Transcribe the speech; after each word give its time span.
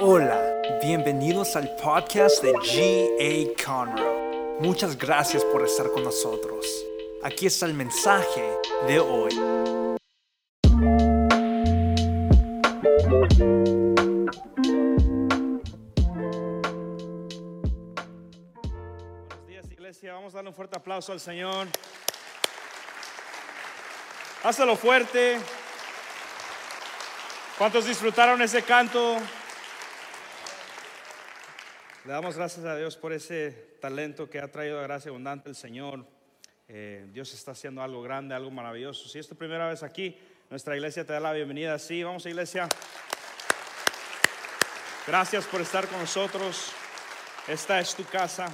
Hola, 0.00 0.62
bienvenidos 0.80 1.56
al 1.56 1.74
podcast 1.74 2.40
de 2.40 2.52
G.A. 2.52 3.64
Conroe. 3.64 4.60
Muchas 4.60 4.96
gracias 4.96 5.44
por 5.46 5.64
estar 5.64 5.90
con 5.90 6.04
nosotros. 6.04 6.64
Aquí 7.24 7.46
está 7.46 7.66
el 7.66 7.74
mensaje 7.74 8.44
de 8.86 9.00
hoy. 9.00 9.34
Buenos 18.94 19.48
días, 19.48 19.68
iglesia. 19.72 20.12
Vamos 20.12 20.32
a 20.32 20.36
darle 20.36 20.50
un 20.50 20.54
fuerte 20.54 20.78
aplauso 20.78 21.10
al 21.10 21.18
Señor. 21.18 21.66
Hazlo 24.44 24.76
fuerte. 24.76 25.40
¿Cuántos 27.58 27.86
disfrutaron 27.86 28.40
ese 28.42 28.62
canto? 28.62 29.16
Le 32.08 32.14
damos 32.14 32.38
gracias 32.38 32.64
a 32.64 32.74
Dios 32.74 32.96
por 32.96 33.12
ese 33.12 33.50
talento 33.82 34.30
que 34.30 34.40
ha 34.40 34.50
traído 34.50 34.80
a 34.80 34.82
gracia 34.82 35.10
abundante 35.10 35.50
el 35.50 35.54
Señor. 35.54 36.06
Eh, 36.66 37.06
Dios 37.12 37.34
está 37.34 37.50
haciendo 37.50 37.82
algo 37.82 38.00
grande, 38.00 38.34
algo 38.34 38.50
maravilloso. 38.50 39.06
Si 39.10 39.18
es 39.18 39.28
tu 39.28 39.36
primera 39.36 39.68
vez 39.68 39.82
aquí, 39.82 40.16
nuestra 40.48 40.74
iglesia 40.74 41.04
te 41.04 41.12
da 41.12 41.20
la 41.20 41.34
bienvenida. 41.34 41.78
Sí, 41.78 42.02
vamos 42.02 42.24
a 42.24 42.30
iglesia. 42.30 42.66
Gracias 45.06 45.44
por 45.48 45.60
estar 45.60 45.86
con 45.86 46.00
nosotros. 46.00 46.72
Esta 47.46 47.78
es 47.78 47.94
tu 47.94 48.04
casa. 48.04 48.50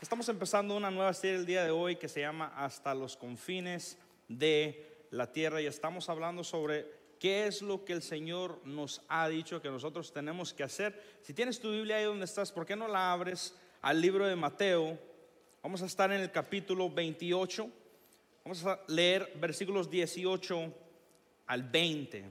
Estamos 0.00 0.26
empezando 0.30 0.74
una 0.74 0.90
nueva 0.90 1.12
serie 1.12 1.36
el 1.36 1.44
día 1.44 1.64
de 1.64 1.72
hoy 1.72 1.96
que 1.96 2.08
se 2.08 2.20
llama 2.20 2.54
Hasta 2.56 2.94
los 2.94 3.18
confines 3.18 3.98
de 4.26 5.06
la 5.10 5.30
tierra 5.30 5.60
y 5.60 5.66
estamos 5.66 6.08
hablando 6.08 6.42
sobre 6.42 6.86
qué 7.18 7.46
es 7.46 7.62
lo 7.62 7.84
que 7.84 7.92
el 7.92 8.02
Señor 8.02 8.60
nos 8.64 9.02
ha 9.08 9.28
dicho 9.28 9.60
que 9.60 9.70
nosotros 9.70 10.12
tenemos 10.12 10.52
que 10.52 10.62
hacer. 10.62 11.18
Si 11.22 11.32
tienes 11.32 11.60
tu 11.60 11.70
Biblia 11.70 11.96
ahí 11.96 12.04
donde 12.04 12.24
estás, 12.24 12.52
¿por 12.52 12.66
qué 12.66 12.76
no 12.76 12.88
la 12.88 13.12
abres 13.12 13.54
al 13.82 14.00
libro 14.00 14.26
de 14.26 14.36
Mateo? 14.36 14.98
Vamos 15.62 15.82
a 15.82 15.86
estar 15.86 16.12
en 16.12 16.20
el 16.20 16.30
capítulo 16.30 16.90
28. 16.90 17.70
Vamos 18.44 18.64
a 18.64 18.80
leer 18.88 19.32
versículos 19.40 19.90
18 19.90 20.72
al 21.46 21.62
20. 21.62 22.24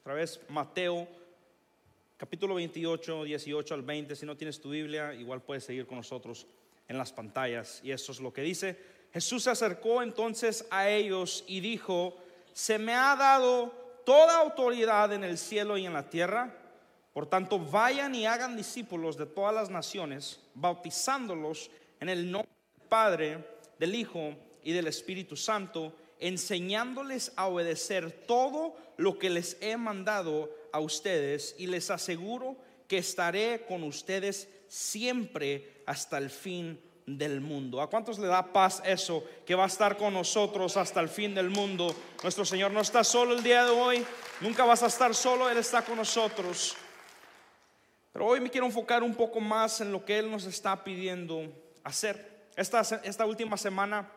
Otra 0.00 0.14
vez 0.14 0.40
Mateo 0.48 1.06
capítulo 2.22 2.54
28, 2.54 3.24
18 3.24 3.74
al 3.74 3.82
20. 3.82 4.14
Si 4.14 4.24
no 4.24 4.36
tienes 4.36 4.60
tu 4.60 4.70
Biblia, 4.70 5.12
igual 5.12 5.42
puedes 5.42 5.64
seguir 5.64 5.86
con 5.86 5.96
nosotros 5.96 6.46
en 6.86 6.96
las 6.96 7.12
pantallas. 7.12 7.80
Y 7.82 7.90
esto 7.90 8.12
es 8.12 8.20
lo 8.20 8.32
que 8.32 8.42
dice. 8.42 8.78
Jesús 9.12 9.42
se 9.42 9.50
acercó 9.50 10.02
entonces 10.02 10.64
a 10.70 10.88
ellos 10.88 11.44
y 11.48 11.58
dijo, 11.58 12.16
se 12.52 12.78
me 12.78 12.94
ha 12.94 13.16
dado 13.16 13.81
toda 14.04 14.38
autoridad 14.38 15.12
en 15.12 15.24
el 15.24 15.38
cielo 15.38 15.76
y 15.78 15.86
en 15.86 15.92
la 15.92 16.08
tierra. 16.08 16.54
Por 17.12 17.26
tanto, 17.26 17.58
vayan 17.58 18.14
y 18.14 18.26
hagan 18.26 18.56
discípulos 18.56 19.16
de 19.16 19.26
todas 19.26 19.54
las 19.54 19.70
naciones, 19.70 20.40
bautizándolos 20.54 21.70
en 22.00 22.08
el 22.08 22.30
nombre 22.30 22.50
del 22.78 22.88
Padre, 22.88 23.44
del 23.78 23.94
Hijo 23.94 24.34
y 24.62 24.72
del 24.72 24.86
Espíritu 24.86 25.36
Santo, 25.36 25.94
enseñándoles 26.18 27.32
a 27.36 27.48
obedecer 27.48 28.10
todo 28.26 28.76
lo 28.96 29.18
que 29.18 29.30
les 29.30 29.56
he 29.60 29.76
mandado 29.76 30.50
a 30.72 30.80
ustedes 30.80 31.54
y 31.58 31.66
les 31.66 31.90
aseguro 31.90 32.56
que 32.88 32.98
estaré 32.98 33.64
con 33.66 33.82
ustedes 33.82 34.48
siempre 34.68 35.82
hasta 35.86 36.18
el 36.18 36.30
fin 36.30 36.80
del 37.06 37.40
mundo. 37.40 37.80
¿A 37.80 37.88
cuántos 37.88 38.18
le 38.18 38.26
da 38.26 38.52
paz 38.52 38.82
eso? 38.84 39.24
Que 39.44 39.54
va 39.54 39.64
a 39.64 39.66
estar 39.66 39.96
con 39.96 40.14
nosotros 40.14 40.76
hasta 40.76 41.00
el 41.00 41.08
fin 41.08 41.34
del 41.34 41.50
mundo. 41.50 41.94
Nuestro 42.22 42.44
Señor 42.44 42.70
no 42.70 42.80
está 42.80 43.04
solo 43.04 43.34
el 43.34 43.42
día 43.42 43.64
de 43.64 43.70
hoy, 43.70 44.04
nunca 44.40 44.64
vas 44.64 44.82
a 44.82 44.86
estar 44.86 45.14
solo, 45.14 45.50
Él 45.50 45.58
está 45.58 45.82
con 45.82 45.96
nosotros. 45.96 46.76
Pero 48.12 48.26
hoy 48.26 48.40
me 48.40 48.50
quiero 48.50 48.66
enfocar 48.66 49.02
un 49.02 49.14
poco 49.14 49.40
más 49.40 49.80
en 49.80 49.90
lo 49.90 50.04
que 50.04 50.18
Él 50.18 50.30
nos 50.30 50.44
está 50.44 50.84
pidiendo 50.84 51.50
hacer. 51.82 52.46
Esta, 52.56 52.80
esta 52.80 53.26
última 53.26 53.56
semana 53.56 54.10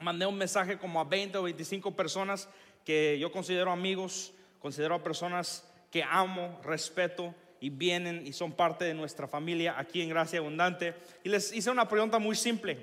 mandé 0.00 0.26
un 0.26 0.38
mensaje 0.38 0.78
como 0.78 1.00
a 1.00 1.04
20 1.04 1.38
o 1.38 1.42
25 1.42 1.94
personas 1.96 2.48
que 2.84 3.18
yo 3.18 3.32
considero 3.32 3.72
amigos, 3.72 4.32
considero 4.60 4.94
a 4.94 5.02
personas 5.02 5.64
que 5.90 6.02
amo, 6.02 6.60
respeto 6.64 7.34
y 7.64 7.70
vienen 7.70 8.26
y 8.26 8.34
son 8.34 8.52
parte 8.52 8.84
de 8.84 8.92
nuestra 8.92 9.26
familia 9.26 9.76
aquí 9.78 10.02
en 10.02 10.10
Gracia 10.10 10.38
Abundante. 10.38 10.94
Y 11.22 11.30
les 11.30 11.50
hice 11.50 11.70
una 11.70 11.88
pregunta 11.88 12.18
muy 12.18 12.36
simple. 12.36 12.76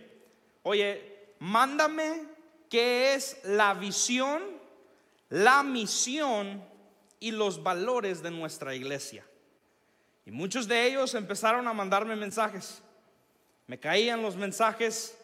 Oye, 0.63 1.19
mándame 1.37 2.23
qué 2.67 3.13
es 3.13 3.39
la 3.43 3.75
visión, 3.75 4.41
la 5.29 5.61
misión 5.61 6.65
y 7.19 7.29
los 7.29 7.61
valores 7.61 8.23
de 8.23 8.31
nuestra 8.31 8.73
iglesia. 8.73 9.23
Y 10.25 10.31
muchos 10.31 10.67
de 10.67 10.87
ellos 10.87 11.13
empezaron 11.13 11.67
a 11.67 11.73
mandarme 11.73 12.15
mensajes. 12.15 12.81
Me 13.67 13.79
caían 13.79 14.23
los 14.23 14.35
mensajes, 14.35 15.15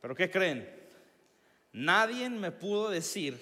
pero 0.00 0.14
¿qué 0.14 0.30
creen? 0.30 0.72
Nadie 1.72 2.30
me 2.30 2.52
pudo 2.52 2.90
decir 2.90 3.40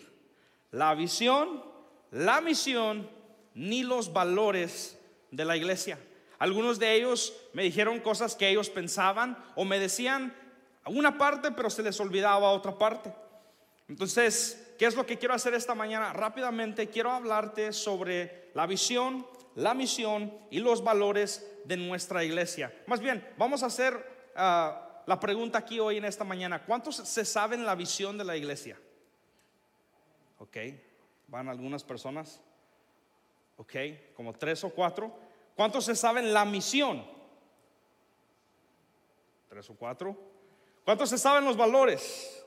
la 0.71 0.95
visión, 0.95 1.63
la 2.11 2.41
misión, 2.41 3.07
ni 3.55 3.83
los 3.83 4.15
valores 4.15 4.97
de 5.31 5.45
la 5.45 5.57
iglesia. 5.57 5.99
Algunos 6.39 6.79
de 6.79 6.95
ellos 6.95 7.35
me 7.53 7.63
dijeron 7.63 8.01
cosas 8.01 8.35
que 8.35 8.49
ellos 8.49 8.71
pensaban 8.71 9.37
o 9.57 9.65
me 9.65 9.79
decían 9.79 10.35
una 10.87 11.19
parte, 11.19 11.53
pero 11.53 11.69
se 11.69 11.83
les 11.83 12.01
olvidaba 12.01 12.51
otra 12.51 12.77
parte. 12.79 13.13
Entonces, 13.89 14.75
¿qué 14.79 14.87
es 14.87 14.95
lo 14.95 15.05
que 15.05 15.19
quiero 15.19 15.35
hacer 15.35 15.53
esta 15.55 15.75
mañana? 15.75 16.13
Rápidamente 16.13 16.89
quiero 16.89 17.11
hablarte 17.11 17.73
sobre 17.73 18.51
la 18.55 18.67
visión, 18.67 19.27
la 19.55 19.75
misión 19.75 20.33
y 20.51 20.61
los 20.61 20.83
valores 20.83 21.47
de 21.65 21.77
nuestra 21.77 22.25
iglesia. 22.25 22.73
Más 22.87 23.01
bien, 23.01 23.27
vamos 23.37 23.63
a 23.63 23.67
hacer 23.67 23.95
uh, 23.95 25.07
la 25.07 25.21
pregunta 25.21 25.59
aquí 25.59 25.79
hoy 25.79 25.99
en 25.99 26.05
esta 26.05 26.25
mañana. 26.25 26.65
¿Cuántos 26.65 26.97
se 26.97 27.25
saben 27.25 27.67
la 27.67 27.75
visión 27.75 28.17
de 28.17 28.25
la 28.25 28.37
iglesia? 28.37 28.79
Ok, 30.39 30.57
van 31.29 31.49
algunas 31.49 31.85
personas. 31.85 32.41
Ok, 33.61 33.75
como 34.17 34.33
tres 34.33 34.65
o 34.65 34.71
cuatro. 34.71 35.13
¿Cuántos 35.55 35.85
se 35.85 35.95
saben 35.95 36.33
la 36.33 36.47
misión? 36.47 37.05
Tres 39.51 39.69
o 39.69 39.75
cuatro. 39.75 40.17
¿Cuántos 40.83 41.11
se 41.11 41.19
saben 41.19 41.45
los 41.45 41.59
valores? 41.59 42.43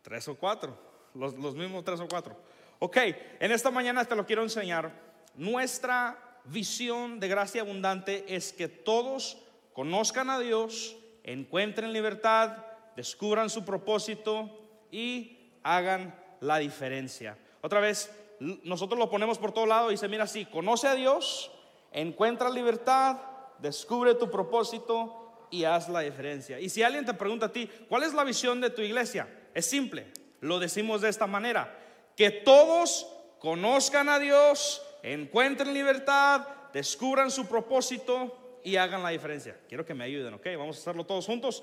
Tres 0.00 0.26
o 0.28 0.34
cuatro. 0.34 0.78
Los, 1.12 1.34
los 1.34 1.54
mismos 1.54 1.84
tres 1.84 2.00
o 2.00 2.08
cuatro. 2.08 2.34
Ok, 2.78 2.96
en 3.38 3.52
esta 3.52 3.70
mañana 3.70 4.06
te 4.06 4.16
lo 4.16 4.24
quiero 4.24 4.42
enseñar. 4.42 4.92
Nuestra 5.34 6.40
visión 6.46 7.20
de 7.20 7.28
gracia 7.28 7.60
abundante 7.60 8.34
es 8.34 8.54
que 8.54 8.66
todos 8.66 9.42
conozcan 9.74 10.30
a 10.30 10.38
Dios, 10.38 10.96
encuentren 11.22 11.92
libertad, 11.92 12.64
descubran 12.96 13.50
su 13.50 13.66
propósito 13.66 14.58
y 14.90 15.52
hagan 15.62 16.18
la 16.40 16.56
diferencia. 16.56 17.36
Otra 17.60 17.80
vez, 17.80 18.10
nosotros 18.40 18.98
lo 18.98 19.10
ponemos 19.10 19.38
por 19.38 19.52
todo 19.52 19.66
lado 19.66 19.90
y 19.90 19.94
dice, 19.94 20.08
mira 20.08 20.24
así, 20.24 20.46
conoce 20.46 20.88
a 20.88 20.94
Dios, 20.94 21.50
encuentra 21.92 22.48
libertad, 22.48 23.18
descubre 23.58 24.14
tu 24.14 24.30
propósito 24.30 25.46
y 25.50 25.64
haz 25.64 25.88
la 25.88 26.00
diferencia. 26.00 26.58
Y 26.58 26.70
si 26.70 26.82
alguien 26.82 27.04
te 27.04 27.14
pregunta 27.14 27.46
a 27.46 27.52
ti, 27.52 27.70
¿cuál 27.88 28.02
es 28.02 28.14
la 28.14 28.24
visión 28.24 28.60
de 28.60 28.70
tu 28.70 28.80
iglesia? 28.80 29.28
Es 29.52 29.66
simple, 29.66 30.12
lo 30.40 30.58
decimos 30.58 31.02
de 31.02 31.10
esta 31.10 31.26
manera, 31.26 31.78
que 32.16 32.30
todos 32.30 33.06
conozcan 33.38 34.08
a 34.08 34.18
Dios, 34.18 34.82
encuentren 35.02 35.74
libertad, 35.74 36.46
descubran 36.72 37.30
su 37.30 37.46
propósito 37.46 38.60
y 38.64 38.76
hagan 38.76 39.02
la 39.02 39.10
diferencia. 39.10 39.58
Quiero 39.68 39.84
que 39.84 39.94
me 39.94 40.04
ayuden, 40.04 40.34
¿ok? 40.34 40.46
Vamos 40.56 40.76
a 40.76 40.80
hacerlo 40.80 41.04
todos 41.04 41.26
juntos, 41.26 41.62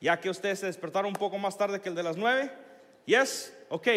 ya 0.00 0.18
que 0.18 0.30
ustedes 0.30 0.60
se 0.60 0.66
despertaron 0.66 1.10
un 1.10 1.18
poco 1.18 1.38
más 1.38 1.56
tarde 1.56 1.80
que 1.80 1.88
el 1.88 1.94
de 1.94 2.02
las 2.02 2.16
nueve. 2.16 2.52
Yes, 3.08 3.56
ok. 3.70 3.88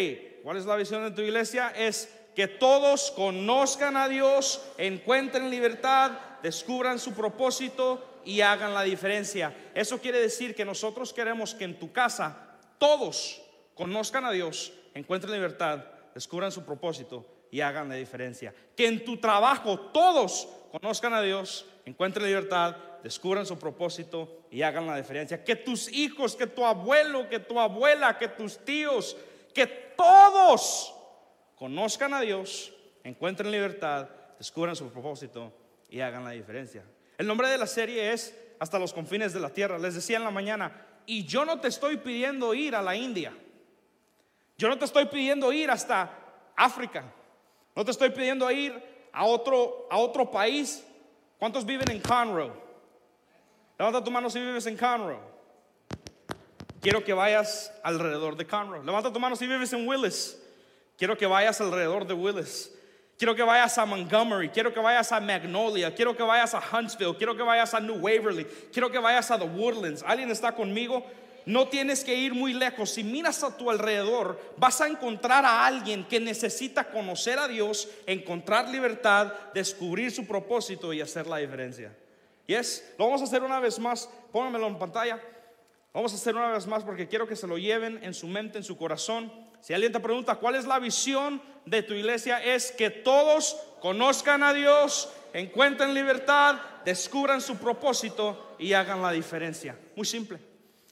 ¿Cuál 0.42 0.56
es 0.56 0.64
la 0.64 0.74
visión 0.74 1.04
de 1.04 1.10
tu 1.10 1.20
iglesia? 1.20 1.68
Es 1.68 2.08
que 2.34 2.48
todos 2.48 3.10
conozcan 3.10 3.94
a 3.94 4.08
Dios, 4.08 4.62
encuentren 4.78 5.50
libertad, 5.50 6.12
descubran 6.42 6.98
su 6.98 7.12
propósito 7.12 8.22
y 8.24 8.40
hagan 8.40 8.72
la 8.72 8.84
diferencia. 8.84 9.54
Eso 9.74 10.00
quiere 10.00 10.18
decir 10.18 10.54
que 10.54 10.64
nosotros 10.64 11.12
queremos 11.12 11.54
que 11.54 11.64
en 11.64 11.78
tu 11.78 11.92
casa 11.92 12.56
todos 12.78 13.42
conozcan 13.74 14.24
a 14.24 14.30
Dios, 14.30 14.72
encuentren 14.94 15.34
libertad, 15.34 15.84
descubran 16.14 16.50
su 16.50 16.64
propósito 16.64 17.26
y 17.50 17.60
hagan 17.60 17.90
la 17.90 17.96
diferencia. 17.96 18.54
Que 18.74 18.86
en 18.86 19.04
tu 19.04 19.18
trabajo 19.18 19.78
todos 19.78 20.48
conozcan 20.70 21.12
a 21.12 21.20
Dios, 21.20 21.66
encuentren 21.84 22.24
libertad, 22.24 22.76
descubran 23.02 23.44
su 23.44 23.58
propósito 23.58 24.46
y 24.50 24.62
hagan 24.62 24.86
la 24.86 24.96
diferencia. 24.96 25.42
Que 25.44 25.56
tus 25.56 25.92
hijos, 25.92 26.36
que 26.36 26.46
tu 26.46 26.64
abuelo, 26.64 27.28
que 27.28 27.38
tu 27.38 27.58
abuela, 27.58 28.18
que 28.18 28.28
tus 28.28 28.58
tíos, 28.64 29.16
que 29.52 29.66
todos 29.66 30.94
conozcan 31.56 32.14
a 32.14 32.20
Dios, 32.20 32.72
encuentren 33.04 33.50
libertad, 33.50 34.08
descubran 34.38 34.76
su 34.76 34.88
propósito 34.88 35.52
y 35.88 36.00
hagan 36.00 36.24
la 36.24 36.30
diferencia. 36.30 36.84
El 37.18 37.26
nombre 37.26 37.48
de 37.48 37.58
la 37.58 37.66
serie 37.66 38.12
es 38.12 38.38
Hasta 38.58 38.78
los 38.78 38.92
confines 38.92 39.32
de 39.32 39.40
la 39.40 39.50
tierra. 39.50 39.76
Les 39.76 39.96
decía 39.96 40.18
en 40.18 40.24
la 40.24 40.30
mañana, 40.30 40.86
y 41.04 41.24
yo 41.24 41.44
no 41.44 41.60
te 41.60 41.66
estoy 41.66 41.96
pidiendo 41.96 42.54
ir 42.54 42.76
a 42.76 42.82
la 42.82 42.94
India. 42.94 43.36
Yo 44.56 44.68
no 44.68 44.78
te 44.78 44.84
estoy 44.84 45.06
pidiendo 45.06 45.52
ir 45.52 45.68
hasta 45.68 46.16
África. 46.54 47.12
No 47.74 47.84
te 47.84 47.90
estoy 47.90 48.10
pidiendo 48.10 48.48
ir 48.52 48.72
a 49.12 49.24
otro, 49.24 49.88
a 49.90 49.98
otro 49.98 50.30
país. 50.30 50.84
¿Cuántos 51.40 51.66
viven 51.66 51.90
en 51.90 52.00
Conroe? 52.00 52.52
Levanta 53.78 54.02
tu 54.02 54.10
mano 54.10 54.30
si 54.30 54.40
vives 54.40 54.66
en 54.66 54.76
Conroe. 54.76 55.18
Quiero 56.80 57.04
que 57.04 57.12
vayas 57.12 57.72
alrededor 57.82 58.36
de 58.36 58.46
Conroe. 58.46 58.84
Levanta 58.84 59.12
tu 59.12 59.20
mano 59.20 59.36
si 59.36 59.46
vives 59.46 59.72
en 59.72 59.86
Willis. 59.86 60.38
Quiero 60.98 61.16
que 61.16 61.26
vayas 61.26 61.60
alrededor 61.60 62.06
de 62.06 62.14
Willis. 62.14 62.72
Quiero 63.18 63.36
que 63.36 63.42
vayas 63.44 63.78
a 63.78 63.86
Montgomery, 63.86 64.48
quiero 64.48 64.74
que 64.74 64.80
vayas 64.80 65.12
a 65.12 65.20
Magnolia, 65.20 65.94
quiero 65.94 66.16
que 66.16 66.24
vayas 66.24 66.54
a 66.54 66.60
Huntsville, 66.60 67.14
quiero 67.16 67.36
que 67.36 67.42
vayas 67.44 67.72
a 67.72 67.78
New 67.78 68.00
Waverly, 68.00 68.44
quiero 68.72 68.90
que 68.90 68.98
vayas 68.98 69.30
a 69.30 69.38
The 69.38 69.44
Woodlands. 69.44 70.02
¿Alguien 70.04 70.30
está 70.32 70.52
conmigo? 70.52 71.06
No 71.46 71.68
tienes 71.68 72.02
que 72.02 72.14
ir 72.14 72.34
muy 72.34 72.52
lejos. 72.52 72.90
Si 72.90 73.04
miras 73.04 73.44
a 73.44 73.56
tu 73.56 73.70
alrededor, 73.70 74.40
vas 74.56 74.80
a 74.80 74.88
encontrar 74.88 75.44
a 75.44 75.64
alguien 75.64 76.04
que 76.04 76.18
necesita 76.18 76.90
conocer 76.90 77.38
a 77.38 77.46
Dios, 77.46 77.88
encontrar 78.06 78.68
libertad, 78.68 79.32
descubrir 79.54 80.10
su 80.10 80.26
propósito 80.26 80.92
y 80.92 81.00
hacer 81.00 81.26
la 81.28 81.36
diferencia. 81.36 81.96
Y 82.46 82.54
es, 82.54 82.94
lo 82.98 83.06
vamos 83.06 83.20
a 83.20 83.24
hacer 83.24 83.42
una 83.42 83.60
vez 83.60 83.78
más. 83.78 84.08
Pónganmelo 84.32 84.66
en 84.66 84.78
pantalla. 84.78 85.20
Vamos 85.92 86.12
a 86.12 86.16
hacer 86.16 86.34
una 86.34 86.50
vez 86.52 86.66
más 86.66 86.84
porque 86.84 87.06
quiero 87.06 87.28
que 87.28 87.36
se 87.36 87.46
lo 87.46 87.58
lleven 87.58 88.02
en 88.02 88.14
su 88.14 88.26
mente, 88.26 88.58
en 88.58 88.64
su 88.64 88.76
corazón. 88.76 89.30
Si 89.60 89.74
alguien 89.74 89.92
te 89.92 90.00
pregunta 90.00 90.36
cuál 90.36 90.54
es 90.54 90.64
la 90.64 90.78
visión 90.78 91.42
de 91.66 91.82
tu 91.82 91.94
iglesia, 91.94 92.42
es 92.42 92.72
que 92.72 92.90
todos 92.90 93.56
conozcan 93.80 94.42
a 94.42 94.52
Dios, 94.54 95.12
encuentren 95.34 95.94
libertad, 95.94 96.56
descubran 96.84 97.40
su 97.40 97.56
propósito 97.56 98.56
y 98.58 98.72
hagan 98.72 99.02
la 99.02 99.12
diferencia. 99.12 99.78
Muy 99.94 100.06
simple. 100.06 100.38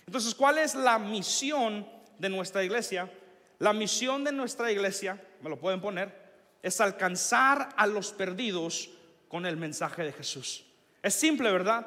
Entonces, 0.07 0.35
¿cuál 0.35 0.59
es 0.59 0.75
la 0.75 0.99
misión 0.99 1.87
de 2.19 2.29
nuestra 2.29 2.63
iglesia? 2.63 3.11
La 3.59 3.73
misión 3.73 4.23
de 4.23 4.33
nuestra 4.33 4.71
iglesia, 4.71 5.23
me 5.41 5.51
lo 5.51 5.59
pueden 5.59 5.81
poner, 5.81 6.15
es 6.63 6.81
alcanzar 6.81 7.71
a 7.77 7.87
los 7.87 8.13
perdidos 8.13 8.91
con 9.29 9.47
el 9.47 9.57
mensaje 9.57 10.03
de 10.03 10.13
Jesús. 10.13 10.67
Es 11.03 11.15
simple, 11.15 11.51
¿verdad? 11.51 11.87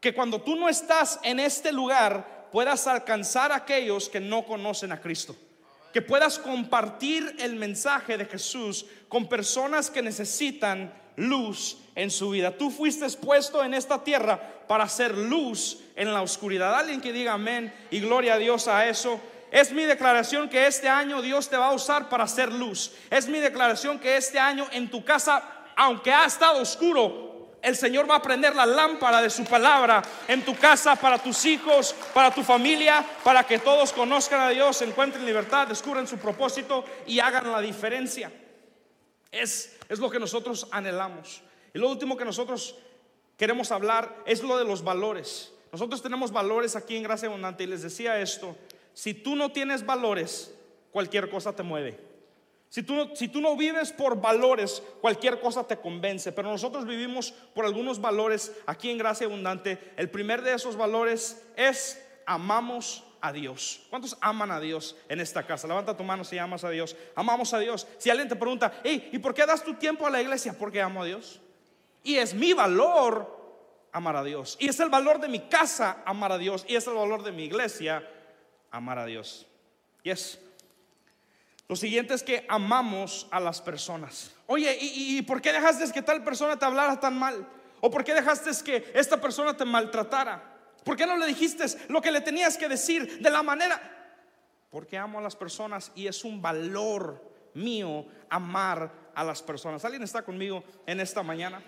Que 0.00 0.14
cuando 0.14 0.40
tú 0.40 0.56
no 0.56 0.68
estás 0.68 1.20
en 1.22 1.40
este 1.40 1.72
lugar, 1.72 2.48
puedas 2.52 2.86
alcanzar 2.86 3.52
a 3.52 3.56
aquellos 3.56 4.08
que 4.08 4.20
no 4.20 4.44
conocen 4.44 4.92
a 4.92 5.00
Cristo 5.00 5.36
que 5.94 6.02
puedas 6.02 6.40
compartir 6.40 7.36
el 7.38 7.54
mensaje 7.54 8.18
de 8.18 8.24
Jesús 8.24 8.84
con 9.08 9.28
personas 9.28 9.90
que 9.90 10.02
necesitan 10.02 10.92
luz 11.14 11.78
en 11.94 12.10
su 12.10 12.30
vida. 12.30 12.50
Tú 12.50 12.68
fuiste 12.68 13.08
puesto 13.10 13.62
en 13.62 13.74
esta 13.74 14.02
tierra 14.02 14.40
para 14.66 14.82
hacer 14.82 15.16
luz 15.16 15.78
en 15.94 16.12
la 16.12 16.20
oscuridad. 16.20 16.74
Alguien 16.74 17.00
que 17.00 17.12
diga 17.12 17.34
amén 17.34 17.72
y 17.92 18.00
gloria 18.00 18.34
a 18.34 18.38
Dios 18.38 18.66
a 18.66 18.88
eso. 18.88 19.20
Es 19.52 19.70
mi 19.70 19.84
declaración 19.84 20.48
que 20.48 20.66
este 20.66 20.88
año 20.88 21.22
Dios 21.22 21.48
te 21.48 21.56
va 21.56 21.68
a 21.68 21.74
usar 21.74 22.08
para 22.08 22.24
hacer 22.24 22.52
luz. 22.52 22.90
Es 23.08 23.28
mi 23.28 23.38
declaración 23.38 24.00
que 24.00 24.16
este 24.16 24.40
año 24.40 24.66
en 24.72 24.90
tu 24.90 25.04
casa, 25.04 25.44
aunque 25.76 26.12
ha 26.12 26.26
estado 26.26 26.60
oscuro, 26.60 27.33
el 27.64 27.76
Señor 27.76 28.08
va 28.08 28.16
a 28.16 28.22
prender 28.22 28.54
la 28.54 28.66
lámpara 28.66 29.22
de 29.22 29.30
su 29.30 29.42
palabra 29.44 30.02
en 30.28 30.44
tu 30.44 30.54
casa, 30.54 30.94
para 30.96 31.18
tus 31.18 31.46
hijos, 31.46 31.94
para 32.12 32.32
tu 32.32 32.42
familia, 32.42 33.02
para 33.24 33.42
que 33.44 33.58
todos 33.58 33.90
conozcan 33.90 34.42
a 34.42 34.50
Dios, 34.50 34.82
encuentren 34.82 35.24
libertad, 35.24 35.66
descubran 35.66 36.06
su 36.06 36.18
propósito 36.18 36.84
y 37.06 37.20
hagan 37.20 37.50
la 37.50 37.62
diferencia. 37.62 38.30
Es, 39.32 39.78
es 39.88 39.98
lo 39.98 40.10
que 40.10 40.20
nosotros 40.20 40.68
anhelamos. 40.70 41.40
Y 41.72 41.78
lo 41.78 41.88
último 41.88 42.18
que 42.18 42.26
nosotros 42.26 42.76
queremos 43.38 43.72
hablar 43.72 44.14
es 44.26 44.42
lo 44.42 44.58
de 44.58 44.66
los 44.66 44.84
valores. 44.84 45.50
Nosotros 45.72 46.02
tenemos 46.02 46.32
valores 46.32 46.76
aquí 46.76 46.98
en 46.98 47.04
Gracia 47.04 47.28
Abundante 47.28 47.64
y 47.64 47.66
les 47.66 47.80
decía 47.80 48.20
esto, 48.20 48.54
si 48.92 49.14
tú 49.14 49.36
no 49.36 49.52
tienes 49.52 49.86
valores, 49.86 50.54
cualquier 50.92 51.30
cosa 51.30 51.56
te 51.56 51.62
mueve. 51.62 51.98
Si 52.74 52.82
tú, 52.82 53.08
si 53.14 53.28
tú 53.28 53.40
no 53.40 53.56
vives 53.56 53.92
por 53.92 54.20
valores, 54.20 54.82
cualquier 55.00 55.38
cosa 55.38 55.64
te 55.64 55.76
convence, 55.76 56.32
pero 56.32 56.50
nosotros 56.50 56.84
vivimos 56.84 57.30
por 57.30 57.64
algunos 57.64 58.00
valores 58.00 58.50
aquí 58.66 58.90
en 58.90 58.98
Gracia 58.98 59.28
Abundante. 59.28 59.92
El 59.96 60.10
primer 60.10 60.42
de 60.42 60.54
esos 60.54 60.74
valores 60.74 61.40
es 61.54 62.04
amamos 62.26 63.04
a 63.20 63.30
Dios. 63.32 63.86
¿Cuántos 63.90 64.18
aman 64.20 64.50
a 64.50 64.58
Dios 64.58 64.96
en 65.08 65.20
esta 65.20 65.46
casa? 65.46 65.68
Levanta 65.68 65.96
tu 65.96 66.02
mano 66.02 66.24
si 66.24 66.36
amas 66.36 66.64
a 66.64 66.70
Dios. 66.70 66.96
Amamos 67.14 67.54
a 67.54 67.60
Dios. 67.60 67.86
Si 67.98 68.10
alguien 68.10 68.28
te 68.28 68.34
pregunta, 68.34 68.72
hey, 68.82 69.08
¿y 69.12 69.20
por 69.20 69.34
qué 69.34 69.46
das 69.46 69.62
tu 69.62 69.74
tiempo 69.74 70.04
a 70.04 70.10
la 70.10 70.20
iglesia? 70.20 70.58
Porque 70.58 70.82
amo 70.82 71.04
a 71.04 71.06
Dios. 71.06 71.40
Y 72.02 72.16
es 72.16 72.34
mi 72.34 72.54
valor 72.54 73.38
amar 73.92 74.16
a 74.16 74.24
Dios. 74.24 74.56
Y 74.58 74.68
es 74.68 74.80
el 74.80 74.88
valor 74.88 75.20
de 75.20 75.28
mi 75.28 75.38
casa 75.48 76.02
amar 76.04 76.32
a 76.32 76.38
Dios. 76.38 76.64
Y 76.66 76.74
es 76.74 76.84
el 76.88 76.94
valor 76.94 77.22
de 77.22 77.30
mi 77.30 77.44
iglesia 77.44 78.04
amar 78.72 78.98
a 78.98 79.06
Dios. 79.06 79.46
Y 80.02 80.10
es 80.10 80.40
lo 81.68 81.76
siguiente 81.76 82.14
es 82.14 82.22
que 82.22 82.44
amamos 82.48 83.26
a 83.30 83.40
las 83.40 83.60
personas. 83.60 84.32
Oye, 84.46 84.76
¿y, 84.80 85.22
por 85.22 85.40
qué 85.40 85.52
dejaste 85.52 85.90
que 85.92 86.02
tal 86.02 86.22
persona 86.22 86.58
te 86.58 86.64
hablara 86.64 87.00
tan 87.00 87.18
mal? 87.18 87.48
¿O 87.80 87.90
por 87.90 88.04
qué 88.04 88.12
dejaste 88.12 88.50
que 88.64 88.92
esta 88.94 89.20
persona 89.20 89.56
te 89.56 89.64
maltratara? 89.64 90.52
¿Por 90.84 90.96
qué 90.96 91.06
no 91.06 91.16
le 91.16 91.26
dijiste 91.26 91.64
lo 91.88 92.02
que 92.02 92.10
le 92.10 92.20
tenías 92.20 92.58
que 92.58 92.68
decir 92.68 93.18
de 93.20 93.30
la 93.30 93.42
manera? 93.42 93.80
Porque 94.68 94.98
amo 94.98 95.18
a 95.18 95.22
las 95.22 95.36
personas 95.36 95.90
y 95.94 96.06
es 96.06 96.24
un 96.24 96.42
valor 96.42 97.22
mío 97.54 98.06
amar 98.28 98.92
a 99.14 99.24
las 99.24 99.42
personas. 99.42 99.84
¿Alguien 99.84 100.02
está 100.02 100.22
conmigo 100.22 100.62
en 100.86 101.00
esta 101.00 101.22
mañana? 101.22 101.62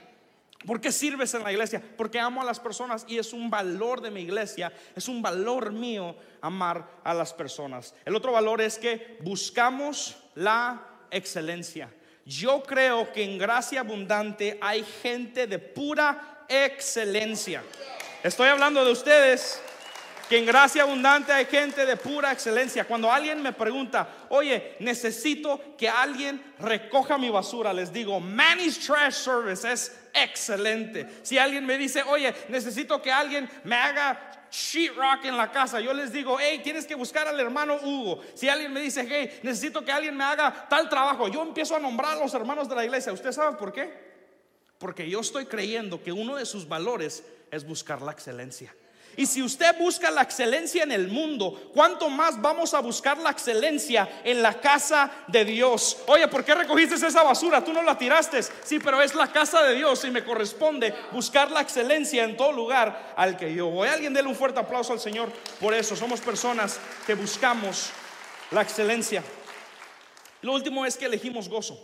¿Por 0.67 0.81
qué 0.81 0.91
sirves 0.91 1.33
en 1.35 1.45
la 1.45 1.53
iglesia? 1.53 1.81
Porque 1.97 2.19
amo 2.19 2.43
a 2.43 2.45
las 2.45 2.59
personas 2.59 3.05
y 3.07 3.19
es 3.19 3.33
un 3.33 3.49
valor 3.49 4.01
de 4.01 4.11
mi 4.11 4.23
iglesia, 4.23 4.73
es 4.97 5.07
un 5.07 5.23
valor 5.23 5.73
mío 5.73 6.17
amar 6.41 6.89
a 7.05 7.15
las 7.15 7.33
personas. 7.33 7.95
El 8.05 8.17
otro 8.17 8.33
valor 8.33 8.61
es 8.61 8.77
que 8.77 9.19
buscamos 9.23 10.17
la 10.35 10.83
excelencia. 11.11 11.89
Yo 12.25 12.63
creo 12.65 13.13
que 13.13 13.23
en 13.23 13.39
gracia 13.39 13.81
abundante 13.81 14.59
hay 14.61 14.85
gente 15.03 15.47
de 15.47 15.61
pura 15.61 16.45
excelencia. 16.49 17.63
Estoy 18.25 18.49
hablando 18.49 18.85
de 18.85 18.91
ustedes 18.91 19.61
que 20.29 20.39
en 20.39 20.47
gracia 20.47 20.83
abundante 20.83 21.33
hay 21.33 21.45
gente 21.47 21.87
de 21.87 21.97
pura 21.97 22.33
excelencia. 22.33 22.85
Cuando 22.85 23.13
alguien 23.13 23.43
me 23.43 23.53
pregunta, 23.53 24.09
oye, 24.31 24.77
necesito 24.81 25.77
que 25.79 25.89
alguien 25.89 26.43
recoja 26.59 27.17
mi 27.17 27.31
basura, 27.31 27.73
les 27.73 27.93
digo, 27.93 28.19
Manny's 28.19 28.81
Trash 28.81 29.15
Service 29.15 29.71
es 29.71 30.06
excelente. 30.17 31.07
Si 31.23 31.39
alguien 31.39 31.65
me 31.65 31.79
dice, 31.79 32.03
oye, 32.03 32.35
necesito 32.49 33.01
que 33.01 33.13
alguien 33.13 33.49
me 33.65 33.77
haga 33.77 34.49
sheetrock 34.51 35.25
en 35.25 35.37
la 35.37 35.51
casa, 35.51 35.81
yo 35.81 35.93
les 35.93 36.13
digo, 36.13 36.39
hey, 36.41 36.61
tienes 36.63 36.87
que 36.87 36.95
buscar 36.95 37.29
al 37.29 37.39
hermano 37.39 37.77
Hugo. 37.83 38.23
Si 38.35 38.49
alguien 38.49 38.73
me 38.73 38.81
dice, 38.81 39.07
hey, 39.09 39.41
necesito 39.43 39.85
que 39.85 39.93
alguien 39.93 40.17
me 40.17 40.25
haga 40.25 40.67
tal 40.69 40.89
trabajo, 40.89 41.29
yo 41.29 41.43
empiezo 41.43 41.77
a 41.77 41.81
nombrar 41.81 42.17
a 42.17 42.21
los 42.21 42.33
hermanos 42.35 42.69
de 42.69 42.75
la 42.75 42.85
iglesia. 42.85 43.13
¿Usted 43.13 43.33
sabe 43.33 43.57
por 43.57 43.73
qué? 43.73 43.93
Porque 44.79 45.09
yo 45.09 45.21
estoy 45.21 45.47
creyendo 45.47 46.03
que 46.03 46.13
uno 46.13 46.37
de 46.37 46.47
sus 46.47 46.69
valores 46.69 47.25
es 47.51 47.67
buscar 47.67 48.03
la 48.03 48.13
excelencia. 48.13 48.75
Y 49.17 49.25
si 49.25 49.43
usted 49.43 49.79
busca 49.79 50.11
la 50.11 50.23
excelencia 50.23 50.83
en 50.83 50.93
el 50.93 51.09
mundo, 51.09 51.71
¿cuánto 51.73 52.11
más 52.11 52.41
vamos 52.41 52.75
a 52.75 52.81
buscar 52.81 53.17
la 53.17 53.31
excelencia 53.31 54.21
en 54.23 54.43
la 54.43 54.61
casa 54.61 55.11
de 55.27 55.45
Dios? 55.45 55.99
Oye, 56.07 56.29
¿por 56.29 56.45
qué 56.45 56.55
recogiste 56.55 56.95
esa 56.95 57.23
basura? 57.23 57.65
Tú 57.65 57.73
no 57.73 57.83
la 57.83 57.97
tiraste. 57.97 58.43
Sí, 58.43 58.79
pero 58.79 59.01
es 59.01 59.15
la 59.15 59.33
casa 59.33 59.63
de 59.63 59.75
Dios 59.75 60.05
y 60.05 60.11
me 60.11 60.23
corresponde 60.23 60.95
buscar 61.13 61.51
la 61.51 61.63
excelencia 61.63 62.25
en 62.25 62.37
todo 62.37 62.53
lugar 62.53 63.15
al 63.17 63.39
que 63.39 63.55
yo 63.55 63.69
voy. 63.69 63.89
Alguien 63.89 64.13
déle 64.13 64.29
un 64.29 64.37
fuerte 64.37 64.61
aplauso 64.61 64.93
al 64.93 65.01
Señor 65.01 65.31
por 65.61 65.73
eso. 65.73 65.97
Somos 65.97 66.21
personas 66.21 66.79
que 67.07 67.15
buscamos 67.15 67.91
la 68.51 68.61
excelencia. 68.61 69.23
Lo 70.43 70.53
último 70.53 70.85
es 70.85 70.97
que 70.99 71.07
elegimos 71.07 71.49
gozo. 71.49 71.79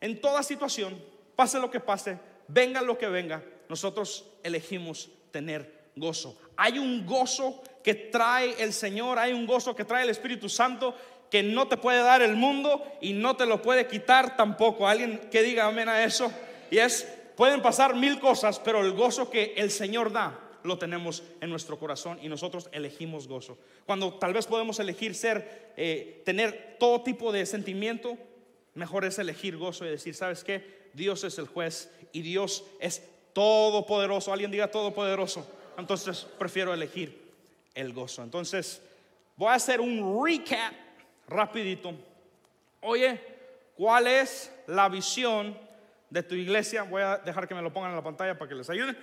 En 0.00 0.20
toda 0.20 0.42
situación, 0.42 1.02
pase 1.34 1.58
lo 1.58 1.70
que 1.70 1.80
pase, 1.80 2.18
venga 2.48 2.82
lo 2.82 2.98
que 2.98 3.08
venga, 3.08 3.42
nosotros 3.68 4.24
elegimos 4.42 5.08
tener 5.32 5.75
gozo. 5.96 6.38
Hay 6.56 6.78
un 6.78 7.04
gozo 7.06 7.62
que 7.82 7.94
trae 7.94 8.62
el 8.62 8.72
Señor, 8.72 9.18
hay 9.18 9.32
un 9.32 9.46
gozo 9.46 9.74
que 9.74 9.84
trae 9.84 10.04
el 10.04 10.10
Espíritu 10.10 10.48
Santo 10.48 10.94
que 11.30 11.42
no 11.42 11.66
te 11.66 11.76
puede 11.76 12.02
dar 12.02 12.22
el 12.22 12.36
mundo 12.36 12.84
y 13.00 13.12
no 13.12 13.36
te 13.36 13.46
lo 13.46 13.60
puede 13.62 13.86
quitar 13.86 14.36
tampoco. 14.36 14.86
Alguien 14.86 15.18
que 15.30 15.42
diga 15.42 15.66
amén 15.66 15.88
a 15.88 16.04
eso. 16.04 16.30
Y 16.70 16.78
es, 16.78 17.06
pueden 17.36 17.62
pasar 17.62 17.96
mil 17.96 18.20
cosas, 18.20 18.60
pero 18.60 18.80
el 18.80 18.92
gozo 18.92 19.30
que 19.30 19.54
el 19.56 19.70
Señor 19.70 20.12
da 20.12 20.38
lo 20.62 20.78
tenemos 20.78 21.22
en 21.40 21.48
nuestro 21.50 21.78
corazón 21.78 22.18
y 22.22 22.28
nosotros 22.28 22.68
elegimos 22.72 23.28
gozo. 23.28 23.56
Cuando 23.86 24.14
tal 24.14 24.32
vez 24.32 24.46
podemos 24.46 24.78
elegir 24.80 25.14
ser, 25.14 25.72
eh, 25.76 26.22
tener 26.24 26.76
todo 26.78 27.02
tipo 27.02 27.32
de 27.32 27.46
sentimiento, 27.46 28.16
mejor 28.74 29.04
es 29.04 29.18
elegir 29.18 29.56
gozo 29.56 29.84
y 29.84 29.90
decir, 29.90 30.14
¿sabes 30.14 30.42
qué? 30.42 30.88
Dios 30.92 31.22
es 31.24 31.38
el 31.38 31.46
juez 31.46 31.90
y 32.12 32.22
Dios 32.22 32.64
es 32.80 33.02
todopoderoso. 33.32 34.32
Alguien 34.32 34.50
diga 34.50 34.70
todopoderoso 34.70 35.46
entonces 35.78 36.26
prefiero 36.38 36.72
elegir 36.72 37.26
el 37.74 37.92
gozo. 37.92 38.22
Entonces, 38.22 38.82
voy 39.36 39.48
a 39.48 39.54
hacer 39.54 39.80
un 39.80 40.24
recap 40.24 40.72
rapidito. 41.28 41.94
Oye, 42.80 43.20
¿cuál 43.76 44.06
es 44.06 44.52
la 44.66 44.88
visión 44.88 45.56
de 46.10 46.22
tu 46.22 46.34
iglesia? 46.34 46.82
Voy 46.82 47.02
a 47.02 47.18
dejar 47.18 47.46
que 47.46 47.54
me 47.54 47.62
lo 47.62 47.72
pongan 47.72 47.90
en 47.90 47.96
la 47.96 48.02
pantalla 48.02 48.38
para 48.38 48.48
que 48.48 48.54
les 48.54 48.70
ayude. 48.70 48.96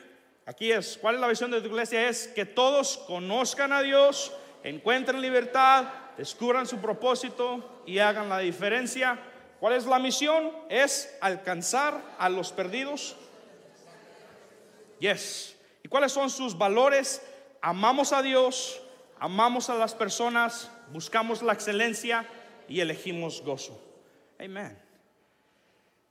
Aquí 0.46 0.72
es, 0.72 0.98
¿cuál 1.00 1.16
es 1.16 1.22
la 1.22 1.28
visión 1.28 1.52
de 1.52 1.62
tu 1.62 1.68
iglesia? 1.68 2.10
Es 2.10 2.28
que 2.28 2.46
todos 2.46 2.98
conozcan 3.08 3.72
a 3.72 3.82
Dios, 3.82 4.34
encuentren 4.64 5.22
libertad, 5.22 5.86
descubran 6.18 6.68
su 6.68 6.80
propósito 6.80 7.82
y 7.86 8.00
hagan 8.00 8.28
la 8.28 8.40
diferencia. 8.40 9.20
¿Cuál 9.60 9.76
es 9.76 9.86
la 9.86 10.00
misión? 10.00 10.52
Es 10.70 11.16
alcanzar 11.22 12.02
a 12.18 12.28
los 12.28 12.52
perdidos. 12.52 13.16
Yes. 15.00 15.56
¿Y 15.94 15.96
cuáles 15.96 16.12
son 16.12 16.32
sus 16.32 16.58
valores? 16.58 17.22
Amamos 17.62 18.14
a 18.14 18.24
Dios, 18.24 18.82
amamos 19.20 19.70
a 19.70 19.76
las 19.76 19.94
personas, 19.94 20.72
buscamos 20.92 21.44
la 21.44 21.54
excelencia 21.54 22.28
y 22.68 22.80
elegimos 22.80 23.44
gozo. 23.44 23.80
Amén. 24.40 24.76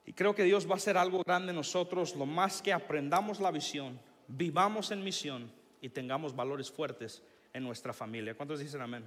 Y 0.06 0.12
creo 0.12 0.36
que 0.36 0.44
Dios 0.44 0.68
va 0.68 0.74
a 0.74 0.76
hacer 0.76 0.96
algo 0.96 1.24
grande 1.24 1.50
en 1.50 1.56
nosotros, 1.56 2.14
lo 2.14 2.26
más 2.26 2.62
que 2.62 2.72
aprendamos 2.72 3.40
la 3.40 3.50
visión, 3.50 3.98
vivamos 4.28 4.92
en 4.92 5.02
misión 5.02 5.50
y 5.80 5.88
tengamos 5.88 6.36
valores 6.36 6.70
fuertes 6.70 7.20
en 7.52 7.64
nuestra 7.64 7.92
familia. 7.92 8.36
¿Cuántos 8.36 8.60
dicen 8.60 8.82
amén? 8.82 9.04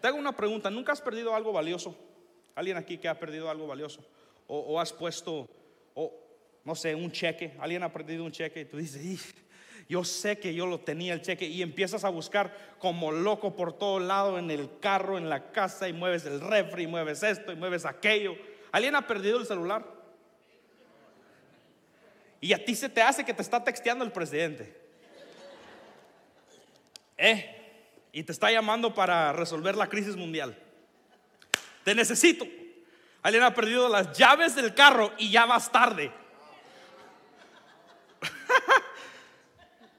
Te 0.00 0.08
hago 0.08 0.18
una 0.18 0.34
pregunta, 0.34 0.68
¿nunca 0.68 0.90
has 0.90 1.00
perdido 1.00 1.32
algo 1.32 1.52
valioso? 1.52 1.96
¿Alguien 2.56 2.76
aquí 2.76 2.98
que 2.98 3.06
ha 3.06 3.20
perdido 3.20 3.48
algo 3.48 3.68
valioso? 3.68 4.04
O, 4.48 4.80
has 4.80 4.92
puesto, 4.92 5.48
o 5.94 6.12
no 6.64 6.74
sé, 6.74 6.92
un 6.92 7.12
cheque, 7.12 7.54
alguien 7.60 7.84
ha 7.84 7.92
perdido 7.92 8.24
un 8.24 8.32
cheque 8.32 8.62
y 8.62 8.64
tú 8.64 8.78
dices, 8.78 9.00
yo 9.88 10.04
sé 10.04 10.38
que 10.38 10.54
yo 10.54 10.66
lo 10.66 10.80
tenía 10.80 11.14
el 11.14 11.22
cheque 11.22 11.46
y 11.46 11.62
empiezas 11.62 12.04
a 12.04 12.08
buscar 12.08 12.56
como 12.78 13.12
loco 13.12 13.54
por 13.54 13.72
todo 13.72 14.00
lado 14.00 14.38
en 14.38 14.50
el 14.50 14.78
carro, 14.80 15.16
en 15.16 15.28
la 15.28 15.52
casa 15.52 15.88
y 15.88 15.92
mueves 15.92 16.24
el 16.26 16.40
refri, 16.40 16.84
y 16.84 16.86
mueves 16.86 17.22
esto 17.22 17.52
y 17.52 17.56
mueves 17.56 17.84
aquello. 17.84 18.34
¿Alguien 18.72 18.96
ha 18.96 19.06
perdido 19.06 19.38
el 19.38 19.46
celular? 19.46 19.84
Y 22.40 22.52
a 22.52 22.64
ti 22.64 22.74
se 22.74 22.88
te 22.88 23.00
hace 23.00 23.24
que 23.24 23.32
te 23.32 23.42
está 23.42 23.62
texteando 23.62 24.04
el 24.04 24.12
presidente. 24.12 24.76
Eh, 27.16 27.52
y 28.12 28.22
te 28.24 28.32
está 28.32 28.50
llamando 28.50 28.94
para 28.94 29.32
resolver 29.32 29.76
la 29.76 29.88
crisis 29.88 30.16
mundial. 30.16 30.58
Te 31.84 31.94
necesito. 31.94 32.44
Alguien 33.22 33.44
ha 33.44 33.54
perdido 33.54 33.88
las 33.88 34.16
llaves 34.16 34.54
del 34.54 34.74
carro 34.74 35.12
y 35.18 35.30
ya 35.30 35.46
vas 35.46 35.70
tarde. 35.70 36.12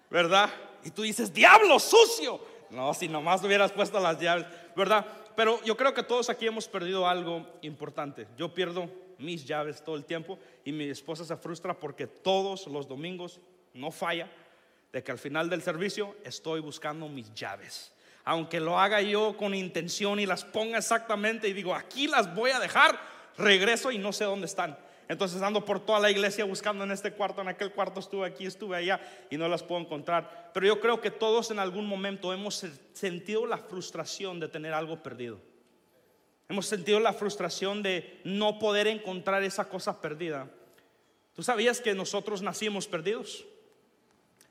¿Verdad? 0.10 0.50
Y 0.84 0.92
tú 0.92 1.02
dices, 1.02 1.34
diablo, 1.34 1.80
sucio. 1.80 2.40
No, 2.70 2.94
si 2.94 3.08
nomás 3.08 3.44
hubieras 3.44 3.72
puesto 3.72 4.00
las 4.00 4.20
llaves, 4.20 4.46
¿verdad? 4.76 5.06
Pero 5.36 5.64
yo 5.64 5.78
creo 5.78 5.94
que 5.94 6.04
todos 6.04 6.30
aquí 6.30 6.48
hemos 6.48 6.68
perdido 6.68 7.08
algo 7.08 7.46
importante. 7.62 8.28
Yo 8.38 8.54
pierdo 8.54 8.90
mis 9.20 9.46
llaves 9.46 9.84
todo 9.84 9.96
el 9.96 10.06
tiempo 10.06 10.38
y 10.64 10.72
mi 10.72 10.90
esposa 10.90 11.24
se 11.26 11.38
frustra 11.38 11.74
porque 11.80 12.08
todos 12.08 12.68
los 12.68 12.88
domingos 12.88 13.40
no 13.74 13.92
falla 13.92 14.30
de 14.92 15.04
que 15.04 15.12
al 15.12 15.20
final 15.20 15.50
del 15.50 15.62
servicio 15.62 16.16
estoy 16.24 16.60
buscando 16.60 17.08
mis 17.08 17.34
llaves. 17.34 17.94
Aunque 18.24 18.60
lo 18.60 18.80
haga 18.80 19.02
yo 19.02 19.38
con 19.38 19.54
intención 19.56 20.20
y 20.20 20.26
las 20.26 20.44
ponga 20.44 20.80
exactamente 20.80 21.48
y 21.48 21.54
digo, 21.54 21.74
aquí 21.74 22.08
las 22.08 22.34
voy 22.34 22.52
a 22.52 22.60
dejar, 22.60 23.00
regreso 23.38 23.92
y 23.92 23.98
no 23.98 24.12
sé 24.12 24.26
dónde 24.26 24.48
están. 24.48 24.78
Entonces 25.10 25.42
ando 25.42 25.64
por 25.64 25.80
toda 25.80 26.00
la 26.00 26.12
iglesia 26.12 26.44
buscando 26.44 26.84
en 26.84 26.92
este 26.92 27.14
cuarto, 27.14 27.42
en 27.42 27.48
aquel 27.48 27.72
cuarto, 27.72 28.00
estuve 28.00 28.28
aquí, 28.28 28.46
estuve 28.46 28.76
allá 28.76 29.00
y 29.30 29.38
no 29.38 29.48
las 29.48 29.64
puedo 29.64 29.80
encontrar. 29.80 30.52
Pero 30.54 30.68
yo 30.68 30.82
creo 30.82 31.00
que 31.00 31.12
todos 31.12 31.50
en 31.50 31.60
algún 31.60 31.88
momento 31.88 32.34
hemos 32.34 32.66
sentido 32.94 33.46
la 33.46 33.58
frustración 33.58 34.40
de 34.40 34.50
tener 34.50 34.74
algo 34.74 35.02
perdido. 35.02 35.40
Hemos 36.50 36.66
sentido 36.66 37.00
la 37.00 37.14
frustración 37.14 37.84
de 37.84 38.20
no 38.24 38.60
poder 38.60 38.88
encontrar 38.88 39.44
esa 39.44 39.70
cosa 39.70 40.02
perdida. 40.02 40.50
¿Tú 41.34 41.44
sabías 41.44 41.80
que 41.80 41.94
nosotros 41.94 42.42
nacimos 42.42 42.88
perdidos? 42.88 43.46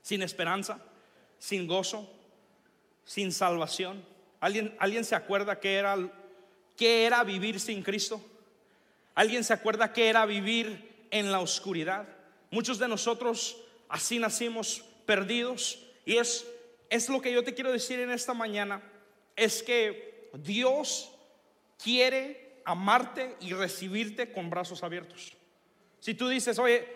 Sin 0.03 0.23
esperanza, 0.23 0.79
sin 1.39 1.67
gozo, 1.67 2.09
sin 3.05 3.33
salvación. 3.33 4.05
¿Alguien, 4.41 4.75
¿alguien 4.79 5.05
se 5.05 5.15
acuerda 5.15 5.59
que 5.59 5.75
era, 5.75 5.97
qué 6.77 7.05
era 7.05 7.25
vivir 7.25 7.61
sin 7.61 7.83
Cristo? 7.83 8.23
¿Alguien 9.17 9.45
se 9.45 9.55
acuerda 9.55 9.95
que 9.95 10.09
era 10.09 10.27
vivir 10.27 11.09
en 11.11 11.33
la 11.33 11.41
oscuridad? 11.41 12.07
Muchos 12.51 12.79
de 12.79 12.87
nosotros 12.87 13.57
así 13.89 14.19
nacimos 14.19 14.85
perdidos. 15.07 15.79
Y 16.05 16.19
es, 16.19 16.47
es 16.91 17.09
lo 17.09 17.23
que 17.23 17.33
yo 17.33 17.43
te 17.43 17.55
quiero 17.55 17.73
decir 17.73 17.99
en 17.99 18.11
esta 18.11 18.35
mañana. 18.35 18.83
Es 19.35 19.63
que 19.63 20.31
Dios 20.35 21.11
quiere 21.83 22.61
amarte 22.67 23.37
y 23.41 23.55
recibirte 23.55 24.33
con 24.33 24.51
brazos 24.51 24.83
abiertos. 24.83 25.33
Si 26.01 26.13
tú 26.13 26.29
dices, 26.29 26.59
oye, 26.59 26.87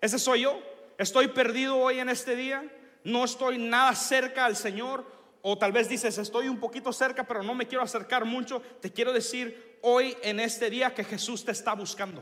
ese 0.00 0.18
soy 0.18 0.42
yo, 0.42 0.58
estoy 0.96 1.28
perdido 1.28 1.76
hoy 1.76 1.98
en 1.98 2.08
este 2.08 2.36
día, 2.36 2.64
no 3.04 3.24
estoy 3.24 3.58
nada 3.58 3.94
cerca 3.94 4.46
al 4.46 4.56
Señor, 4.56 5.04
o 5.48 5.56
tal 5.56 5.70
vez 5.70 5.88
dices, 5.88 6.18
estoy 6.18 6.48
un 6.48 6.58
poquito 6.58 6.92
cerca, 6.92 7.22
pero 7.22 7.40
no 7.40 7.54
me 7.54 7.68
quiero 7.68 7.84
acercar 7.84 8.24
mucho, 8.24 8.60
te 8.80 8.92
quiero 8.92 9.12
decir, 9.12 9.78
hoy 9.80 10.16
en 10.22 10.40
este 10.40 10.68
día 10.70 10.92
que 10.92 11.04
Jesús 11.04 11.44
te 11.44 11.52
está 11.52 11.72
buscando. 11.72 12.20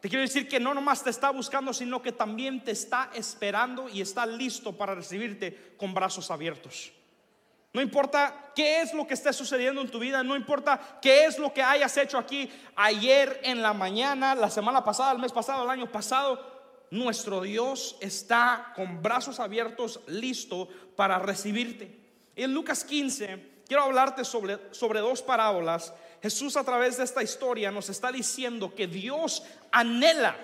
Te 0.00 0.08
quiero 0.08 0.22
decir 0.22 0.48
que 0.48 0.58
no 0.58 0.72
nomás 0.72 1.04
te 1.04 1.10
está 1.10 1.28
buscando, 1.28 1.74
sino 1.74 2.00
que 2.00 2.12
también 2.12 2.64
te 2.64 2.70
está 2.70 3.10
esperando 3.12 3.90
y 3.90 4.00
está 4.00 4.24
listo 4.24 4.72
para 4.74 4.94
recibirte 4.94 5.74
con 5.76 5.92
brazos 5.92 6.30
abiertos. 6.30 6.92
No 7.74 7.82
importa 7.82 8.52
qué 8.56 8.80
es 8.80 8.94
lo 8.94 9.06
que 9.06 9.12
esté 9.12 9.30
sucediendo 9.34 9.82
en 9.82 9.90
tu 9.90 9.98
vida, 9.98 10.22
no 10.22 10.34
importa 10.34 10.98
qué 11.02 11.26
es 11.26 11.38
lo 11.38 11.52
que 11.52 11.62
hayas 11.62 11.94
hecho 11.98 12.16
aquí 12.16 12.50
ayer 12.74 13.38
en 13.42 13.60
la 13.60 13.74
mañana, 13.74 14.34
la 14.34 14.48
semana 14.48 14.82
pasada, 14.82 15.12
el 15.12 15.18
mes 15.18 15.32
pasado, 15.32 15.64
el 15.64 15.70
año 15.70 15.92
pasado, 15.92 16.40
nuestro 16.90 17.42
Dios 17.42 17.98
está 18.00 18.72
con 18.74 19.02
brazos 19.02 19.40
abiertos, 19.40 20.00
listo 20.06 20.70
para 20.96 21.18
recibirte. 21.18 22.03
En 22.36 22.52
Lucas 22.52 22.84
15, 22.84 23.62
quiero 23.66 23.82
hablarte 23.82 24.24
sobre, 24.24 24.58
sobre 24.72 25.00
dos 25.00 25.22
parábolas 25.22 25.92
Jesús 26.24 26.56
a 26.56 26.64
través 26.64 26.96
de 26.96 27.04
esta 27.04 27.22
historia 27.22 27.70
nos 27.70 27.90
está 27.90 28.10
diciendo 28.10 28.74
que 28.74 28.86
Dios 28.86 29.42
anhela 29.70 30.34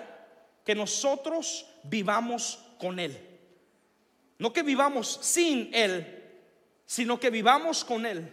que 0.63 0.75
nosotros 0.75 1.65
vivamos 1.85 2.59
con 2.79 2.99
Él. 2.99 3.19
No 4.39 4.53
que 4.53 4.63
vivamos 4.63 5.19
sin 5.23 5.73
Él, 5.73 6.23
sino 6.85 7.19
que 7.19 7.31
vivamos 7.31 7.83
con 7.83 8.05
Él. 8.05 8.31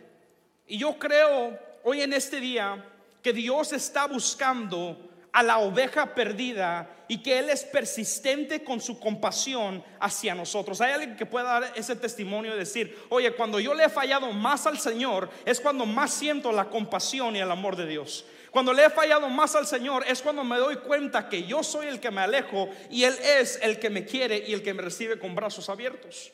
Y 0.67 0.77
yo 0.77 0.99
creo 0.99 1.57
hoy 1.85 2.01
en 2.01 2.11
este 2.11 2.41
día 2.41 2.83
que 3.23 3.31
Dios 3.31 3.71
está 3.71 4.07
buscando 4.07 4.97
a 5.37 5.43
la 5.43 5.59
oveja 5.59 6.15
perdida 6.15 6.89
y 7.07 7.21
que 7.21 7.37
Él 7.37 7.51
es 7.51 7.63
persistente 7.63 8.63
con 8.63 8.81
su 8.81 8.99
compasión 8.99 9.83
hacia 9.99 10.33
nosotros. 10.33 10.81
Hay 10.81 10.93
alguien 10.93 11.15
que 11.15 11.27
pueda 11.27 11.59
dar 11.59 11.73
ese 11.75 11.95
testimonio 11.95 12.55
y 12.55 12.57
decir, 12.57 12.97
oye, 13.09 13.31
cuando 13.35 13.59
yo 13.59 13.75
le 13.75 13.83
he 13.83 13.89
fallado 13.89 14.33
más 14.33 14.65
al 14.65 14.79
Señor 14.79 15.29
es 15.45 15.59
cuando 15.61 15.85
más 15.85 16.11
siento 16.11 16.51
la 16.51 16.65
compasión 16.65 17.35
y 17.35 17.39
el 17.39 17.51
amor 17.51 17.75
de 17.75 17.85
Dios. 17.85 18.25
Cuando 18.49 18.73
le 18.73 18.85
he 18.85 18.89
fallado 18.89 19.29
más 19.29 19.53
al 19.53 19.67
Señor 19.67 20.05
es 20.07 20.23
cuando 20.23 20.43
me 20.43 20.57
doy 20.57 20.77
cuenta 20.77 21.29
que 21.29 21.43
yo 21.43 21.61
soy 21.61 21.85
el 21.85 21.99
que 21.99 22.09
me 22.09 22.21
alejo 22.21 22.69
y 22.89 23.03
Él 23.03 23.13
es 23.23 23.59
el 23.61 23.77
que 23.77 23.91
me 23.91 24.05
quiere 24.05 24.43
y 24.47 24.53
el 24.53 24.63
que 24.63 24.73
me 24.73 24.81
recibe 24.81 25.19
con 25.19 25.35
brazos 25.35 25.69
abiertos. 25.69 26.31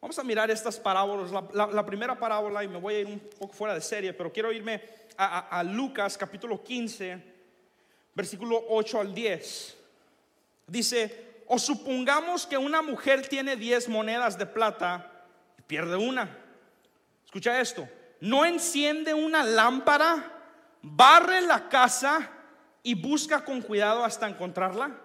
Vamos 0.00 0.18
a 0.18 0.24
mirar 0.24 0.50
estas 0.50 0.78
parábolas. 0.78 1.30
La, 1.52 1.84
primera 1.84 2.18
parábola, 2.18 2.64
y 2.64 2.68
me 2.68 2.78
voy 2.78 2.94
a 2.94 3.00
ir 3.00 3.06
un 3.06 3.20
poco 3.38 3.52
fuera 3.52 3.74
de 3.74 3.82
serie, 3.82 4.14
pero 4.14 4.32
quiero 4.32 4.50
irme 4.50 4.80
a, 5.18 5.62
Lucas 5.62 6.16
capítulo 6.16 6.64
15 6.64 7.35
versículo 8.16 8.64
8 8.70 9.00
al 9.00 9.14
10. 9.14 9.76
Dice, 10.66 11.42
o 11.46 11.58
supongamos 11.58 12.46
que 12.46 12.58
una 12.58 12.82
mujer 12.82 13.28
tiene 13.28 13.54
10 13.54 13.88
monedas 13.90 14.36
de 14.36 14.46
plata 14.46 15.12
y 15.58 15.62
pierde 15.62 15.96
una. 15.96 16.36
Escucha 17.24 17.60
esto, 17.60 17.86
no 18.20 18.44
enciende 18.44 19.14
una 19.14 19.44
lámpara, 19.44 20.32
barre 20.82 21.42
la 21.42 21.68
casa 21.68 22.30
y 22.82 22.94
busca 22.94 23.44
con 23.44 23.60
cuidado 23.60 24.02
hasta 24.02 24.28
encontrarla. 24.28 24.98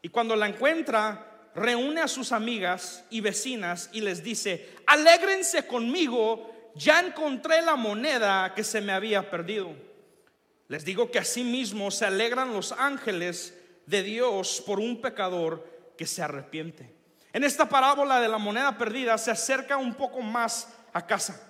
Y 0.00 0.08
cuando 0.08 0.36
la 0.36 0.48
encuentra, 0.48 1.50
reúne 1.54 2.00
a 2.00 2.08
sus 2.08 2.32
amigas 2.32 3.04
y 3.10 3.20
vecinas 3.20 3.90
y 3.92 4.00
les 4.00 4.22
dice, 4.22 4.76
alégrense 4.86 5.66
conmigo, 5.66 6.70
ya 6.76 7.00
encontré 7.00 7.60
la 7.60 7.76
moneda 7.76 8.54
que 8.54 8.64
se 8.64 8.80
me 8.80 8.92
había 8.92 9.28
perdido. 9.30 9.74
Les 10.72 10.86
digo 10.86 11.10
que 11.10 11.18
asimismo 11.18 11.90
se 11.90 12.06
alegran 12.06 12.54
los 12.54 12.72
ángeles 12.72 13.52
de 13.84 14.02
Dios 14.02 14.62
por 14.66 14.80
un 14.80 15.02
pecador 15.02 15.92
que 15.98 16.06
se 16.06 16.22
arrepiente. 16.22 16.90
En 17.34 17.44
esta 17.44 17.68
parábola 17.68 18.22
de 18.22 18.28
la 18.28 18.38
moneda 18.38 18.78
perdida 18.78 19.18
se 19.18 19.30
acerca 19.30 19.76
un 19.76 19.92
poco 19.92 20.22
más 20.22 20.72
a 20.94 21.06
casa. 21.06 21.46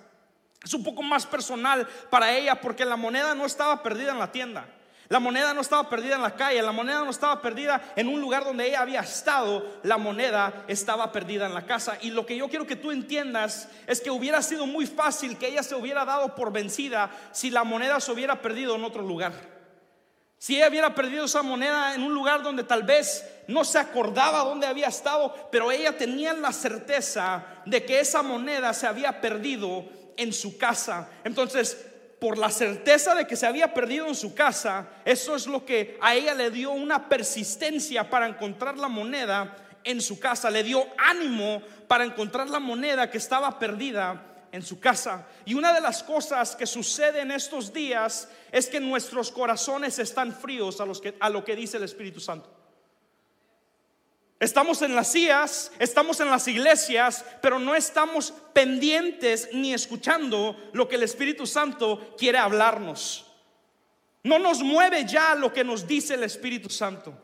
Es 0.61 0.73
un 0.73 0.83
poco 0.83 1.01
más 1.03 1.25
personal 1.25 1.87
para 2.09 2.35
ella 2.35 2.59
porque 2.59 2.83
la 2.83 2.97
moneda 2.97 3.33
no 3.33 3.45
estaba 3.45 3.81
perdida 3.81 4.11
en 4.11 4.19
la 4.19 4.29
tienda. 4.29 4.67
La 5.13 5.19
moneda 5.19 5.53
no 5.53 5.61
estaba 5.61 5.87
perdida 5.87 6.15
en 6.15 6.23
la 6.23 6.33
calle, 6.33 6.59
la 6.63 6.71
moneda 6.71 7.03
no 7.03 7.11
estaba 7.11 7.39
perdida 7.39 7.79
en 7.95 8.07
un 8.07 8.19
lugar 8.19 8.45
donde 8.45 8.65
ella 8.65 8.81
había 8.81 9.01
estado, 9.01 9.63
la 9.83 9.99
moneda 9.99 10.65
estaba 10.67 11.11
perdida 11.11 11.45
en 11.45 11.53
la 11.53 11.67
casa. 11.67 11.99
Y 12.01 12.09
lo 12.09 12.25
que 12.25 12.35
yo 12.35 12.49
quiero 12.49 12.65
que 12.65 12.75
tú 12.75 12.89
entiendas 12.89 13.69
es 13.85 14.01
que 14.01 14.09
hubiera 14.09 14.41
sido 14.41 14.65
muy 14.65 14.87
fácil 14.87 15.37
que 15.37 15.49
ella 15.49 15.61
se 15.61 15.75
hubiera 15.75 16.03
dado 16.03 16.33
por 16.33 16.51
vencida 16.51 17.11
si 17.31 17.51
la 17.51 17.63
moneda 17.63 17.99
se 17.99 18.11
hubiera 18.11 18.41
perdido 18.41 18.75
en 18.75 18.83
otro 18.85 19.03
lugar. 19.03 19.33
Si 20.39 20.55
ella 20.55 20.69
hubiera 20.69 20.95
perdido 20.95 21.25
esa 21.25 21.43
moneda 21.43 21.93
en 21.93 22.01
un 22.01 22.15
lugar 22.15 22.41
donde 22.41 22.63
tal 22.63 22.81
vez 22.81 23.23
no 23.47 23.63
se 23.65 23.77
acordaba 23.77 24.39
dónde 24.39 24.65
había 24.65 24.87
estado, 24.87 25.47
pero 25.51 25.71
ella 25.71 25.95
tenía 25.95 26.33
la 26.33 26.51
certeza 26.51 27.45
de 27.67 27.85
que 27.85 27.99
esa 27.99 28.23
moneda 28.23 28.73
se 28.73 28.87
había 28.87 29.21
perdido 29.21 29.85
en 30.17 30.33
su 30.33 30.57
casa. 30.57 31.07
Entonces, 31.23 31.92
por 32.23 32.37
la 32.37 32.49
certeza 32.49 33.13
de 33.15 33.27
que 33.27 33.35
se 33.35 33.45
había 33.45 33.73
perdido 33.73 34.07
en 34.07 34.15
su 34.15 34.33
casa, 34.33 34.87
eso 35.03 35.35
es 35.35 35.45
lo 35.45 35.65
que 35.65 35.97
a 35.99 36.15
ella 36.15 36.33
le 36.33 36.51
dio 36.51 36.71
una 36.71 37.09
persistencia 37.09 38.09
para 38.09 38.29
encontrar 38.29 38.77
la 38.77 38.87
moneda 38.87 39.57
en 39.83 39.99
su 39.99 40.17
casa, 40.17 40.49
le 40.49 40.63
dio 40.63 40.87
ánimo 40.97 41.61
para 41.85 42.05
encontrar 42.05 42.49
la 42.49 42.61
moneda 42.61 43.11
que 43.11 43.17
estaba 43.17 43.59
perdida 43.59 44.23
en 44.53 44.61
su 44.61 44.79
casa. 44.79 45.27
Y 45.43 45.53
una 45.53 45.73
de 45.73 45.81
las 45.81 46.01
cosas 46.01 46.55
que 46.55 46.65
sucede 46.65 47.19
en 47.19 47.31
estos 47.31 47.73
días 47.73 48.29
es 48.53 48.67
que 48.67 48.79
nuestros 48.79 49.29
corazones 49.29 49.99
están 49.99 50.31
fríos 50.31 50.79
a, 50.79 50.85
a 51.19 51.29
lo 51.29 51.43
que 51.43 51.57
dice 51.57 51.75
el 51.75 51.83
Espíritu 51.83 52.21
Santo. 52.21 52.62
Estamos 54.43 54.81
en 54.81 54.93
las 54.93 55.09
sillas, 55.09 55.71
estamos 55.79 56.19
en 56.19 56.29
las 56.29 56.49
iglesias, 56.49 57.23
pero 57.41 57.59
no 57.59 57.75
estamos 57.75 58.33
pendientes 58.51 59.47
ni 59.53 59.73
escuchando 59.73 60.69
lo 60.73 60.89
que 60.89 60.95
el 60.95 61.03
Espíritu 61.03 61.47
Santo 61.47 62.13
quiere 62.17 62.39
hablarnos. 62.39 63.25
No 64.21 64.39
nos 64.39 64.61
mueve 64.61 65.05
ya 65.05 65.33
lo 65.33 65.53
que 65.53 65.63
nos 65.63 65.87
dice 65.87 66.15
el 66.15 66.23
Espíritu 66.23 66.69
Santo. 66.69 67.17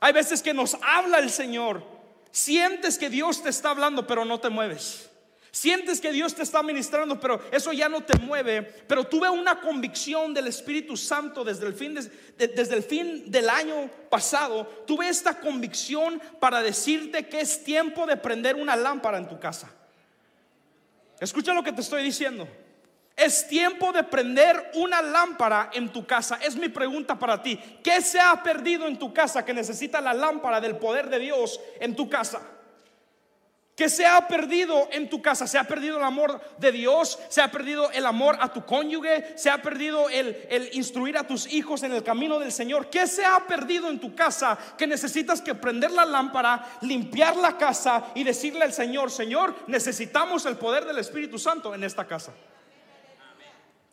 Hay 0.00 0.12
veces 0.12 0.42
que 0.42 0.52
nos 0.52 0.76
habla 0.82 1.18
el 1.18 1.30
Señor. 1.30 1.82
Sientes 2.30 2.98
que 2.98 3.08
Dios 3.08 3.42
te 3.42 3.48
está 3.48 3.70
hablando, 3.70 4.06
pero 4.06 4.26
no 4.26 4.38
te 4.38 4.50
mueves. 4.50 5.08
Sientes 5.56 6.02
que 6.02 6.12
Dios 6.12 6.34
te 6.34 6.42
está 6.42 6.62
ministrando, 6.62 7.18
pero 7.18 7.40
eso 7.50 7.72
ya 7.72 7.88
no 7.88 8.02
te 8.02 8.18
mueve. 8.18 8.60
Pero 8.60 9.04
tuve 9.04 9.30
una 9.30 9.58
convicción 9.58 10.34
del 10.34 10.48
Espíritu 10.48 10.98
Santo 10.98 11.42
desde 11.42 11.66
el 11.66 11.72
fin, 11.72 11.94
desde 11.94 12.76
el 12.76 12.82
fin 12.82 13.30
del 13.30 13.48
año 13.48 13.88
pasado. 14.10 14.66
Tuve 14.86 15.08
esta 15.08 15.40
convicción 15.40 16.20
para 16.40 16.60
decirte 16.60 17.26
que 17.26 17.40
es 17.40 17.64
tiempo 17.64 18.04
de 18.04 18.18
prender 18.18 18.54
una 18.54 18.76
lámpara 18.76 19.16
en 19.16 19.26
tu 19.26 19.40
casa. 19.40 19.70
Escucha 21.20 21.54
lo 21.54 21.62
que 21.62 21.72
te 21.72 21.80
estoy 21.80 22.02
diciendo. 22.02 22.46
Es 23.16 23.48
tiempo 23.48 23.92
de 23.92 24.02
prender 24.02 24.72
una 24.74 25.00
lámpara 25.00 25.70
en 25.72 25.90
tu 25.90 26.06
casa. 26.06 26.38
Es 26.42 26.54
mi 26.54 26.68
pregunta 26.68 27.18
para 27.18 27.42
ti. 27.42 27.58
¿Qué 27.82 28.02
se 28.02 28.20
ha 28.20 28.42
perdido 28.42 28.86
en 28.86 28.98
tu 28.98 29.14
casa 29.14 29.42
que 29.42 29.54
necesita 29.54 30.02
la 30.02 30.12
lámpara 30.12 30.60
del 30.60 30.76
poder 30.76 31.08
de 31.08 31.18
Dios 31.18 31.58
en 31.80 31.96
tu 31.96 32.10
casa? 32.10 32.42
Que 33.76 33.90
se 33.90 34.06
ha 34.06 34.26
perdido 34.26 34.88
en 34.90 35.10
tu 35.10 35.20
casa, 35.20 35.46
se 35.46 35.58
ha 35.58 35.64
perdido 35.64 35.98
el 35.98 36.02
amor 36.02 36.40
de 36.56 36.72
Dios, 36.72 37.18
se 37.28 37.42
ha 37.42 37.50
perdido 37.50 37.90
el 37.90 38.06
amor 38.06 38.38
a 38.40 38.50
tu 38.50 38.64
cónyuge, 38.64 39.36
se 39.36 39.50
ha 39.50 39.60
perdido 39.60 40.08
el, 40.08 40.46
el, 40.48 40.70
instruir 40.72 41.18
a 41.18 41.26
tus 41.26 41.46
hijos 41.52 41.82
en 41.82 41.92
el 41.92 42.02
camino 42.02 42.38
del 42.38 42.52
Señor. 42.52 42.88
¿Qué 42.88 43.06
se 43.06 43.26
ha 43.26 43.46
perdido 43.46 43.90
en 43.90 44.00
tu 44.00 44.14
casa 44.14 44.58
que 44.78 44.86
necesitas 44.86 45.42
que 45.42 45.54
prender 45.54 45.90
la 45.90 46.06
lámpara, 46.06 46.78
limpiar 46.80 47.36
la 47.36 47.58
casa 47.58 48.06
y 48.14 48.24
decirle 48.24 48.64
al 48.64 48.72
Señor, 48.72 49.10
Señor, 49.10 49.54
necesitamos 49.66 50.46
el 50.46 50.56
poder 50.56 50.86
del 50.86 50.96
Espíritu 50.98 51.38
Santo 51.38 51.74
en 51.74 51.84
esta 51.84 52.06
casa? 52.06 52.32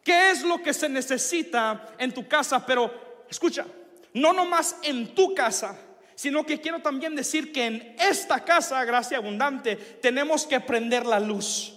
¿Qué 0.02 0.32
es 0.32 0.44
lo 0.44 0.64
que 0.64 0.74
se 0.74 0.88
necesita 0.88 1.90
en 1.98 2.14
tu 2.14 2.26
casa? 2.26 2.66
Pero 2.66 3.26
escucha, 3.30 3.66
no 4.14 4.32
nomás 4.32 4.78
en 4.84 5.14
tu 5.14 5.36
casa 5.36 5.78
sino 6.16 6.46
que 6.46 6.62
quiero 6.62 6.80
también 6.80 7.16
decir 7.16 7.52
que 7.52 7.66
en 7.66 7.96
esta 8.00 8.44
casa, 8.44 8.84
gracia 8.86 9.18
abundante, 9.18 9.76
tenemos 9.76 10.46
que 10.46 10.60
prender 10.60 11.06
la 11.06 11.20
luz. 11.20 11.74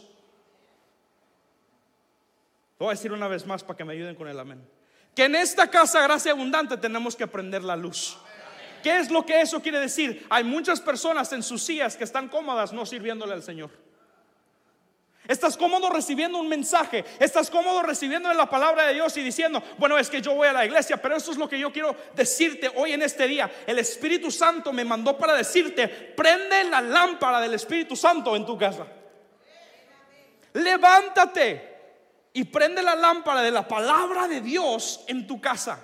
voy 2.78 2.88
a 2.88 2.90
decir 2.90 3.12
una 3.12 3.28
vez 3.28 3.46
más 3.46 3.64
para 3.64 3.76
que 3.76 3.84
me 3.84 3.94
ayuden 3.94 4.14
con 4.14 4.28
el 4.28 4.38
amén. 4.38 4.66
Que 5.14 5.24
en 5.24 5.34
esta 5.34 5.70
casa, 5.70 6.02
gracia 6.02 6.32
abundante, 6.32 6.76
tenemos 6.76 7.16
que 7.16 7.26
prender 7.26 7.64
la 7.64 7.76
luz. 7.76 8.18
¿Qué 8.82 8.98
es 8.98 9.10
lo 9.10 9.24
que 9.24 9.40
eso 9.40 9.60
quiere 9.62 9.80
decir? 9.80 10.26
Hay 10.28 10.44
muchas 10.44 10.80
personas 10.80 11.32
en 11.32 11.42
sus 11.42 11.62
sillas 11.62 11.96
que 11.96 12.04
están 12.04 12.28
cómodas 12.28 12.72
no 12.72 12.84
sirviéndole 12.86 13.32
al 13.32 13.42
Señor. 13.42 13.85
Estás 15.28 15.56
cómodo 15.56 15.90
recibiendo 15.90 16.38
un 16.38 16.48
mensaje, 16.48 17.04
estás 17.18 17.50
cómodo 17.50 17.82
recibiendo 17.82 18.32
la 18.32 18.48
palabra 18.48 18.86
de 18.86 18.94
Dios 18.94 19.16
y 19.16 19.22
diciendo, 19.22 19.62
bueno, 19.78 19.98
es 19.98 20.08
que 20.08 20.20
yo 20.20 20.34
voy 20.34 20.48
a 20.48 20.52
la 20.52 20.64
iglesia, 20.64 20.96
pero 20.96 21.16
eso 21.16 21.32
es 21.32 21.36
lo 21.36 21.48
que 21.48 21.58
yo 21.58 21.72
quiero 21.72 21.96
decirte 22.14 22.70
hoy 22.76 22.92
en 22.92 23.02
este 23.02 23.26
día. 23.26 23.50
El 23.66 23.78
Espíritu 23.78 24.30
Santo 24.30 24.72
me 24.72 24.84
mandó 24.84 25.16
para 25.18 25.34
decirte, 25.34 25.88
prende 25.88 26.64
la 26.64 26.80
lámpara 26.80 27.40
del 27.40 27.54
Espíritu 27.54 27.96
Santo 27.96 28.36
en 28.36 28.46
tu 28.46 28.56
casa. 28.56 28.86
Levántate 30.52 31.76
y 32.32 32.44
prende 32.44 32.82
la 32.82 32.94
lámpara 32.94 33.42
de 33.42 33.50
la 33.50 33.66
palabra 33.66 34.28
de 34.28 34.40
Dios 34.40 35.04
en 35.08 35.26
tu 35.26 35.40
casa. 35.40 35.80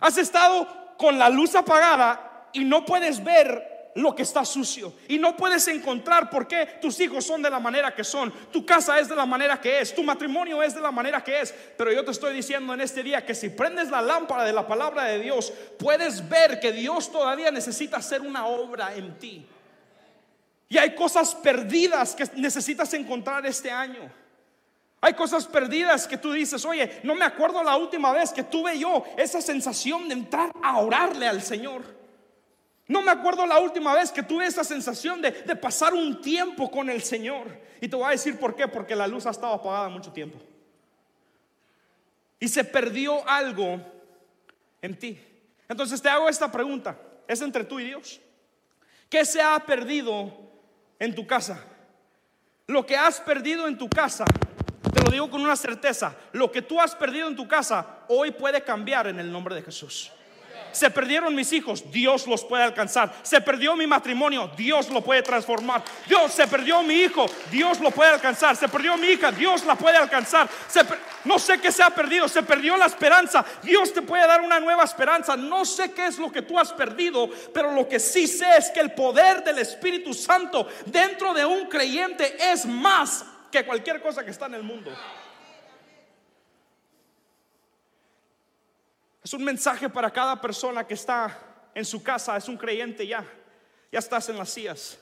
Has 0.00 0.16
estado 0.16 0.94
con 0.96 1.18
la 1.18 1.28
luz 1.28 1.54
apagada 1.54 2.48
y 2.52 2.64
no 2.64 2.84
puedes 2.84 3.22
ver 3.22 3.75
lo 3.96 4.14
que 4.14 4.22
está 4.22 4.44
sucio. 4.44 4.92
Y 5.08 5.18
no 5.18 5.36
puedes 5.36 5.66
encontrar 5.68 6.30
por 6.30 6.46
qué 6.46 6.78
tus 6.80 6.98
hijos 7.00 7.24
son 7.24 7.42
de 7.42 7.50
la 7.50 7.58
manera 7.58 7.94
que 7.94 8.04
son, 8.04 8.32
tu 8.52 8.64
casa 8.64 8.98
es 8.98 9.08
de 9.08 9.16
la 9.16 9.26
manera 9.26 9.60
que 9.60 9.80
es, 9.80 9.94
tu 9.94 10.02
matrimonio 10.02 10.62
es 10.62 10.74
de 10.74 10.80
la 10.80 10.90
manera 10.90 11.22
que 11.22 11.40
es. 11.40 11.54
Pero 11.76 11.92
yo 11.92 12.04
te 12.04 12.10
estoy 12.10 12.34
diciendo 12.34 12.72
en 12.74 12.80
este 12.80 13.02
día 13.02 13.24
que 13.24 13.34
si 13.34 13.48
prendes 13.48 13.90
la 13.90 14.02
lámpara 14.02 14.44
de 14.44 14.52
la 14.52 14.66
palabra 14.66 15.04
de 15.04 15.18
Dios, 15.18 15.52
puedes 15.78 16.28
ver 16.28 16.60
que 16.60 16.72
Dios 16.72 17.10
todavía 17.10 17.50
necesita 17.50 17.96
hacer 17.96 18.20
una 18.20 18.46
obra 18.46 18.94
en 18.94 19.18
ti. 19.18 19.46
Y 20.68 20.78
hay 20.78 20.94
cosas 20.94 21.34
perdidas 21.34 22.14
que 22.14 22.24
necesitas 22.36 22.92
encontrar 22.94 23.46
este 23.46 23.70
año. 23.70 24.10
Hay 25.00 25.14
cosas 25.14 25.46
perdidas 25.46 26.06
que 26.08 26.18
tú 26.18 26.32
dices, 26.32 26.64
oye, 26.64 27.00
no 27.04 27.14
me 27.14 27.24
acuerdo 27.24 27.62
la 27.62 27.76
última 27.76 28.12
vez 28.12 28.32
que 28.32 28.42
tuve 28.42 28.78
yo 28.78 29.04
esa 29.16 29.40
sensación 29.40 30.08
de 30.08 30.14
entrar 30.14 30.50
a 30.62 30.78
orarle 30.78 31.28
al 31.28 31.42
Señor. 31.42 32.05
No 32.88 33.02
me 33.02 33.10
acuerdo 33.10 33.46
la 33.46 33.58
última 33.58 33.94
vez 33.94 34.12
que 34.12 34.22
tuve 34.22 34.46
esa 34.46 34.62
sensación 34.62 35.20
de, 35.20 35.32
pasar 35.56 35.92
un 35.92 36.20
tiempo 36.20 36.70
con 36.70 36.88
el 36.88 37.02
Señor. 37.02 37.60
Y 37.80 37.88
te 37.88 37.96
voy 37.96 38.06
a 38.06 38.10
decir 38.10 38.38
por 38.38 38.54
qué, 38.54 38.68
porque 38.68 38.94
la 38.94 39.08
luz 39.08 39.26
ha 39.26 39.30
estado 39.30 39.54
apagada 39.54 39.88
mucho 39.88 40.12
tiempo. 40.12 40.38
Y 42.38 42.48
se 42.48 42.62
perdió 42.62 43.28
algo 43.28 43.80
en 44.80 44.96
ti. 44.96 45.18
Entonces 45.68 46.00
te 46.00 46.08
hago 46.08 46.28
esta 46.28 46.50
pregunta. 46.50 46.96
Es 47.26 47.40
entre 47.40 47.64
tú 47.64 47.80
y 47.80 47.86
Dios. 47.86 48.20
¿Qué 49.08 49.24
se 49.24 49.40
ha 49.40 49.58
perdido 49.58 50.32
en 50.98 51.14
tu 51.14 51.26
casa? 51.26 51.64
Lo 52.68 52.86
que 52.86 52.96
has 52.96 53.20
perdido 53.20 53.66
en 53.66 53.78
tu 53.78 53.88
casa, 53.88 54.24
te 54.92 55.02
lo 55.02 55.10
digo 55.10 55.30
con 55.30 55.40
una 55.40 55.56
certeza, 55.56 56.16
lo 56.32 56.50
que 56.50 56.62
tú 56.62 56.80
has 56.80 56.94
perdido 56.94 57.28
en 57.28 57.36
tu 57.36 57.46
casa 57.46 58.04
hoy 58.08 58.32
puede 58.32 58.62
cambiar 58.62 59.06
en 59.06 59.18
el 59.18 59.30
nombre 59.30 59.54
de 59.54 59.62
Jesús. 59.62 60.12
Se 60.76 60.90
perdieron 60.90 61.34
mis 61.34 61.50
hijos, 61.54 61.90
Dios 61.90 62.26
los 62.26 62.44
puede 62.44 62.62
alcanzar. 62.62 63.10
Se 63.22 63.40
perdió 63.40 63.74
mi 63.74 63.86
matrimonio, 63.86 64.50
Dios 64.58 64.90
lo 64.90 65.00
puede 65.00 65.22
transformar. 65.22 65.82
Dios, 66.06 66.30
se 66.32 66.46
perdió 66.46 66.82
mi 66.82 66.96
hijo, 66.96 67.24
Dios 67.50 67.80
lo 67.80 67.90
puede 67.90 68.10
alcanzar. 68.10 68.56
Se 68.56 68.68
perdió 68.68 68.94
mi 68.98 69.06
hija, 69.06 69.32
Dios 69.32 69.64
la 69.64 69.74
puede 69.74 69.96
alcanzar. 69.96 70.46
no 71.24 71.38
sé 71.38 71.58
qué 71.62 71.72
se 71.72 71.82
ha 71.82 71.88
perdido, 71.88 72.28
se 72.28 72.42
perdió 72.42 72.76
la 72.76 72.84
esperanza. 72.84 73.42
Dios 73.62 73.94
te 73.94 74.02
puede 74.02 74.26
dar 74.26 74.42
una 74.42 74.60
nueva 74.60 74.84
esperanza. 74.84 75.34
No 75.34 75.64
sé 75.64 75.92
qué 75.92 76.08
es 76.08 76.18
lo 76.18 76.30
que 76.30 76.42
tú 76.42 76.58
has 76.58 76.74
perdido, 76.74 77.30
pero 77.54 77.72
lo 77.72 77.88
que 77.88 77.98
sí 77.98 78.26
sé 78.26 78.58
es 78.58 78.68
que 78.68 78.80
el 78.80 78.92
poder 78.92 79.42
del 79.42 79.58
Espíritu 79.58 80.12
Santo 80.12 80.68
dentro 80.84 81.32
de 81.32 81.46
un 81.46 81.68
creyente 81.68 82.36
es 82.52 82.66
más 82.66 83.24
que 83.50 83.64
cualquier 83.64 84.02
cosa 84.02 84.22
que 84.22 84.30
está 84.30 84.44
en 84.44 84.54
el 84.54 84.62
mundo. 84.62 84.90
Es 89.26 89.34
un 89.34 89.42
mensaje 89.42 89.88
para 89.88 90.12
cada 90.12 90.40
persona 90.40 90.86
que 90.86 90.94
está 90.94 91.36
en 91.74 91.84
su 91.84 92.00
casa, 92.00 92.36
es 92.36 92.48
un 92.48 92.56
creyente 92.56 93.04
ya. 93.04 93.26
Ya 93.90 93.98
estás 93.98 94.28
en 94.28 94.38
las 94.38 94.50
sillas. 94.50 94.96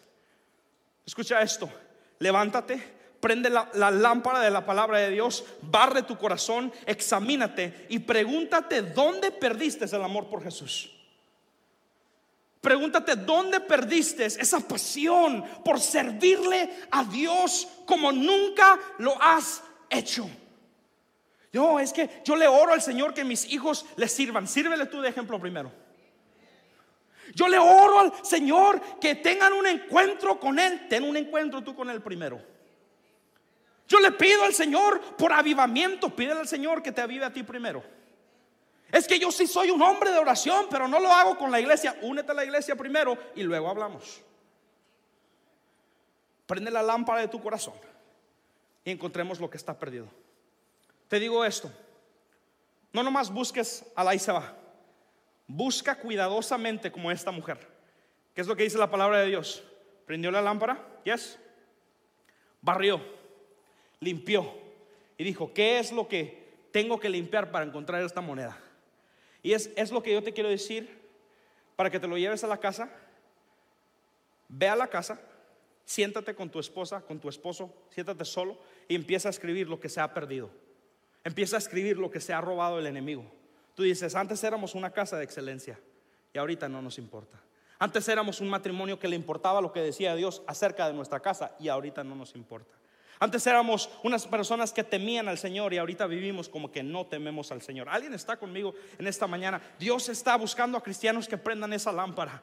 Escucha 1.04 1.42
esto. 1.42 1.68
Levántate, 2.20 2.82
prende 3.20 3.50
la, 3.50 3.68
la, 3.74 3.90
lámpara 3.90 4.40
de 4.40 4.50
la 4.50 4.64
palabra 4.64 4.96
de 4.96 5.10
Dios, 5.10 5.44
barre 5.60 6.04
tu 6.04 6.16
corazón, 6.16 6.72
examínate 6.86 7.84
y 7.90 7.98
pregúntate 7.98 8.80
dónde 8.80 9.30
perdiste 9.30 9.84
el 9.84 10.02
amor 10.02 10.30
por 10.30 10.42
Jesús. 10.42 10.90
Pregúntate 12.62 13.16
dónde 13.16 13.60
perdiste 13.60 14.24
esa 14.24 14.60
pasión 14.60 15.44
por 15.62 15.78
servirle 15.78 16.70
a 16.90 17.04
Dios 17.04 17.68
como 17.84 18.10
nunca 18.10 18.80
lo 18.96 19.20
has 19.20 19.62
hecho. 19.90 20.26
No, 21.54 21.78
es 21.78 21.92
que 21.92 22.20
yo 22.24 22.34
le 22.34 22.48
oro 22.48 22.72
al 22.72 22.82
Señor 22.82 23.14
que 23.14 23.22
mis 23.22 23.44
hijos 23.46 23.86
le 23.94 24.08
sirvan. 24.08 24.48
Sírvele 24.48 24.86
tú 24.86 25.00
de 25.00 25.08
ejemplo 25.08 25.38
primero. 25.38 25.70
Yo 27.32 27.46
le 27.46 27.58
oro 27.58 28.00
al 28.00 28.12
Señor 28.24 28.80
que 29.00 29.14
tengan 29.14 29.52
un 29.52 29.64
encuentro 29.64 30.40
con 30.40 30.58
Él. 30.58 30.88
Ten 30.88 31.04
un 31.04 31.16
encuentro 31.16 31.62
tú 31.62 31.72
con 31.76 31.88
Él 31.90 32.02
primero. 32.02 32.42
Yo 33.86 34.00
le 34.00 34.10
pido 34.10 34.42
al 34.42 34.52
Señor 34.52 35.00
por 35.16 35.32
avivamiento. 35.32 36.10
Pídele 36.10 36.40
al 36.40 36.48
Señor 36.48 36.82
que 36.82 36.90
te 36.90 37.00
avive 37.00 37.24
a 37.24 37.32
ti 37.32 37.44
primero. 37.44 37.84
Es 38.90 39.06
que 39.06 39.20
yo 39.20 39.30
sí 39.30 39.46
soy 39.46 39.70
un 39.70 39.80
hombre 39.80 40.10
de 40.10 40.18
oración, 40.18 40.66
pero 40.68 40.88
no 40.88 40.98
lo 40.98 41.12
hago 41.12 41.38
con 41.38 41.52
la 41.52 41.60
iglesia. 41.60 41.96
Únete 42.02 42.32
a 42.32 42.34
la 42.34 42.44
iglesia 42.44 42.74
primero 42.74 43.16
y 43.36 43.44
luego 43.44 43.70
hablamos. 43.70 44.22
Prende 46.46 46.72
la 46.72 46.82
lámpara 46.82 47.20
de 47.20 47.28
tu 47.28 47.40
corazón 47.40 47.74
y 48.84 48.90
encontremos 48.90 49.38
lo 49.38 49.48
que 49.48 49.56
está 49.56 49.78
perdido. 49.78 50.23
Te 51.08 51.20
digo 51.20 51.44
esto, 51.44 51.70
no 52.92 53.02
nomás 53.02 53.32
busques 53.32 53.84
a 53.94 54.04
la 54.04 54.14
y 54.14 54.18
se 54.18 54.32
va, 54.32 54.56
busca 55.46 55.98
cuidadosamente 55.98 56.90
como 56.90 57.10
esta 57.10 57.30
mujer. 57.30 57.58
¿Qué 58.34 58.40
es 58.40 58.46
lo 58.46 58.56
que 58.56 58.64
dice 58.64 58.78
la 58.78 58.90
palabra 58.90 59.20
de 59.20 59.26
Dios? 59.26 59.62
Prendió 60.06 60.30
la 60.30 60.42
lámpara, 60.42 60.84
yes, 61.04 61.38
barrió, 62.60 63.00
limpió 64.00 64.52
y 65.16 65.24
dijo, 65.24 65.52
¿qué 65.54 65.78
es 65.78 65.92
lo 65.92 66.08
que 66.08 66.44
tengo 66.74 66.98
que 66.98 67.08
limpiar 67.08 67.52
para 67.52 67.64
encontrar 67.64 68.02
esta 68.02 68.20
moneda. 68.20 68.58
Y 69.44 69.52
es, 69.52 69.70
es 69.76 69.92
lo 69.92 70.02
que 70.02 70.12
yo 70.12 70.24
te 70.24 70.32
quiero 70.32 70.48
decir 70.48 70.88
para 71.76 71.88
que 71.88 72.00
te 72.00 72.08
lo 72.08 72.18
lleves 72.18 72.42
a 72.42 72.48
la 72.48 72.58
casa. 72.58 72.90
Ve 74.48 74.66
a 74.66 74.74
la 74.74 74.88
casa, 74.88 75.20
siéntate 75.84 76.34
con 76.34 76.50
tu 76.50 76.58
esposa, 76.58 77.00
con 77.02 77.20
tu 77.20 77.28
esposo, 77.28 77.72
siéntate 77.90 78.24
solo 78.24 78.58
y 78.88 78.96
empieza 78.96 79.28
a 79.28 79.30
escribir 79.30 79.68
lo 79.68 79.78
que 79.78 79.88
se 79.88 80.00
ha 80.00 80.12
perdido. 80.12 80.50
Empieza 81.24 81.56
a 81.56 81.58
escribir 81.58 81.98
lo 81.98 82.10
que 82.10 82.20
se 82.20 82.32
ha 82.32 82.40
robado 82.40 82.78
el 82.78 82.86
enemigo. 82.86 83.24
Tú 83.74 83.82
dices, 83.82 84.14
antes 84.14 84.44
éramos 84.44 84.74
una 84.74 84.90
casa 84.90 85.16
de 85.16 85.24
excelencia 85.24 85.80
y 86.32 86.38
ahorita 86.38 86.68
no 86.68 86.82
nos 86.82 86.98
importa. 86.98 87.40
Antes 87.78 88.08
éramos 88.08 88.40
un 88.40 88.48
matrimonio 88.48 88.98
que 88.98 89.08
le 89.08 89.16
importaba 89.16 89.60
lo 89.60 89.72
que 89.72 89.80
decía 89.80 90.14
Dios 90.14 90.42
acerca 90.46 90.86
de 90.86 90.94
nuestra 90.94 91.20
casa 91.20 91.56
y 91.58 91.68
ahorita 91.68 92.04
no 92.04 92.14
nos 92.14 92.34
importa. 92.36 92.74
Antes 93.18 93.46
éramos 93.46 93.90
unas 94.02 94.26
personas 94.26 94.72
que 94.72 94.84
temían 94.84 95.28
al 95.28 95.38
Señor 95.38 95.72
y 95.72 95.78
ahorita 95.78 96.06
vivimos 96.06 96.48
como 96.48 96.70
que 96.70 96.82
no 96.82 97.06
tememos 97.06 97.52
al 97.52 97.62
Señor. 97.62 97.88
¿Alguien 97.88 98.12
está 98.12 98.36
conmigo 98.36 98.74
en 98.98 99.06
esta 99.06 99.26
mañana? 99.26 99.62
Dios 99.78 100.08
está 100.08 100.36
buscando 100.36 100.76
a 100.76 100.82
cristianos 100.82 101.28
que 101.28 101.38
prendan 101.38 101.72
esa 101.72 101.92
lámpara. 101.92 102.42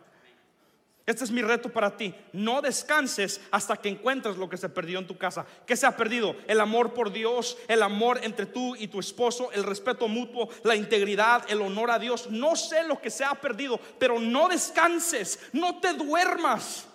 Este 1.06 1.24
es 1.24 1.32
mi 1.32 1.42
reto 1.42 1.70
para 1.70 1.98
ti. 1.98 2.14
No 2.32 2.62
descanses 2.62 3.42
hasta 3.50 3.78
que 3.78 3.90
encuentres 3.90 4.38
lo 4.38 4.50
que 4.50 4.58
se 4.58 4.70
perdió 4.70 5.00
en 5.00 5.08
tu 5.08 5.18
casa. 5.18 5.46
¿Qué 5.66 5.76
se 5.76 5.88
ha 5.88 5.98
perdido? 5.98 6.36
El 6.48 6.60
amor 6.60 6.94
por 6.94 7.12
Dios, 7.12 7.58
el 7.68 7.82
amor 7.82 8.20
entre 8.24 8.46
tú 8.46 8.76
y 8.76 8.88
tu 8.88 9.00
esposo, 9.00 9.52
el 9.52 9.64
respeto 9.64 10.08
mutuo, 10.08 10.50
la 10.64 10.76
integridad, 10.76 11.44
el 11.50 11.62
honor 11.62 11.92
a 11.92 12.00
Dios. 12.00 12.30
No 12.30 12.56
sé 12.56 12.84
lo 12.84 13.02
que 13.02 13.10
se 13.10 13.24
ha 13.24 13.34
perdido, 13.34 13.80
pero 13.98 14.20
no 14.20 14.48
descanses, 14.48 15.40
no 15.54 15.80
te 15.80 15.94
duermas 15.94 16.88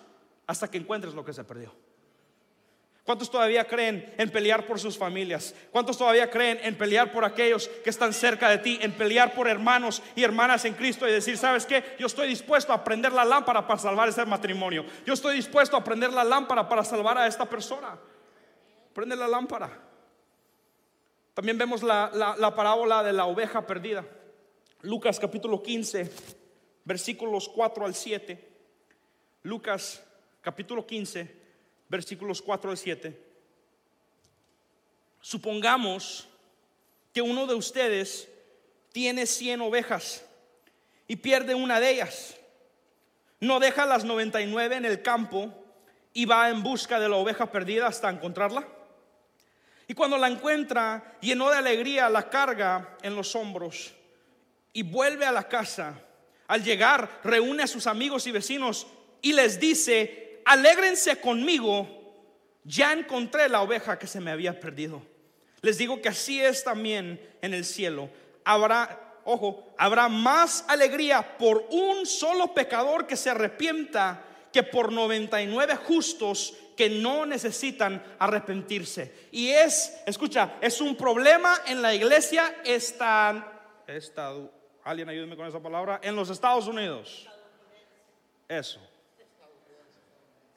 hasta 0.45 0.69
que 0.69 0.77
encuentres 0.77 1.13
lo 1.13 1.25
que 1.25 1.33
se 1.33 1.43
perdió. 1.43 1.86
¿Cuántos 3.07 3.31
todavía 3.31 3.63
creen 3.63 4.13
en 4.17 4.29
pelear 4.29 4.67
por 4.67 4.81
sus 4.81 4.97
familias? 4.97 5.55
¿Cuántos 5.71 5.97
todavía 5.97 6.29
creen 6.29 6.59
en 6.61 6.77
pelear 6.77 7.09
por 7.09 7.23
aquellos 7.23 7.69
que 7.69 7.89
están 7.89 8.11
cerca 8.11 8.49
de 8.49 8.57
ti? 8.57 8.79
En 8.81 8.91
pelear 8.91 9.33
por 9.33 9.47
hermanos 9.47 10.03
y 10.13 10.25
hermanas 10.25 10.65
en 10.65 10.73
Cristo 10.73 11.07
y 11.07 11.13
decir, 11.13 11.37
¿sabes 11.37 11.65
qué? 11.65 11.95
Yo 11.97 12.07
estoy 12.07 12.27
dispuesto 12.27 12.73
a 12.73 12.83
prender 12.83 13.13
la 13.13 13.23
lámpara 13.23 13.65
para 13.65 13.79
salvar 13.79 14.09
ese 14.09 14.25
matrimonio. 14.25 14.85
Yo 15.05 15.13
estoy 15.13 15.37
dispuesto 15.37 15.77
a 15.77 15.83
prender 15.85 16.11
la 16.11 16.25
lámpara 16.25 16.67
para 16.67 16.83
salvar 16.83 17.17
a 17.17 17.27
esta 17.27 17.45
persona. 17.45 17.97
Prende 18.91 19.15
la 19.15 19.29
lámpara. 19.29 19.71
También 21.33 21.57
vemos 21.57 21.83
la, 21.83 22.11
la 22.37 22.55
parábola 22.55 23.03
de 23.03 23.13
la 23.13 23.25
oveja 23.25 23.65
perdida. 23.65 24.03
Lucas 24.81 25.17
capítulo 25.17 25.63
15, 25.63 26.11
versículos 26.83 27.47
4 27.47 27.85
al 27.85 27.95
7. 27.95 28.51
Lucas 29.43 30.03
capítulo 30.41 30.85
15 30.85 31.46
versículos 31.89 32.41
4 32.41 32.71
al 32.71 32.77
7. 32.77 33.27
Supongamos 35.21 36.27
que 37.13 37.21
uno 37.21 37.47
de 37.47 37.55
ustedes 37.55 38.27
tiene 38.91 39.25
100 39.25 39.61
ovejas 39.61 40.25
y 41.07 41.15
pierde 41.15 41.55
una 41.55 41.79
de 41.79 41.91
ellas. 41.91 42.35
No 43.39 43.59
deja 43.59 43.85
las 43.85 44.03
99 44.03 44.75
en 44.75 44.85
el 44.85 45.01
campo 45.01 45.53
y 46.13 46.25
va 46.25 46.49
en 46.49 46.63
busca 46.63 46.99
de 46.99 47.09
la 47.09 47.17
oveja 47.17 47.51
perdida 47.51 47.87
hasta 47.87 48.09
encontrarla. 48.09 48.67
Y 49.87 49.93
cuando 49.93 50.17
la 50.17 50.27
encuentra, 50.27 51.17
lleno 51.21 51.49
de 51.49 51.57
alegría, 51.57 52.09
la 52.09 52.29
carga 52.29 52.97
en 53.01 53.15
los 53.15 53.35
hombros 53.35 53.93
y 54.73 54.83
vuelve 54.83 55.25
a 55.25 55.31
la 55.31 55.47
casa. 55.47 56.01
Al 56.47 56.63
llegar, 56.63 57.21
reúne 57.23 57.63
a 57.63 57.67
sus 57.67 57.87
amigos 57.87 58.27
y 58.27 58.31
vecinos 58.31 58.87
y 59.21 59.33
les 59.33 59.59
dice, 59.59 60.26
alégrense 60.47 61.19
conmigo, 61.19 61.87
ya 62.63 62.93
encontré 62.93 63.49
la 63.49 63.61
oveja 63.61 63.99
que 63.99 64.07
se 64.07 64.19
me 64.19 64.31
había 64.31 64.59
perdido. 64.59 65.01
Les 65.61 65.77
digo 65.77 66.01
que 66.01 66.09
así 66.09 66.41
es 66.41 66.63
también 66.63 67.21
en 67.41 67.53
el 67.53 67.65
cielo. 67.65 68.09
Habrá, 68.43 69.19
ojo, 69.25 69.73
habrá 69.77 70.07
más 70.07 70.65
alegría 70.67 71.37
por 71.37 71.65
un 71.69 72.05
solo 72.05 72.53
pecador 72.53 73.05
que 73.07 73.17
se 73.17 73.29
arrepienta 73.29 74.23
que 74.53 74.63
por 74.63 74.91
99 74.91 75.75
justos 75.75 76.55
que 76.77 76.89
no 76.89 77.25
necesitan 77.25 78.01
arrepentirse. 78.17 79.27
Y 79.31 79.49
es, 79.49 80.01
escucha, 80.05 80.55
es 80.61 80.79
un 80.79 80.95
problema 80.95 81.61
en 81.65 81.81
la 81.81 81.93
iglesia 81.93 82.55
esta, 82.63 83.83
esta 83.87 84.33
alguien 84.83 85.09
ayúdeme 85.09 85.35
con 85.35 85.45
esa 85.45 85.59
palabra, 85.59 85.99
en 86.01 86.15
los 86.15 86.29
Estados 86.29 86.67
Unidos. 86.67 87.27
Eso. 88.47 88.79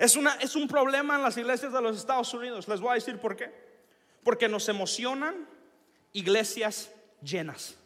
Es, 0.01 0.17
una, 0.17 0.33
es 0.37 0.57
un 0.57 0.67
problema 0.67 1.17
en 1.17 1.23
las 1.23 1.37
iglesias 1.37 1.75
de 1.75 1.83
los 1.83 1.99
Estados 1.99 2.33
Unidos. 2.33 2.67
Les 2.67 2.81
voy 2.81 2.93
a 2.93 2.95
decir 2.95 3.19
por 3.19 3.37
qué. 3.37 3.53
Porque 4.25 4.49
nos 4.49 4.67
emocionan 4.71 5.47
iglesias 6.15 6.91
llenas. 7.21 7.77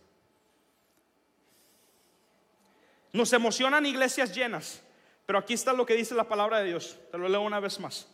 Nos 3.13 3.33
emocionan 3.33 3.85
iglesias 3.85 4.33
llenas. 4.33 4.81
Pero 5.27 5.41
aquí 5.41 5.55
está 5.55 5.73
lo 5.73 5.85
que 5.85 5.97
dice 5.97 6.15
la 6.15 6.29
palabra 6.29 6.61
de 6.61 6.67
Dios. 6.67 6.97
Te 7.11 7.19
lo 7.19 7.29
leo 7.29 7.41
una 7.41 7.59
vez 7.59 7.81
más. 7.81 8.07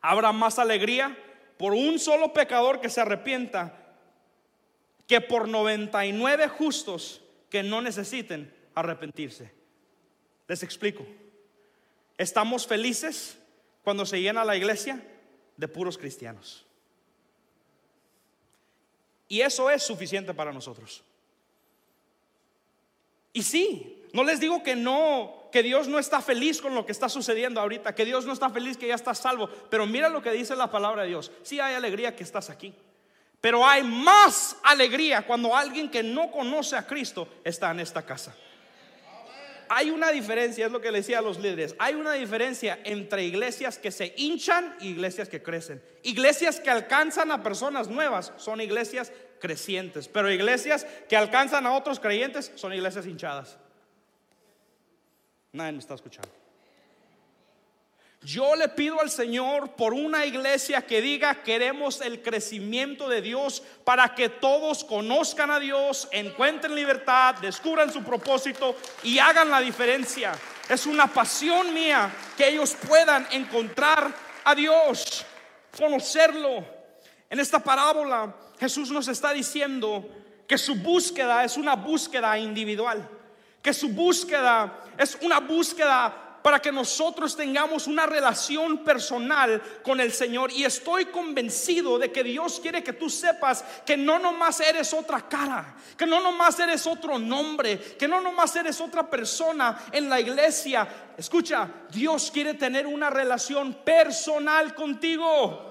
Habrá 0.00 0.32
más 0.32 0.58
alegría 0.58 1.14
por 1.58 1.74
un 1.74 1.98
solo 1.98 2.32
pecador 2.32 2.80
que 2.80 2.88
se 2.88 3.02
arrepienta 3.02 3.78
que 5.06 5.20
por 5.20 5.50
99 5.50 6.48
justos 6.48 7.20
que 7.50 7.62
no 7.62 7.82
necesiten 7.82 8.54
arrepentirse. 8.74 9.52
Les 10.48 10.62
explico. 10.62 11.04
Estamos 12.22 12.68
felices 12.68 13.36
cuando 13.82 14.06
se 14.06 14.20
llena 14.20 14.44
la 14.44 14.56
iglesia 14.56 15.04
de 15.56 15.66
puros 15.66 15.98
cristianos. 15.98 16.64
Y 19.26 19.40
eso 19.40 19.68
es 19.68 19.82
suficiente 19.82 20.32
para 20.32 20.52
nosotros. 20.52 21.02
Y 23.32 23.42
sí, 23.42 24.06
no 24.12 24.22
les 24.22 24.38
digo 24.38 24.62
que 24.62 24.76
no, 24.76 25.48
que 25.50 25.64
Dios 25.64 25.88
no 25.88 25.98
está 25.98 26.20
feliz 26.20 26.62
con 26.62 26.76
lo 26.76 26.86
que 26.86 26.92
está 26.92 27.08
sucediendo 27.08 27.60
ahorita, 27.60 27.92
que 27.92 28.04
Dios 28.04 28.24
no 28.24 28.32
está 28.32 28.50
feliz 28.50 28.76
que 28.76 28.86
ya 28.86 28.94
estás 28.94 29.18
salvo, 29.18 29.48
pero 29.68 29.84
mira 29.84 30.08
lo 30.08 30.22
que 30.22 30.30
dice 30.30 30.54
la 30.54 30.70
palabra 30.70 31.02
de 31.02 31.08
Dios. 31.08 31.32
Sí 31.42 31.58
hay 31.58 31.74
alegría 31.74 32.14
que 32.14 32.22
estás 32.22 32.50
aquí, 32.50 32.72
pero 33.40 33.66
hay 33.66 33.82
más 33.82 34.58
alegría 34.62 35.26
cuando 35.26 35.56
alguien 35.56 35.90
que 35.90 36.04
no 36.04 36.30
conoce 36.30 36.76
a 36.76 36.86
Cristo 36.86 37.26
está 37.42 37.72
en 37.72 37.80
esta 37.80 38.06
casa 38.06 38.32
hay 39.74 39.90
una 39.90 40.10
diferencia, 40.10 40.66
es 40.66 40.72
lo 40.72 40.82
que 40.82 40.92
le 40.92 40.98
decía 40.98 41.20
a 41.20 41.22
los 41.22 41.40
líderes, 41.40 41.74
hay 41.78 41.94
una 41.94 42.12
diferencia 42.12 42.78
entre 42.84 43.24
iglesias 43.24 43.78
que 43.78 43.90
se 43.90 44.12
hinchan 44.18 44.76
y 44.80 44.88
iglesias 44.88 45.30
que 45.30 45.42
crecen. 45.42 45.82
Iglesias 46.02 46.60
que 46.60 46.68
alcanzan 46.68 47.30
a 47.30 47.42
personas 47.42 47.88
nuevas 47.88 48.34
son 48.36 48.60
iglesias 48.60 49.10
crecientes, 49.40 50.08
pero 50.08 50.30
iglesias 50.30 50.86
que 51.08 51.16
alcanzan 51.16 51.64
a 51.64 51.72
otros 51.72 52.00
creyentes 52.00 52.52
son 52.54 52.74
iglesias 52.74 53.06
hinchadas. 53.06 53.56
Nadie 55.52 55.72
me 55.72 55.78
está 55.78 55.94
escuchando. 55.94 56.41
Yo 58.24 58.54
le 58.54 58.68
pido 58.68 59.00
al 59.00 59.10
Señor 59.10 59.72
por 59.72 59.92
una 59.92 60.24
iglesia 60.24 60.82
que 60.82 61.02
diga 61.02 61.42
queremos 61.42 62.00
el 62.00 62.22
crecimiento 62.22 63.08
de 63.08 63.20
Dios 63.20 63.64
para 63.82 64.14
que 64.14 64.28
todos 64.28 64.84
conozcan 64.84 65.50
a 65.50 65.58
Dios, 65.58 66.06
encuentren 66.12 66.76
libertad, 66.76 67.34
descubran 67.36 67.92
su 67.92 68.04
propósito 68.04 68.76
y 69.02 69.18
hagan 69.18 69.50
la 69.50 69.60
diferencia. 69.60 70.32
Es 70.68 70.86
una 70.86 71.08
pasión 71.08 71.74
mía 71.74 72.12
que 72.36 72.48
ellos 72.48 72.76
puedan 72.86 73.26
encontrar 73.32 74.14
a 74.44 74.54
Dios, 74.54 75.26
conocerlo. 75.76 76.64
En 77.28 77.40
esta 77.40 77.58
parábola 77.58 78.36
Jesús 78.60 78.92
nos 78.92 79.08
está 79.08 79.32
diciendo 79.32 80.08
que 80.46 80.58
su 80.58 80.76
búsqueda 80.76 81.42
es 81.42 81.56
una 81.56 81.74
búsqueda 81.74 82.38
individual, 82.38 83.08
que 83.60 83.74
su 83.74 83.88
búsqueda 83.88 84.78
es 84.96 85.18
una 85.22 85.40
búsqueda 85.40 86.31
para 86.42 86.60
que 86.60 86.72
nosotros 86.72 87.36
tengamos 87.36 87.86
una 87.86 88.04
relación 88.04 88.78
personal 88.78 89.62
con 89.82 90.00
el 90.00 90.12
Señor. 90.12 90.50
Y 90.52 90.64
estoy 90.64 91.06
convencido 91.06 91.98
de 91.98 92.10
que 92.10 92.24
Dios 92.24 92.58
quiere 92.60 92.82
que 92.82 92.92
tú 92.92 93.08
sepas 93.08 93.64
que 93.86 93.96
no 93.96 94.18
nomás 94.18 94.60
eres 94.60 94.92
otra 94.92 95.28
cara, 95.28 95.76
que 95.96 96.04
no 96.04 96.20
nomás 96.20 96.58
eres 96.58 96.86
otro 96.86 97.18
nombre, 97.18 97.78
que 97.78 98.08
no 98.08 98.20
nomás 98.20 98.54
eres 98.56 98.80
otra 98.80 99.08
persona 99.08 99.84
en 99.92 100.10
la 100.10 100.20
iglesia. 100.20 100.88
Escucha, 101.16 101.68
Dios 101.90 102.30
quiere 102.32 102.54
tener 102.54 102.86
una 102.86 103.08
relación 103.08 103.74
personal 103.84 104.74
contigo. 104.74 105.70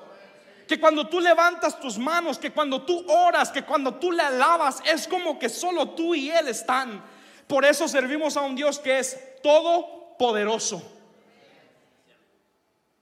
Que 0.68 0.80
cuando 0.80 1.06
tú 1.06 1.20
levantas 1.20 1.78
tus 1.82 1.98
manos, 1.98 2.38
que 2.38 2.54
cuando 2.54 2.84
tú 2.84 3.06
oras, 3.10 3.52
que 3.52 3.64
cuando 3.64 3.96
tú 3.96 4.10
le 4.10 4.24
alabas, 4.24 4.82
es 4.86 5.06
como 5.06 5.38
que 5.38 5.50
solo 5.50 5.90
tú 5.90 6.16
y 6.16 6.32
Él 6.32 6.48
están. 6.48 7.04
Por 7.46 7.66
eso 7.66 7.90
servimos 7.90 8.38
a 8.38 8.42
un 8.42 8.56
Dios 8.56 8.80
que 8.80 9.00
es 9.00 9.20
todo 9.44 10.01
poderoso. 10.22 10.84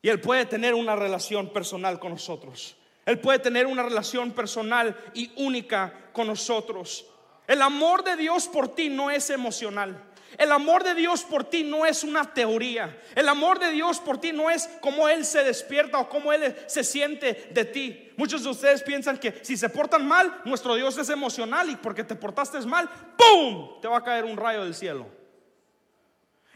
Y 0.02 0.08
Él 0.08 0.22
puede 0.22 0.46
tener 0.46 0.74
una 0.74 0.96
relación 0.96 1.50
personal 1.50 2.00
con 2.00 2.14
nosotros. 2.14 2.78
Él 3.06 3.20
puede 3.20 3.40
tener 3.40 3.68
una 3.68 3.84
relación 3.84 4.32
personal 4.32 4.96
y 5.14 5.30
única 5.36 6.12
con 6.14 6.28
nosotros. 6.28 7.06
El 7.46 7.62
amor 7.62 8.06
de 8.06 8.16
Dios 8.16 8.48
por 8.48 8.74
ti 8.74 8.88
no 8.88 9.12
es 9.12 9.30
emocional. 9.32 10.02
El 10.38 10.50
amor 10.54 10.86
de 10.86 10.96
Dios 10.96 11.24
por 11.24 11.44
ti 11.44 11.64
no 11.64 11.86
es 11.86 12.06
una 12.06 12.34
teoría. 12.34 12.98
El 13.16 13.28
amor 13.28 13.60
de 13.60 13.72
Dios 13.72 14.00
por 14.00 14.22
ti 14.22 14.32
no 14.32 14.50
es 14.50 14.70
cómo 14.80 15.10
Él 15.10 15.26
se 15.26 15.44
despierta 15.44 16.00
o 16.00 16.08
cómo 16.08 16.32
Él 16.32 16.56
se 16.68 16.86
siente 16.86 17.50
de 17.52 17.66
ti. 17.66 18.14
Muchos 18.16 18.44
de 18.46 18.50
ustedes 18.52 18.82
piensan 18.82 19.18
que 19.18 19.44
si 19.44 19.58
se 19.58 19.68
portan 19.68 20.08
mal, 20.08 20.40
nuestro 20.46 20.76
Dios 20.76 20.98
es 20.98 21.10
emocional 21.10 21.70
y 21.70 21.76
porque 21.76 22.06
te 22.06 22.16
portaste 22.16 22.62
mal, 22.62 22.90
¡pum! 23.18 23.82
Te 23.82 23.90
va 23.90 23.98
a 23.98 24.04
caer 24.06 24.24
un 24.24 24.38
rayo 24.38 24.64
del 24.64 24.74
cielo. 24.74 25.19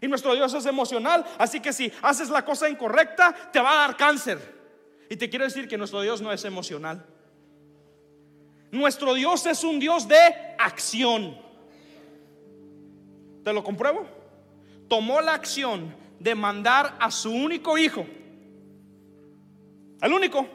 Y 0.03 0.07
nuestro 0.09 0.35
Dios 0.35 0.53
es 0.53 0.65
emocional, 0.65 1.23
así 1.37 1.61
que 1.61 1.71
si 1.71 1.89
haces 2.01 2.29
la 2.29 2.43
cosa 2.43 2.69
incorrecta, 2.69 3.33
te 3.53 3.61
va 3.61 3.71
a 3.71 3.87
dar 3.87 3.95
cáncer. 3.95 4.37
Y 5.09 5.15
te 5.15 5.29
quiero 5.29 5.45
decir 5.45 5.65
que 5.65 5.77
nuestro 5.77 6.01
Dios 6.01 6.21
no 6.21 6.29
es 6.33 6.43
emocional. 6.43 7.05
Nuestro 8.69 9.13
Dios 9.13 9.45
es 9.45 9.63
un 9.63 9.79
Dios 9.79 10.05
de 10.05 10.17
acción. 10.59 11.37
¿Te 13.45 13.53
lo 13.53 13.63
compruebo? 13.63 14.05
Tomó 14.89 15.21
la 15.21 15.35
acción 15.35 15.95
de 16.19 16.35
mandar 16.35 16.97
a 16.99 17.09
su 17.09 17.31
único 17.31 17.77
hijo, 17.77 18.05
el 20.01 20.11
único, 20.11 20.45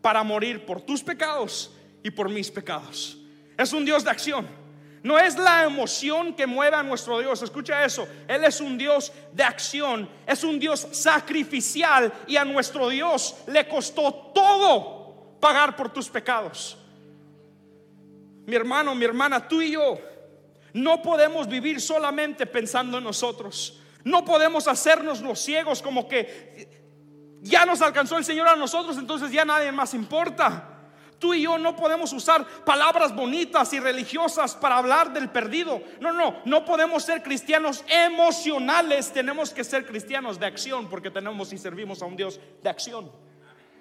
para 0.00 0.22
morir 0.22 0.64
por 0.64 0.80
tus 0.82 1.02
pecados 1.02 1.74
y 2.04 2.12
por 2.12 2.28
mis 2.28 2.48
pecados. 2.48 3.18
Es 3.58 3.72
un 3.72 3.84
Dios 3.84 4.04
de 4.04 4.10
acción. 4.10 4.61
No 5.02 5.18
es 5.18 5.36
la 5.36 5.64
emoción 5.64 6.34
que 6.34 6.46
mueve 6.46 6.76
a 6.76 6.82
nuestro 6.82 7.18
Dios. 7.18 7.42
Escucha 7.42 7.84
eso. 7.84 8.06
Él 8.28 8.44
es 8.44 8.60
un 8.60 8.78
Dios 8.78 9.12
de 9.32 9.42
acción. 9.42 10.08
Es 10.26 10.44
un 10.44 10.58
Dios 10.60 10.86
sacrificial. 10.92 12.12
Y 12.26 12.36
a 12.36 12.44
nuestro 12.44 12.88
Dios 12.88 13.36
le 13.48 13.66
costó 13.68 14.12
todo 14.34 15.38
pagar 15.40 15.74
por 15.74 15.92
tus 15.92 16.08
pecados. 16.08 16.78
Mi 18.46 18.54
hermano, 18.54 18.94
mi 18.94 19.04
hermana, 19.04 19.46
tú 19.46 19.60
y 19.60 19.72
yo 19.72 19.98
no 20.74 21.02
podemos 21.02 21.48
vivir 21.48 21.80
solamente 21.80 22.46
pensando 22.46 22.98
en 22.98 23.04
nosotros. 23.04 23.80
No 24.04 24.24
podemos 24.24 24.66
hacernos 24.68 25.20
los 25.20 25.38
ciegos 25.38 25.82
como 25.82 26.08
que 26.08 26.68
ya 27.40 27.66
nos 27.66 27.82
alcanzó 27.82 28.18
el 28.18 28.24
Señor 28.24 28.48
a 28.48 28.56
nosotros, 28.56 28.96
entonces 28.98 29.30
ya 29.30 29.44
nadie 29.44 29.72
más 29.72 29.94
importa. 29.94 30.71
Tú 31.22 31.34
y 31.34 31.42
yo 31.42 31.56
no 31.56 31.76
podemos 31.76 32.12
usar 32.12 32.44
palabras 32.64 33.14
bonitas 33.14 33.72
y 33.72 33.78
religiosas 33.78 34.56
para 34.56 34.78
hablar 34.78 35.12
del 35.12 35.30
perdido. 35.30 35.80
No, 36.00 36.12
no, 36.12 36.40
no 36.44 36.64
podemos 36.64 37.04
ser 37.04 37.22
cristianos 37.22 37.84
emocionales, 37.88 39.12
tenemos 39.12 39.50
que 39.50 39.62
ser 39.62 39.86
cristianos 39.86 40.40
de 40.40 40.46
acción 40.46 40.90
porque 40.90 41.12
tenemos 41.12 41.52
y 41.52 41.58
servimos 41.58 42.02
a 42.02 42.06
un 42.06 42.16
Dios 42.16 42.40
de 42.60 42.68
acción. 42.68 43.12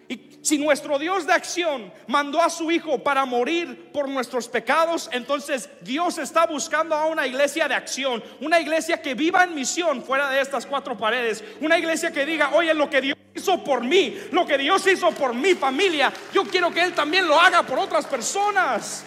Y 0.08 0.38
si 0.44 0.60
nuestro 0.60 1.00
Dios 1.00 1.26
de 1.26 1.34
acción 1.34 1.92
mandó 2.06 2.40
a 2.40 2.50
su 2.52 2.70
Hijo 2.70 3.00
para 3.00 3.26
morir 3.26 3.92
por 3.92 4.08
nuestros 4.08 4.48
pecados, 4.48 5.10
entonces 5.12 5.68
Dios 5.82 6.20
está 6.20 6.46
buscando 6.46 6.94
a 6.94 7.08
una 7.08 7.26
iglesia 7.26 7.68
de 7.68 7.74
acción, 7.74 8.24
una 8.40 8.60
iglesia 8.60 9.02
que 9.02 9.16
viva 9.16 9.46
en 9.46 9.56
misión 9.56 10.04
fuera 10.04 10.30
de 10.30 10.42
estas 10.42 10.68
cuatro 10.68 10.96
paredes, 10.96 11.44
una 11.60 11.80
iglesia 11.80 12.12
que 12.12 12.24
diga, 12.24 12.52
oye, 12.54 12.72
lo 12.76 12.88
que 12.88 13.02
Dios 13.02 13.18
hizo 13.36 13.64
por 13.64 13.84
mí, 13.84 14.18
lo 14.32 14.46
que 14.46 14.58
Dios 14.58 14.86
hizo 14.88 15.12
por 15.12 15.34
mi 15.34 15.56
familia, 15.56 16.12
yo 16.34 16.44
quiero 16.44 16.72
que 16.72 16.84
Él 16.84 16.94
también 16.94 17.28
lo 17.28 17.40
haga 17.40 17.64
por 17.64 17.80
otras 17.80 18.06
personas. 18.06 19.06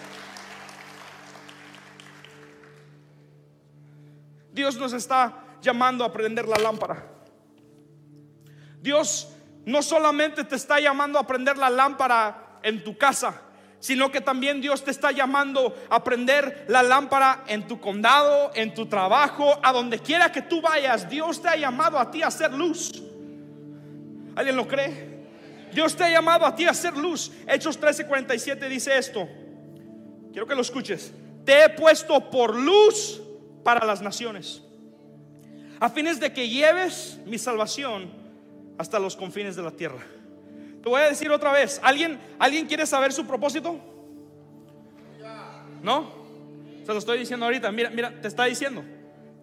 Dios 4.52 4.76
nos 4.76 4.92
está 4.92 5.44
llamando 5.60 6.04
a 6.04 6.12
prender 6.12 6.46
la 6.46 6.56
lámpara. 6.56 7.10
Dios 8.80 9.28
no 9.64 9.82
solamente 9.82 10.44
te 10.44 10.56
está 10.56 10.78
llamando 10.78 11.18
a 11.18 11.26
prender 11.26 11.56
la 11.56 11.70
lámpara 11.70 12.60
en 12.62 12.84
tu 12.84 12.96
casa, 12.96 13.42
sino 13.80 14.10
que 14.10 14.20
también 14.20 14.60
Dios 14.60 14.84
te 14.84 14.90
está 14.90 15.10
llamando 15.10 15.74
a 15.90 16.04
prender 16.04 16.66
la 16.68 16.82
lámpara 16.82 17.44
en 17.46 17.66
tu 17.66 17.80
condado, 17.80 18.52
en 18.54 18.74
tu 18.74 18.86
trabajo, 18.86 19.58
a 19.62 19.72
donde 19.72 19.98
quiera 19.98 20.30
que 20.30 20.42
tú 20.42 20.60
vayas. 20.60 21.08
Dios 21.08 21.42
te 21.42 21.48
ha 21.48 21.56
llamado 21.56 21.98
a 21.98 22.10
ti 22.10 22.22
a 22.22 22.28
hacer 22.28 22.52
luz. 22.52 23.02
¿Alguien 24.34 24.56
lo 24.56 24.66
cree? 24.66 25.14
Dios 25.72 25.96
te 25.96 26.04
ha 26.04 26.10
llamado 26.10 26.46
a 26.46 26.54
ti 26.54 26.64
a 26.64 26.70
hacer 26.70 26.96
luz. 26.96 27.32
Hechos 27.46 27.80
13:47 27.80 28.68
dice 28.68 28.96
esto. 28.96 29.28
Quiero 30.32 30.46
que 30.46 30.54
lo 30.54 30.62
escuches. 30.62 31.12
Te 31.44 31.64
he 31.64 31.68
puesto 31.70 32.30
por 32.30 32.56
luz 32.56 33.20
para 33.62 33.84
las 33.84 34.02
naciones, 34.02 34.62
a 35.80 35.88
fines 35.88 36.20
de 36.20 36.32
que 36.32 36.48
lleves 36.48 37.18
mi 37.26 37.38
salvación 37.38 38.10
hasta 38.78 38.98
los 38.98 39.16
confines 39.16 39.56
de 39.56 39.62
la 39.62 39.70
tierra. 39.70 40.00
Te 40.82 40.88
voy 40.88 41.00
a 41.00 41.08
decir 41.08 41.30
otra 41.30 41.50
vez, 41.52 41.80
¿alguien, 41.82 42.20
¿alguien 42.38 42.66
quiere 42.66 42.86
saber 42.86 43.12
su 43.12 43.26
propósito? 43.26 43.78
¿No? 45.82 46.24
Se 46.84 46.92
lo 46.92 46.98
estoy 46.98 47.18
diciendo 47.18 47.46
ahorita. 47.46 47.70
Mira, 47.72 47.90
mira, 47.90 48.20
te 48.20 48.28
está 48.28 48.44
diciendo. 48.44 48.84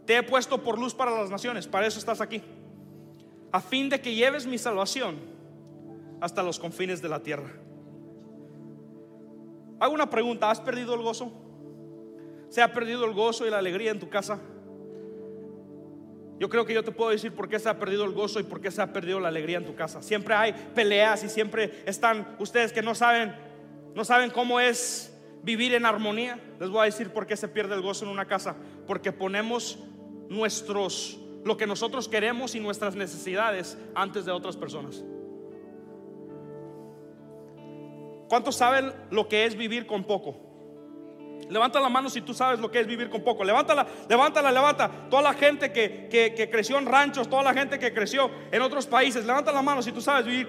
Te 0.06 0.18
he 0.18 0.24
puesto 0.24 0.62
por 0.62 0.78
luz 0.78 0.94
para 0.94 1.12
las 1.12 1.30
naciones, 1.30 1.68
para 1.68 1.88
eso 1.88 2.00
estás 2.00 2.22
aquí. 2.22 2.42
A 3.52 3.60
fin 3.60 3.90
de 3.90 4.00
que 4.02 4.16
lleves 4.16 4.46
mi 4.46 4.58
salvación 4.58 5.18
hasta 6.22 6.44
los 6.44 6.60
confines 6.60 7.02
de 7.02 7.10
la 7.10 7.22
tierra. 7.22 7.52
Hago 9.80 9.94
una 9.94 10.10
pregunta, 10.10 10.52
¿has 10.52 10.62
perdido 10.62 10.94
el 10.94 11.02
gozo? 11.02 11.32
¿Se 12.50 12.62
ha 12.62 12.72
perdido 12.72 13.06
el 13.06 13.14
gozo 13.14 13.48
y 13.48 13.50
la 13.50 13.58
alegría 13.58 13.92
en 13.92 14.00
tu 14.00 14.10
casa? 14.10 14.40
Yo 16.42 16.50
creo 16.50 16.66
que 16.66 16.74
yo 16.74 16.84
te 16.84 16.92
puedo 16.92 17.12
decir 17.12 17.34
por 17.34 17.48
qué 17.48 17.60
se 17.60 17.70
ha 17.70 17.78
perdido 17.78 18.04
el 18.04 18.14
gozo 18.14 18.40
y 18.40 18.44
por 18.44 18.62
qué 18.62 18.72
se 18.72 18.82
ha 18.82 18.92
perdido 18.92 19.20
la 19.20 19.28
alegría 19.28 19.60
en 19.60 19.66
tu 19.66 19.76
casa. 19.76 20.02
Siempre 20.02 20.34
hay 20.34 20.54
peleas 20.74 21.24
y 21.24 21.30
siempre 21.30 21.84
están 21.86 22.36
ustedes 22.40 22.74
que 22.74 22.82
no 22.82 22.96
saben, 22.96 23.36
no 23.94 24.04
saben 24.04 24.32
cómo 24.32 24.60
es 24.60 25.16
vivir 25.44 25.76
en 25.76 25.86
armonía. 25.86 26.40
Les 26.60 26.70
voy 26.70 26.82
a 26.82 26.86
decir 26.86 27.12
por 27.12 27.28
qué 27.28 27.38
se 27.38 27.48
pierde 27.48 27.76
el 27.76 27.84
gozo 27.84 28.06
en 28.06 28.12
una 28.12 28.26
casa. 28.26 28.56
Porque 28.88 29.12
ponemos 29.12 29.78
nuestros, 30.30 31.20
lo 31.44 31.58
que 31.58 31.68
nosotros 31.68 32.08
queremos 32.08 32.56
y 32.56 32.60
nuestras 32.60 32.96
necesidades 32.96 33.78
antes 33.96 34.26
de 34.26 34.32
otras 34.32 34.58
personas. 34.58 35.04
¿Cuántos 38.30 38.56
saben 38.56 38.94
lo 39.10 39.28
que 39.28 39.46
es 39.46 39.56
vivir 39.56 39.86
con 39.86 40.04
poco? 40.04 40.36
Levanta 41.50 41.82
la 41.82 41.90
mano 41.90 42.10
si 42.10 42.22
tú 42.22 42.34
sabes 42.34 42.60
lo 42.60 42.72
que 42.72 42.80
es 42.80 42.88
vivir 42.88 43.10
con 43.10 43.24
poco. 43.24 43.44
Levántala, 43.44 43.86
levántala, 44.08 44.52
levanta. 44.52 44.90
Toda 45.10 45.22
la 45.22 45.34
gente 45.34 45.74
que, 45.74 46.50
creció 46.50 46.78
en 46.78 46.86
ranchos, 46.86 47.30
toda 47.30 47.44
la 47.44 47.54
gente 47.54 47.78
que 47.78 47.94
creció 47.94 48.32
en 48.52 48.62
otros 48.62 48.88
países, 48.88 49.26
levanta 49.26 49.52
la 49.52 49.62
mano 49.62 49.82
si 49.82 49.92
tú 49.92 50.00
sabes 50.00 50.26
vivir. 50.26 50.48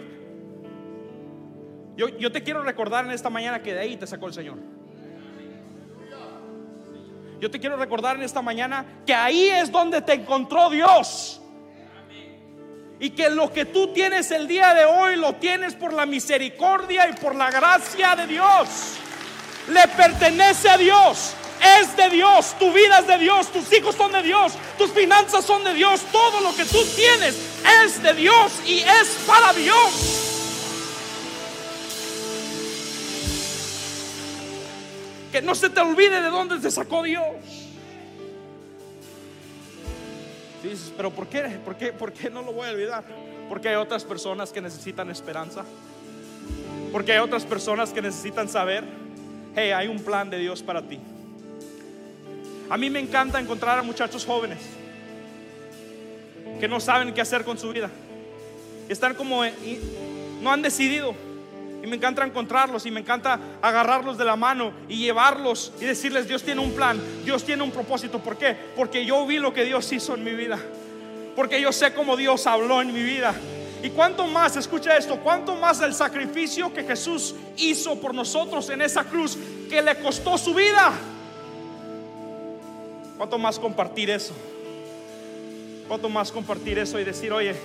Yo, 1.97 2.09
yo 2.09 2.31
te 2.31 2.43
quiero 2.43 2.63
recordar 2.63 3.05
en 3.05 3.11
esta 3.11 3.31
mañana 3.31 3.63
que 3.63 3.75
de 3.75 3.81
ahí 3.81 3.97
te 3.97 4.07
sacó 4.07 4.29
el 4.29 4.33
Señor. 4.33 4.59
Yo 7.43 7.51
te 7.51 7.59
quiero 7.59 7.77
recordar 7.77 8.15
en 8.15 8.23
esta 8.23 8.41
mañana 8.41 8.87
que 9.05 9.13
ahí 9.13 9.49
es 9.49 9.73
donde 9.73 10.01
te 10.01 10.13
encontró 10.13 10.71
Dios. 10.71 11.41
Y 13.01 13.11
que 13.11 13.31
lo 13.31 13.53
que 13.53 13.65
tú 13.65 13.93
tienes 13.93 14.31
el 14.31 14.47
día 14.47 14.73
de 14.75 14.85
hoy 14.85 15.17
lo 15.17 15.35
tienes 15.35 15.75
por 15.75 15.93
la 15.93 16.07
misericordia 16.07 17.09
y 17.09 17.15
por 17.15 17.35
la 17.35 17.51
gracia 17.51 18.15
de 18.15 18.29
Dios 18.29 18.69
le 19.67 19.89
pertenece 19.89 20.71
a 20.71 20.79
Dios. 20.79 21.35
Es 21.81 21.97
de 21.97 22.11
Dios, 22.11 22.55
tu 22.61 22.73
vida 22.73 23.01
es 23.01 23.09
de 23.09 23.19
Dios, 23.19 23.49
tus 23.49 23.73
hijos 23.73 23.97
son 23.97 24.13
de 24.13 24.23
Dios, 24.23 24.53
tus 24.79 24.93
finanzas 24.93 25.45
son 25.45 25.65
de 25.65 25.75
Dios, 25.75 26.01
todo 26.13 26.43
lo 26.43 26.55
que 26.55 26.65
tú 26.65 26.79
tienes 26.95 27.37
es 27.85 28.01
de 28.05 28.15
Dios 28.15 28.53
y 28.65 28.79
es 28.79 29.25
para 29.27 29.53
Dios. 29.53 30.22
Que 35.33 35.43
no 35.43 35.55
se 35.55 35.71
te 35.71 35.81
olvide 35.81 36.21
de 36.21 36.29
dónde 36.29 36.59
te 36.59 36.71
sacó 36.71 37.03
Dios. 37.03 37.25
Dices, 40.63 40.93
pero 40.97 41.11
¿por 41.11 41.27
qué? 41.27 41.59
¿Por 41.65 41.77
qué? 41.77 41.93
¿Por 41.93 42.13
qué 42.13 42.31
no 42.31 42.43
lo 42.43 42.53
voy 42.53 42.69
a 42.69 42.71
olvidar? 42.71 43.03
Porque 43.49 43.69
hay 43.69 43.75
otras 43.75 44.05
personas 44.05 44.53
que 44.53 44.61
necesitan 44.61 45.11
esperanza. 45.11 45.65
Porque 46.93 47.13
hay 47.13 47.19
otras 47.19 47.45
personas 47.45 47.93
que 47.93 48.03
necesitan 48.03 48.49
saber 48.49 48.85
hey, 49.55 49.71
hay 49.71 49.89
un 49.89 49.99
plan 49.99 50.31
de 50.31 50.39
Dios 50.39 50.63
para 50.63 50.83
ti. 50.83 50.99
A 52.71 52.77
mí 52.77 52.91
me 52.91 53.01
encanta 53.01 53.39
encontrar 53.41 53.79
a 53.79 53.83
muchachos 53.83 54.25
jóvenes 54.25 54.59
que 56.59 56.69
no 56.69 56.81
saben 56.81 57.13
qué 57.13 57.21
hacer 57.21 57.45
con 57.45 57.59
su 57.59 57.71
vida. 57.71 57.91
Están 58.89 59.15
como, 59.15 59.43
no 60.41 60.53
han 60.53 60.63
decidido. 60.63 61.15
Y 61.83 61.87
me 61.89 61.97
encanta 61.97 62.25
encontrarlos 62.25 62.87
y 62.87 62.93
me 62.93 63.01
encanta 63.01 63.39
agarrarlos 63.61 64.17
de 64.17 64.25
la 64.25 64.37
mano 64.37 64.73
y 64.89 64.99
llevarlos 64.99 65.73
y 65.81 65.85
decirles, 65.85 66.29
Dios 66.29 66.45
tiene 66.45 66.61
un 66.61 66.73
plan, 66.73 67.01
Dios 67.25 67.45
tiene 67.45 67.63
un 67.65 67.73
propósito. 67.73 68.21
¿Por 68.21 68.39
qué? 68.39 68.57
Porque 68.77 69.05
yo 69.05 69.27
vi 69.27 69.39
lo 69.39 69.53
que 69.53 69.65
Dios 69.65 69.91
hizo 69.93 70.15
en 70.15 70.23
mi 70.23 70.33
vida. 70.33 70.61
Porque 71.35 71.61
yo 71.61 71.73
sé 71.73 71.93
cómo 71.93 72.17
Dios 72.17 72.47
habló 72.47 72.81
en 72.81 72.93
mi 72.93 73.03
vida. 73.03 73.35
Y 73.83 73.91
cuánto 73.91 74.29
más, 74.29 74.57
escucha 74.57 74.97
esto, 74.97 75.19
cuánto 75.19 75.57
más 75.57 75.81
el 75.81 75.93
sacrificio 75.93 76.73
que 76.73 76.85
Jesús 76.85 77.35
hizo 77.57 78.01
por 78.01 78.15
nosotros 78.15 78.71
en 78.71 78.81
esa 78.81 79.03
cruz 79.03 79.37
que 79.69 79.83
le 79.83 79.97
costó 79.97 80.39
su 80.39 80.55
vida. 80.55 80.93
Cuánto 83.17 83.39
más 83.39 83.59
compartir 83.59 84.09
eso. 84.11 84.35
Cuánto 85.89 86.09
más 86.09 86.31
compartir 86.31 86.79
eso 86.79 87.01
y 87.01 87.05
decir, 87.05 87.33
oye, 87.33 87.57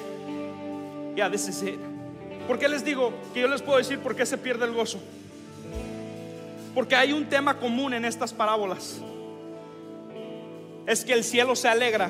yeah, 1.15 1.29
this 1.29 1.47
is 1.47 1.61
it. 1.61 1.96
¿Por 2.47 2.57
qué 2.57 2.69
les 2.69 2.85
digo 2.85 3.11
que 3.33 3.41
yo 3.41 3.47
les 3.49 3.61
puedo 3.61 3.77
decir 3.77 3.99
por 3.99 4.15
qué 4.15 4.25
se 4.25 4.37
pierde 4.37 4.65
el 4.65 4.71
gozo? 4.71 4.99
Porque 6.73 6.95
hay 6.95 7.11
un 7.11 7.25
tema 7.25 7.57
común 7.59 7.93
en 7.93 8.05
estas 8.05 8.33
parábolas. 8.33 9.01
es 10.85 11.03
que 11.03 11.11
el 11.11 11.25
cielo 11.25 11.53
se 11.55 11.67
alegra 11.67 12.09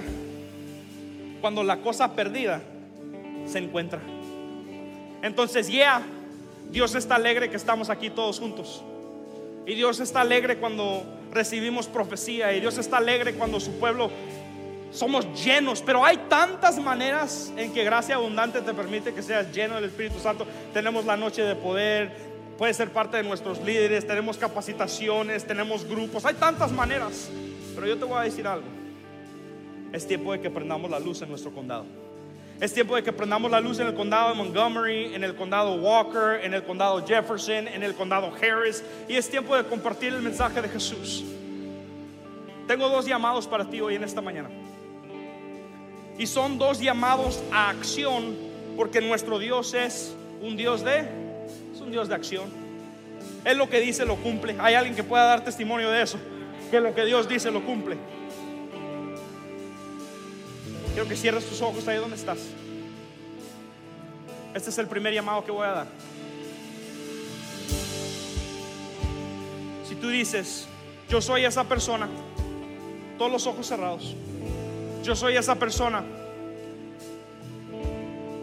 cuando 1.42 1.64
la 1.64 1.78
cosa 1.78 2.14
perdida 2.14 2.62
se 3.48 3.58
encuentra. 3.58 4.00
Entonces, 5.24 5.68
ya, 5.68 6.04
Dios 6.70 6.94
está 6.94 7.16
alegre 7.16 7.50
que 7.50 7.58
estamos 7.58 7.90
aquí 7.90 8.12
todos 8.12 8.40
juntos. 8.40 8.84
Y 9.66 9.74
Dios 9.74 10.00
está 10.00 10.22
alegre 10.22 10.58
cuando 10.58 11.04
recibimos 11.34 11.88
profecía. 11.88 12.54
Y 12.54 12.60
Dios 12.60 12.78
está 12.78 12.98
alegre 12.98 13.34
cuando 13.34 13.60
su 13.60 13.80
pueblo 13.80 14.12
somos 14.98 15.26
llenos. 15.44 15.82
Pero 15.82 16.04
hay 16.04 16.18
tantas 16.30 16.80
maneras 16.80 17.54
en 17.56 17.72
que 17.74 17.84
gracia 17.84 18.16
abundante 18.16 18.62
te 18.62 18.74
permite 18.74 19.14
que 19.14 19.22
seas 19.22 19.52
lleno 19.54 19.76
del 19.76 19.86
Espíritu 19.86 20.20
Santo. 20.20 20.46
Tenemos 20.74 21.06
la 21.06 21.16
noche 21.16 21.44
de 21.44 21.56
poder. 21.56 22.12
Puede 22.58 22.74
ser 22.74 22.92
parte 22.92 23.18
de 23.18 23.24
nuestros 23.24 23.62
líderes. 23.62 24.06
Tenemos 24.06 24.38
capacitaciones. 24.38 25.46
Tenemos 25.46 25.86
grupos. 25.86 26.26
Hay 26.26 26.34
tantas 26.34 26.72
maneras. 26.72 27.30
Pero 27.76 27.88
yo 27.88 27.98
te 27.98 28.06
voy 28.06 28.18
a 28.18 28.24
decir 28.24 28.48
algo. 28.48 28.66
Es 29.94 30.08
tiempo 30.08 30.34
de 30.34 30.42
que 30.42 30.50
prendamos 30.50 30.90
la 30.90 31.00
luz 31.00 31.22
en 31.22 31.30
nuestro 31.30 31.52
condado. 31.52 31.86
Es 32.60 32.74
tiempo 32.74 32.96
de 32.96 33.04
que 33.04 33.14
prendamos 33.14 33.52
la 33.52 33.62
luz 33.62 33.80
en 33.80 33.86
el 33.86 33.94
condado 33.94 34.30
de 34.30 34.36
Montgomery, 34.36 35.14
en 35.14 35.24
el 35.24 35.36
condado 35.36 35.76
Walker, 35.76 36.44
en 36.44 36.56
el 36.56 36.64
condado 36.64 37.06
Jefferson, 37.06 37.68
en 37.68 37.84
el 37.84 37.94
condado 37.94 38.34
Harris. 38.34 38.84
Y 39.08 39.16
es 39.16 39.30
tiempo 39.30 39.56
de 39.56 39.64
compartir 39.64 40.12
el 40.12 40.24
mensaje 40.24 40.60
de 40.60 40.68
Jesús. 40.68 41.24
Tengo 42.68 42.90
dos 42.90 43.06
llamados 43.06 43.46
para 43.46 43.64
ti 43.70 43.80
hoy 43.80 43.96
en 43.96 44.04
esta 44.04 44.22
mañana. 44.22 44.50
Y 46.18 46.26
son 46.28 46.58
dos 46.58 46.80
llamados 46.80 47.42
a 47.52 47.70
acción 47.70 48.36
porque 48.76 49.02
nuestro 49.02 49.40
Dios 49.40 49.74
es 49.74 50.14
un 50.42 50.58
Dios 50.58 50.84
de 50.84 51.28
es 51.74 51.82
un 51.82 51.92
Dios 51.92 52.08
de 52.08 52.16
acción. 52.16 52.50
Es 53.46 53.56
lo 53.56 53.70
que 53.70 53.80
dice 53.80 54.06
lo 54.06 54.16
cumple. 54.16 54.56
Hay 54.60 54.74
alguien 54.74 54.96
que 54.96 55.04
pueda 55.04 55.26
dar 55.26 55.44
testimonio 55.44 55.90
de 55.90 56.02
eso, 56.02 56.18
que 56.72 56.80
lo 56.80 56.94
que 56.94 57.06
Dios 57.06 57.28
dice 57.30 57.52
lo 57.52 57.64
cumple. 57.64 57.98
Quiero 60.94 61.08
que 61.08 61.16
cierres 61.16 61.46
tus 61.46 61.62
ojos 61.62 61.88
ahí 61.88 61.98
donde 61.98 62.16
estás. 62.16 62.40
Este 64.56 64.72
es 64.72 64.78
el 64.80 64.88
primer 64.88 65.14
llamado 65.14 65.46
que 65.46 65.52
voy 65.52 65.68
a 65.68 65.72
dar. 65.72 65.88
Si 69.88 69.94
tú 69.96 70.10
dices, 70.10 70.68
yo 71.08 71.22
soy 71.22 71.46
esa 71.46 71.64
persona, 71.64 72.10
todos 73.20 73.32
los 73.32 73.46
ojos 73.46 73.68
cerrados, 73.68 74.16
yo 75.04 75.16
soy 75.16 75.38
esa 75.38 75.56
persona 75.56 76.04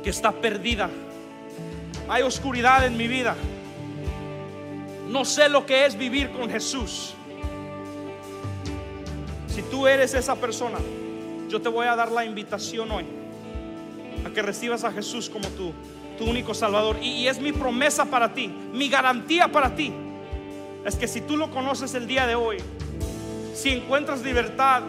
que 0.02 0.10
está 0.10 0.32
perdida. 0.32 0.90
Hay 2.08 2.22
oscuridad 2.22 2.86
en 2.86 2.96
mi 2.96 3.08
vida. 3.08 3.34
No 5.08 5.24
sé 5.24 5.48
lo 5.48 5.64
que 5.64 5.86
es 5.86 5.96
vivir 5.96 6.30
con 6.32 6.50
Jesús. 6.50 7.14
Si 9.48 9.62
tú 9.62 9.86
eres 9.86 10.14
esa 10.14 10.34
persona, 10.36 10.78
yo 11.48 11.60
te 11.60 11.68
voy 11.68 11.86
a 11.86 11.96
dar 11.96 12.10
la 12.10 12.24
invitación 12.24 12.90
hoy 12.90 13.04
a 14.26 14.30
que 14.30 14.42
recibas 14.42 14.84
a 14.84 14.92
Jesús 14.92 15.30
como 15.30 15.48
tú, 15.48 15.72
tu 16.18 16.24
único 16.24 16.54
Salvador. 16.54 16.96
Y, 17.00 17.10
y, 17.10 17.28
es 17.28 17.40
mi 17.40 17.52
promesa 17.52 18.04
para 18.06 18.34
ti, 18.34 18.48
mi 18.48 18.88
garantía 18.88 19.48
para 19.48 19.74
ti. 19.74 19.92
Es 20.84 20.96
que 20.96 21.06
si 21.06 21.20
tú 21.20 21.36
lo 21.36 21.50
conoces 21.50 21.94
el 21.94 22.06
día 22.06 22.26
de 22.26 22.34
hoy, 22.34 22.58
si 23.54 23.70
encuentras 23.70 24.22
libertad, 24.22 24.82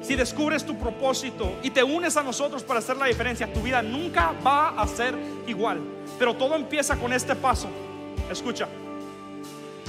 si 0.00 0.14
descubres 0.14 0.64
tu 0.64 0.78
propósito 0.78 1.58
y 1.62 1.70
te 1.70 1.82
unes 1.82 2.16
a 2.16 2.22
nosotros 2.22 2.62
para 2.62 2.78
hacer 2.78 2.96
la 2.96 3.06
diferencia, 3.06 3.52
tu 3.52 3.60
vida 3.60 3.82
nunca 3.82 4.32
va 4.46 4.68
a 4.70 4.86
ser 4.86 5.14
igual. 5.46 5.80
Pero 6.18 6.34
todo 6.34 6.54
empieza 6.56 6.96
con 6.96 7.12
este 7.12 7.34
paso. 7.34 7.68
Escucha. 8.30 8.68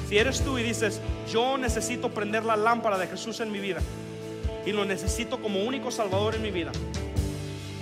Si 0.08 0.18
eres 0.18 0.42
tú 0.42 0.58
y 0.58 0.64
dices, 0.64 1.00
yo 1.32 1.58
necesito 1.58 2.10
prender 2.10 2.44
la 2.44 2.58
lámpara 2.58 2.98
de 2.98 3.08
Jesús 3.08 3.40
en 3.42 3.52
mi 3.52 3.60
vida, 3.60 3.80
y 4.66 4.72
lo 4.72 4.84
necesito 4.84 5.40
como 5.40 5.64
único 5.64 5.92
salvador 5.92 6.36
en 6.36 6.42
mi 6.42 6.52
vida. 6.52 6.72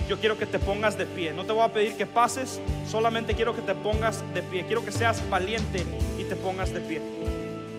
Yo 0.08 0.18
quiero 0.18 0.38
que 0.38 0.46
te 0.46 0.58
pongas 0.58 0.96
de 0.96 1.06
pie. 1.06 1.32
No 1.32 1.44
te 1.44 1.52
voy 1.52 1.62
a 1.62 1.72
pedir 1.72 1.94
que 1.94 2.06
pases, 2.06 2.60
solamente 2.90 3.34
quiero 3.34 3.54
que 3.54 3.62
te 3.62 3.74
pongas 3.74 4.22
de 4.32 4.42
pie. 4.42 4.64
Quiero 4.66 4.84
que 4.84 4.92
seas 4.92 5.22
valiente 5.28 5.84
y 6.18 6.24
te 6.24 6.36
pongas 6.36 6.72
de 6.72 6.80
pie. 6.80 7.00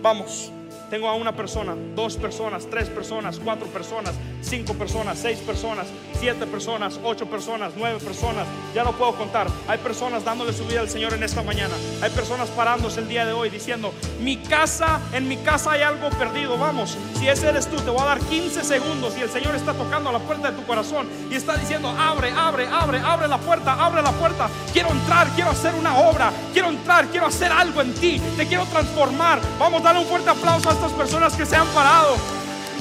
Vamos. 0.02 0.52
Tengo 0.90 1.08
a 1.08 1.14
una 1.14 1.36
persona, 1.36 1.76
dos 1.96 2.18
personas, 2.18 2.66
tres 2.68 2.90
personas, 2.90 3.40
cuatro 3.44 3.68
personas, 3.68 4.16
cinco 4.42 4.74
personas, 4.74 5.20
seis 5.20 5.38
personas, 5.38 5.86
siete 6.20 6.48
personas, 6.48 7.00
ocho 7.04 7.28
personas, 7.28 7.74
nueve 7.78 8.00
personas. 8.00 8.48
Ya 8.74 8.84
no 8.84 8.94
puedo 8.94 9.14
contar. 9.14 9.48
Hay 9.68 9.78
personas 9.78 10.26
dándole 10.26 10.52
su 10.52 10.66
vida 10.66 10.80
al 10.80 10.90
Señor 10.90 11.14
en 11.14 11.22
esta 11.22 11.44
mañana. 11.44 11.76
Hay 12.02 12.10
personas 12.10 12.50
parándose 12.50 13.02
el 13.02 13.08
día 13.08 13.24
de 13.24 13.34
hoy 13.34 13.52
diciendo, 13.52 13.94
mi 14.20 14.38
casa, 14.38 15.00
en 15.14 15.28
mi 15.28 15.38
casa 15.38 15.74
hay 15.74 15.84
algo 15.84 16.10
perdido. 16.10 16.58
Vamos, 16.58 16.98
si 17.20 17.28
ese 17.28 17.50
eres 17.50 17.68
tú, 17.68 17.76
te 17.78 17.92
voy 17.92 18.02
a 18.02 18.06
dar 18.06 18.20
15 18.20 18.64
segundos 18.64 19.16
y 19.16 19.22
el 19.22 19.30
Señor 19.30 19.54
está 19.54 19.74
tocando 19.74 20.10
a 20.10 20.14
la 20.14 20.20
puerta 20.20 20.50
de 20.50 20.58
tu 20.58 20.66
corazón 20.66 21.08
y 21.30 21.36
está 21.36 21.56
diciendo, 21.56 21.90
abre, 21.90 22.32
abre, 22.32 22.68
abre, 22.68 23.00
abre 23.00 23.28
la 23.28 23.38
puerta, 23.38 23.74
abre 23.74 24.02
la 24.02 24.12
puerta. 24.14 24.50
Quiero 24.74 24.90
entrar, 24.90 25.28
quiero 25.36 25.52
hacer 25.52 25.76
una 25.76 26.00
obra, 26.00 26.32
quiero 26.52 26.70
entrar, 26.70 27.06
quiero 27.08 27.28
hacer 27.28 27.52
algo 27.52 27.82
en 27.82 27.94
ti, 27.94 28.20
te 28.36 28.48
quiero 28.48 28.66
transformar. 28.66 29.40
Vamos, 29.60 29.84
dale 29.84 30.00
un 30.00 30.06
fuerte 30.06 30.32
aplauso 30.32 30.70
a 30.70 30.79
estas 30.80 30.94
personas 30.94 31.36
que 31.36 31.46
se 31.46 31.58
han 31.58 31.68
parado. 31.68 32.16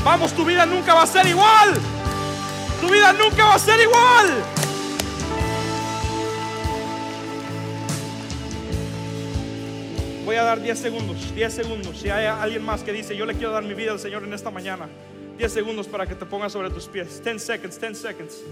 Vamos, 0.05 0.33
tu 0.33 0.45
vida 0.45 0.65
nunca 0.65 0.95
va 0.95 1.03
a 1.03 1.07
ser 1.07 1.27
igual. 1.27 1.75
Tu 2.81 2.89
vida 2.89 3.13
nunca 3.13 3.45
va 3.45 3.55
a 3.55 3.59
ser 3.59 3.81
igual. 3.81 4.45
Voy 10.25 10.37
a 10.37 10.45
dar 10.45 10.61
10 10.61 10.79
segundos, 10.79 11.35
10 11.35 11.53
segundos. 11.53 11.99
Si 11.99 12.09
hay 12.09 12.27
alguien 12.27 12.63
más 12.65 12.83
que 12.83 12.93
dice, 12.93 13.17
yo 13.17 13.27
le 13.27 13.35
quiero 13.35 13.51
dar 13.51 13.65
mi 13.65 13.75
vida 13.75 13.91
al 13.91 13.99
Señor 13.99 14.23
en 14.23 14.33
esta 14.33 14.51
mañana, 14.51 14.89
10 15.37 15.53
segundos 15.53 15.89
para 15.89 16.07
que 16.07 16.15
te 16.15 16.25
pongas 16.25 16.53
sobre 16.53 16.71
tus 16.71 16.87
pies. 16.87 17.21
10 17.25 17.43
seconds, 17.43 17.81
10 17.81 17.99
seconds. 17.99 18.43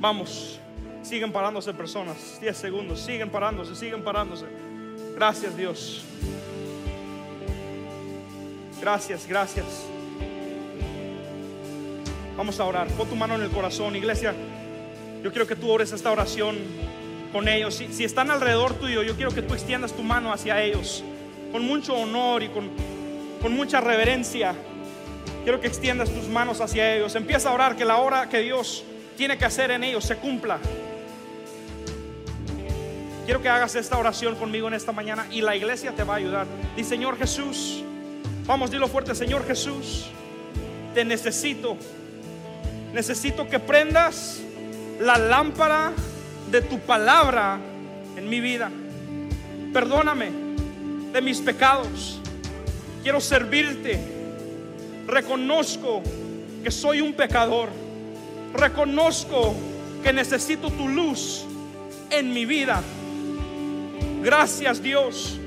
Vamos, 0.00 0.58
siguen 1.02 1.30
parándose 1.32 1.74
personas. 1.74 2.38
10 2.40 2.56
segundos, 2.56 3.00
siguen 3.00 3.28
parándose, 3.28 3.74
siguen 3.74 4.02
parándose. 4.02 4.46
Gracias 5.14 5.54
Dios. 5.54 6.02
Gracias, 8.80 9.26
gracias. 9.26 9.66
Vamos 12.36 12.58
a 12.58 12.64
orar. 12.64 12.88
Pon 12.88 13.08
tu 13.08 13.16
mano 13.16 13.36
en 13.36 13.42
el 13.42 13.50
corazón, 13.50 13.94
iglesia. 13.96 14.34
Yo 15.22 15.30
quiero 15.30 15.46
que 15.46 15.56
tú 15.56 15.70
ores 15.70 15.92
esta 15.92 16.10
oración 16.10 16.56
con 17.32 17.48
ellos. 17.48 17.74
Si, 17.74 18.04
están 18.04 18.30
alrededor 18.30 18.74
tuyo, 18.74 19.02
yo 19.02 19.14
quiero 19.16 19.30
que 19.30 19.42
tú 19.42 19.54
extiendas 19.54 19.92
tu 19.92 20.02
mano 20.02 20.32
hacia 20.32 20.60
ellos 20.60 21.04
con 21.52 21.64
mucho 21.64 21.94
honor 21.94 22.42
y 22.42 22.48
con, 22.48 22.68
con 23.40 23.54
mucha 23.54 23.80
reverencia. 23.80 24.54
Quiero 25.44 25.60
que 25.60 25.68
extiendas 25.68 26.10
tus 26.10 26.28
manos 26.28 26.60
hacia 26.60 26.94
ellos. 26.94 27.14
Empieza 27.14 27.50
a 27.50 27.52
orar 27.52 27.76
que 27.76 27.84
la 27.84 27.98
hora 27.98 28.28
que 28.28 28.40
Dios 28.40 28.84
tiene 29.16 29.38
que 29.38 29.44
hacer 29.44 29.70
en 29.70 29.84
ellos 29.84 30.04
se 30.04 30.16
cumpla. 30.16 30.58
Quiero 33.24 33.40
que 33.40 33.48
hagas 33.48 33.74
esta 33.76 33.96
oración 33.96 34.34
conmigo 34.34 34.68
en 34.68 34.74
esta 34.74 34.92
mañana 34.92 35.26
y 35.30 35.40
la 35.40 35.56
iglesia 35.56 35.92
te 35.92 36.02
va 36.02 36.14
a 36.14 36.16
ayudar. 36.16 36.46
Dice 36.76 36.90
Señor 36.90 37.16
Jesús, 37.16 37.82
vamos, 38.46 38.70
dilo 38.70 38.88
fuerte, 38.88 39.14
Señor 39.14 39.46
Jesús, 39.46 40.06
te 40.94 41.04
necesito. 41.04 41.76
Necesito 42.92 43.48
que 43.48 43.58
prendas 43.58 44.40
la 45.00 45.18
lámpara 45.18 45.92
de 46.50 46.60
tu 46.62 46.78
palabra 46.78 47.58
en 48.16 48.28
mi 48.28 48.40
vida. 48.40 48.70
Perdóname 49.72 50.30
de 51.12 51.20
mis 51.20 51.40
pecados. 51.40 52.20
Quiero 53.02 53.20
servirte. 53.20 53.98
Reconozco 55.06 56.02
que 56.62 56.70
soy 56.70 57.00
un 57.00 57.14
pecador. 57.14 57.68
Reconozco 58.54 59.54
que 60.02 60.12
necesito 60.12 60.70
tu 60.70 60.88
luz 60.88 61.44
en 62.10 62.32
mi 62.32 62.46
vida. 62.46 62.82
Gracias 64.22 64.80
Dios 64.80 65.38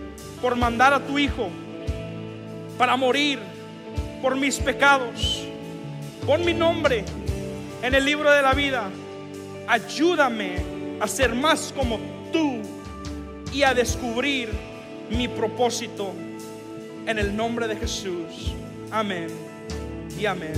por 0.42 0.56
mandar 0.56 0.94
a 0.94 1.00
tu 1.00 1.18
Hijo 1.18 1.50
para 2.78 2.96
morir 2.96 3.40
por 4.22 4.36
mis 4.36 4.58
pecados. 4.58 5.44
Pon 6.26 6.44
mi 6.46 6.54
nombre 6.54 7.04
en 7.82 7.96
el 7.96 8.06
libro 8.06 8.32
de 8.32 8.42
la 8.42 8.54
vida. 8.54 8.90
Ayúdame 9.68 10.58
a 11.00 11.08
ser 11.08 11.34
más 11.34 11.74
como 11.76 12.00
tú 12.32 12.62
y 13.54 13.64
a 13.64 13.74
descubrir 13.74 14.50
mi 15.10 15.28
propósito 15.28 16.14
en 17.06 17.18
el 17.18 17.36
nombre 17.36 17.68
de 17.68 17.76
Jesús. 17.76 18.54
Amén 18.92 19.28
y 20.20 20.26
amén. 20.26 20.54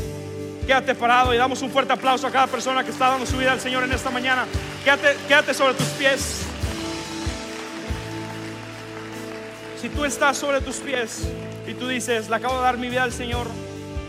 Quédate 0.66 0.94
parado 0.94 1.34
y 1.34 1.38
damos 1.38 1.62
un 1.62 1.70
fuerte 1.72 1.94
aplauso 1.94 2.28
a 2.28 2.32
cada 2.32 2.48
persona 2.48 2.84
que 2.84 2.92
está 2.92 3.10
dando 3.10 3.26
su 3.26 3.38
vida 3.38 3.52
al 3.52 3.60
Señor 3.60 3.84
en 3.84 3.92
esta 3.92 4.12
mañana. 4.12 4.46
Quédate, 4.84 5.16
quédate 5.28 5.54
sobre 5.54 5.74
tus 5.74 5.88
pies. 5.88 6.44
Si 9.82 9.90
tú 9.90 10.06
estás 10.06 10.38
sobre 10.38 10.62
tus 10.62 10.78
pies 10.78 11.28
y 11.70 11.76
tú 11.76 11.88
dices, 11.88 12.30
le 12.30 12.36
acabo 12.36 12.56
de 12.56 12.62
dar 12.62 12.78
mi 12.78 12.90
vida 12.90 13.04
al 13.04 13.14
Señor, 13.14 13.46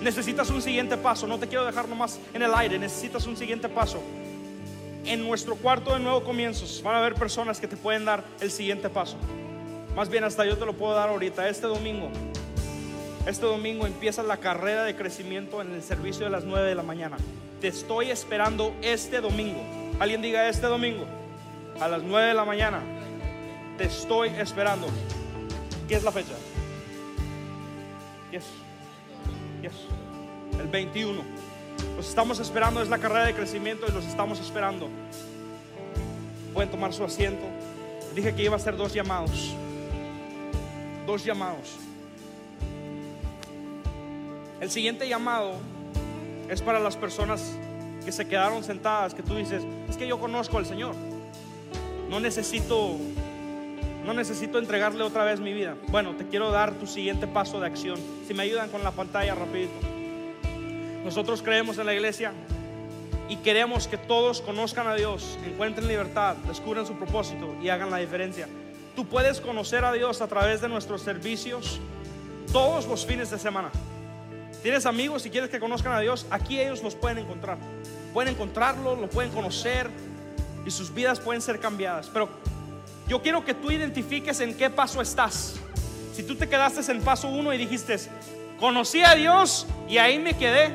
necesitas 0.02 0.48
un 0.48 0.62
siguiente 0.62 0.96
paso. 0.96 1.26
No 1.26 1.38
te 1.38 1.46
quiero 1.46 1.66
dejar 1.66 1.88
nomás 1.88 2.18
en 2.32 2.40
el 2.40 2.54
aire, 2.54 2.78
necesitas 2.78 3.26
un 3.26 3.36
siguiente 3.36 3.68
paso. 3.68 4.02
En 5.04 5.22
nuestro 5.22 5.56
cuarto 5.56 5.92
de 5.92 6.00
nuevo 6.00 6.24
comienzos 6.24 6.80
van 6.82 6.94
a 6.94 6.98
haber 6.98 7.14
personas 7.14 7.60
que 7.60 7.68
te 7.68 7.76
pueden 7.76 8.06
dar 8.06 8.24
el 8.40 8.50
siguiente 8.50 8.88
paso. 8.88 9.18
Más 9.94 10.08
bien 10.08 10.24
hasta 10.24 10.46
yo 10.46 10.56
te 10.56 10.64
lo 10.64 10.72
puedo 10.72 10.94
dar 10.94 11.10
ahorita, 11.10 11.48
este 11.48 11.66
domingo. 11.66 12.08
Este 13.26 13.44
domingo 13.44 13.86
empieza 13.86 14.22
la 14.22 14.38
carrera 14.38 14.84
de 14.84 14.96
crecimiento 14.96 15.60
en 15.60 15.74
el 15.74 15.82
servicio 15.82 16.24
de 16.24 16.30
las 16.30 16.44
9 16.44 16.66
de 16.66 16.74
la 16.74 16.82
mañana. 16.82 17.18
Te 17.60 17.68
estoy 17.68 18.10
esperando 18.10 18.74
este 18.80 19.20
domingo. 19.20 19.60
Alguien 19.98 20.22
diga 20.22 20.48
este 20.48 20.66
domingo 20.66 21.04
a 21.78 21.88
las 21.88 22.02
9 22.02 22.28
de 22.28 22.34
la 22.34 22.46
mañana. 22.46 22.80
Te 23.76 23.84
estoy 23.84 24.30
esperando. 24.30 24.86
¿Qué 25.86 25.96
es 25.96 26.04
la 26.04 26.12
fecha? 26.12 26.32
Yes. 28.30 28.44
Yes. 29.62 29.72
El 30.58 30.68
21. 30.68 31.22
Los 31.96 32.08
estamos 32.08 32.38
esperando, 32.38 32.82
es 32.82 32.88
la 32.88 32.98
carrera 32.98 33.24
de 33.24 33.34
crecimiento 33.34 33.86
y 33.88 33.92
los 33.92 34.04
estamos 34.04 34.40
esperando. 34.40 34.88
Pueden 36.54 36.70
tomar 36.70 36.92
su 36.92 37.04
asiento. 37.04 37.44
Dije 38.14 38.34
que 38.34 38.44
iba 38.44 38.56
a 38.56 38.58
ser 38.58 38.76
dos 38.76 38.92
llamados. 38.92 39.54
Dos 41.06 41.24
llamados. 41.24 41.76
El 44.60 44.70
siguiente 44.70 45.08
llamado 45.08 45.52
es 46.48 46.60
para 46.60 46.78
las 46.78 46.96
personas 46.96 47.56
que 48.04 48.12
se 48.12 48.26
quedaron 48.26 48.62
sentadas, 48.62 49.14
que 49.14 49.22
tú 49.22 49.34
dices, 49.34 49.62
es 49.88 49.96
que 49.96 50.06
yo 50.06 50.20
conozco 50.20 50.58
al 50.58 50.66
Señor. 50.66 50.94
No 52.08 52.20
necesito 52.20 52.96
no 54.10 54.14
necesito 54.14 54.58
entregarle 54.58 55.04
otra 55.04 55.22
vez 55.22 55.38
mi 55.38 55.52
vida. 55.52 55.76
Bueno, 55.86 56.16
te 56.16 56.26
quiero 56.26 56.50
dar 56.50 56.74
tu 56.74 56.88
siguiente 56.88 57.28
paso 57.28 57.60
de 57.60 57.68
acción. 57.68 57.96
Si 58.26 58.34
me 58.34 58.42
ayudan 58.42 58.68
con 58.68 58.82
la 58.82 58.90
pantalla 58.90 59.36
rapidito. 59.36 59.70
Nosotros 61.04 61.42
creemos 61.42 61.78
en 61.78 61.86
la 61.86 61.94
iglesia 61.94 62.32
y 63.28 63.36
queremos 63.36 63.86
que 63.86 63.96
todos 63.96 64.40
conozcan 64.40 64.88
a 64.88 64.96
Dios, 64.96 65.38
encuentren 65.46 65.86
libertad, 65.86 66.34
descubran 66.48 66.86
su 66.86 66.94
propósito 66.94 67.54
y 67.62 67.68
hagan 67.68 67.88
la 67.88 67.98
diferencia. 67.98 68.48
Tú 68.96 69.06
puedes 69.06 69.40
conocer 69.40 69.84
a 69.84 69.92
Dios 69.92 70.20
a 70.20 70.26
través 70.26 70.60
de 70.60 70.68
nuestros 70.68 71.02
servicios 71.02 71.78
todos 72.52 72.88
los 72.88 73.06
fines 73.06 73.30
de 73.30 73.38
semana. 73.38 73.70
Tienes 74.60 74.86
amigos 74.86 75.24
y 75.24 75.30
quieres 75.30 75.50
que 75.50 75.60
conozcan 75.60 75.92
a 75.92 76.00
Dios, 76.00 76.26
aquí 76.30 76.58
ellos 76.58 76.82
los 76.82 76.96
pueden 76.96 77.18
encontrar. 77.18 77.58
Pueden 78.12 78.34
encontrarlo, 78.34 78.96
lo 78.96 79.08
pueden 79.08 79.30
conocer 79.30 79.88
y 80.66 80.72
sus 80.72 80.92
vidas 80.92 81.20
pueden 81.20 81.40
ser 81.40 81.60
cambiadas. 81.60 82.10
Pero 82.12 82.28
yo 83.10 83.20
quiero 83.20 83.44
que 83.44 83.54
tú 83.54 83.72
identifiques 83.72 84.38
en 84.38 84.54
qué 84.54 84.70
paso 84.70 85.02
estás. 85.02 85.56
Si 86.14 86.22
tú 86.22 86.36
te 86.36 86.48
quedaste 86.48 86.92
en 86.92 87.02
paso 87.02 87.26
uno 87.26 87.52
y 87.52 87.58
dijiste, 87.58 87.96
conocí 88.56 89.02
a 89.02 89.16
Dios 89.16 89.66
y 89.88 89.98
ahí 89.98 90.20
me 90.20 90.34
quedé, 90.34 90.70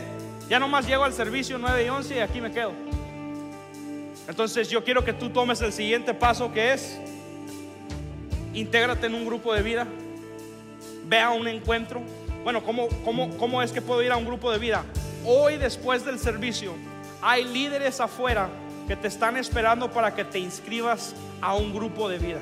ya 0.49 0.59
nomás 0.59 0.85
llego 0.85 1.05
al 1.05 1.13
servicio 1.13 1.57
9 1.57 1.85
y 1.85 1.87
11 1.87 2.15
y 2.17 2.19
aquí 2.19 2.41
me 2.41 2.51
quedo. 2.51 2.73
Entonces 4.27 4.69
yo 4.69 4.83
quiero 4.83 5.05
que 5.05 5.13
tú 5.13 5.29
tomes 5.29 5.61
el 5.61 5.71
siguiente 5.71 6.13
paso 6.13 6.51
que 6.51 6.73
es, 6.73 6.99
intégrate 8.53 9.07
en 9.07 9.15
un 9.15 9.25
grupo 9.25 9.53
de 9.53 9.61
vida, 9.61 9.87
ve 11.05 11.21
a 11.21 11.29
un 11.29 11.47
encuentro, 11.47 12.01
bueno, 12.43 12.61
¿cómo, 12.65 12.89
cómo, 13.05 13.29
¿cómo 13.37 13.61
es 13.61 13.71
que 13.71 13.81
puedo 13.81 14.03
ir 14.03 14.11
a 14.11 14.17
un 14.17 14.25
grupo 14.25 14.51
de 14.51 14.59
vida? 14.59 14.83
Hoy 15.23 15.55
después 15.55 16.03
del 16.03 16.19
servicio 16.19 16.73
hay 17.21 17.45
líderes 17.45 18.01
afuera 18.01 18.49
que 18.87 18.95
te 18.95 19.07
están 19.07 19.37
esperando 19.37 19.91
para 19.91 20.13
que 20.13 20.23
te 20.23 20.39
inscribas 20.39 21.15
a 21.41 21.55
un 21.55 21.73
grupo 21.73 22.07
de 22.07 22.19
vida. 22.19 22.39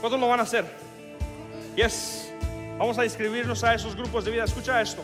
¿Cuántos 0.00 0.20
lo 0.20 0.28
van 0.28 0.40
a 0.40 0.42
hacer? 0.42 0.64
Yes. 1.74 2.30
Vamos 2.78 2.98
a 2.98 3.04
inscribirnos 3.04 3.64
a 3.64 3.74
esos 3.74 3.96
grupos 3.96 4.24
de 4.24 4.30
vida. 4.30 4.44
Escucha 4.44 4.80
esto. 4.80 5.02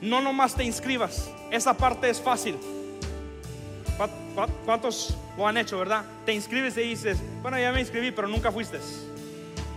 No 0.00 0.20
nomás 0.20 0.54
te 0.54 0.64
inscribas. 0.64 1.30
Esa 1.50 1.74
parte 1.74 2.10
es 2.10 2.20
fácil. 2.20 2.56
¿Cuántos 4.66 5.16
lo 5.38 5.48
han 5.48 5.56
hecho, 5.56 5.78
verdad? 5.78 6.04
Te 6.26 6.34
inscribes 6.34 6.76
y 6.76 6.82
dices, 6.82 7.18
bueno, 7.40 7.58
ya 7.58 7.72
me 7.72 7.80
inscribí, 7.80 8.10
pero 8.10 8.28
nunca 8.28 8.52
fuiste. 8.52 8.78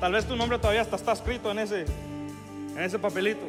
Tal 0.02 0.12
vez 0.12 0.26
tu 0.26 0.36
nombre 0.36 0.60
todavía 0.60 0.82
está 0.82 1.14
escrito 1.14 1.52
en 1.52 1.60
ese, 1.60 1.86
en 2.76 2.80
ese 2.80 3.00
papelito. 3.00 3.46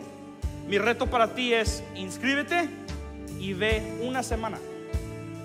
Mi 0.69 0.79
reto 0.79 1.09
para 1.09 1.35
ti 1.35 1.53
es 1.53 1.83
inscríbete 1.97 2.69
y 3.41 3.55
ve 3.55 3.99
una 4.03 4.23
semana. 4.23 4.59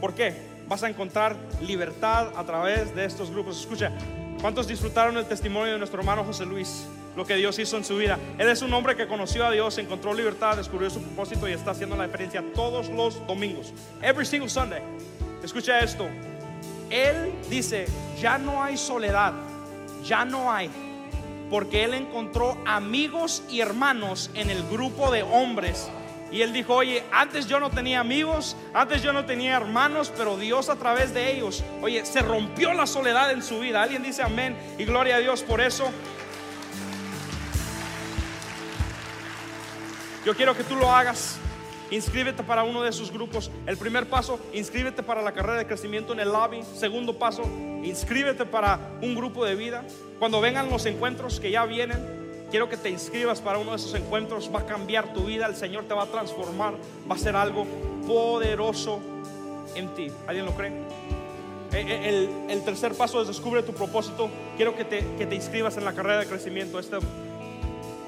¿Por 0.02 0.14
qué? 0.14 0.34
Vas 0.68 0.84
a 0.84 0.90
encontrar 0.90 1.36
libertad 1.62 2.28
a 2.36 2.44
través 2.46 2.94
de 2.96 3.06
estos 3.06 3.32
grupos. 3.32 3.60
Escucha, 3.60 3.92
¿cuántos 4.42 4.68
disfrutaron 4.68 5.18
el 5.18 5.26
testimonio 5.26 5.74
de 5.74 5.80
nuestro 5.80 6.00
hermano 6.00 6.24
José 6.24 6.46
Luis? 6.46 6.86
Lo 7.16 7.26
que 7.26 7.36
Dios 7.36 7.58
hizo 7.60 7.78
en 7.78 7.86
su 7.86 7.96
vida. 7.96 8.20
Él 8.38 8.50
es 8.50 8.62
un 8.62 8.74
hombre 8.74 8.96
que 8.96 9.08
conoció 9.08 9.46
a 9.46 9.52
Dios, 9.52 9.78
encontró 9.78 10.14
libertad, 10.14 10.58
descubrió 10.58 10.90
su 10.90 11.02
propósito 11.02 11.48
y 11.48 11.54
está 11.54 11.72
haciendo 11.72 11.96
la 11.96 12.06
diferencia 12.06 12.44
todos 12.54 12.90
los 12.90 13.26
domingos. 13.26 13.74
Every 14.02 14.26
single 14.26 14.50
Sunday. 14.50 14.82
Escucha 15.42 15.80
esto. 15.80 16.10
Él 16.90 17.32
dice, 17.50 17.86
ya 18.20 18.38
no 18.38 18.62
hay 18.62 18.76
soledad, 18.76 19.34
ya 20.04 20.26
no 20.26 20.52
hay 20.52 20.70
porque 21.50 21.84
él 21.84 21.94
encontró 21.94 22.58
amigos 22.66 23.44
y 23.50 23.62
hermanos 23.62 24.32
en 24.34 24.50
el 24.50 24.64
grupo 24.68 25.12
de 25.12 25.24
hombres. 25.24 25.90
Y 26.36 26.42
él 26.42 26.52
dijo, 26.52 26.76
oye, 26.76 27.02
antes 27.14 27.48
yo 27.48 27.62
no 27.62 27.70
tenía 27.70 28.02
amigos, 28.02 28.58
antes 28.74 29.02
yo 29.02 29.14
no 29.14 29.24
tenía 29.24 29.56
hermanos, 29.56 30.12
pero 30.18 30.36
Dios 30.36 30.68
a 30.68 30.76
través 30.76 31.14
de 31.14 31.32
ellos, 31.32 31.64
oye, 31.82 32.06
se 32.06 32.20
rompió 32.20 32.74
la 32.74 32.86
soledad 32.86 33.32
en 33.32 33.42
su 33.42 33.62
vida. 33.62 33.82
Alguien 33.82 34.04
dice 34.04 34.22
amén 34.22 34.58
y 34.78 34.84
gloria 34.84 35.16
a 35.16 35.20
Dios 35.20 35.44
por 35.44 35.62
eso. 35.62 35.90
Yo 40.26 40.36
quiero 40.36 40.58
que 40.58 40.66
tú 40.66 40.76
lo 40.76 40.92
hagas. 40.92 41.38
Inscríbete 41.90 42.44
para 42.44 42.64
uno 42.64 42.84
de 42.84 42.90
esos 42.90 43.14
grupos. 43.14 43.50
El 43.66 43.78
primer 43.78 44.10
paso, 44.10 44.38
inscríbete 44.52 45.04
para 45.04 45.22
la 45.22 45.32
carrera 45.32 45.58
de 45.58 45.66
crecimiento 45.66 46.12
en 46.12 46.20
el 46.20 46.34
lobby. 46.34 46.64
Segundo 46.64 47.18
paso, 47.18 47.44
inscríbete 47.82 48.46
para 48.46 48.98
un 49.02 49.16
grupo 49.16 49.46
de 49.46 49.56
vida. 49.56 49.86
Cuando 50.20 50.42
vengan 50.42 50.70
los 50.70 50.86
encuentros 50.86 51.40
que 51.40 51.52
ya 51.52 51.64
vienen, 51.64 52.25
quiero 52.50 52.70
que 52.70 52.78
te 52.78 52.90
inscribas 52.90 53.42
para 53.42 53.58
uno 53.58 53.72
de 53.72 53.78
esos 53.78 53.94
encuentros. 53.94 54.52
Va 54.54 54.62
a 54.62 54.66
cambiar 54.66 55.14
tu 55.14 55.26
vida, 55.26 55.46
el 55.46 55.56
Señor 55.56 55.86
te 55.86 55.94
va 55.94 56.04
a 56.04 56.08
transformar, 56.08 56.76
va 57.10 57.16
a 57.16 57.20
ser 57.20 57.36
algo 57.36 57.66
poderoso 58.08 59.00
en 59.76 59.94
ti. 59.96 60.12
¿Alguien 60.28 60.46
lo 60.46 60.54
cree? 60.54 60.72
Eh, 61.74 61.86
eh, 61.88 62.48
el, 62.50 62.64
tercer 62.64 62.94
paso 62.94 63.22
es 63.22 63.28
descubre 63.28 63.64
tu 63.64 63.74
propósito. 63.74 64.30
Quiero 64.56 64.76
que 64.76 64.86
te, 64.86 65.06
que 65.18 65.26
te 65.26 65.36
inscribas 65.36 65.78
en 65.78 65.86
la 65.86 65.94
carrera 65.94 66.20
de 66.20 66.28
crecimiento. 66.28 66.80
Este 66.80 66.98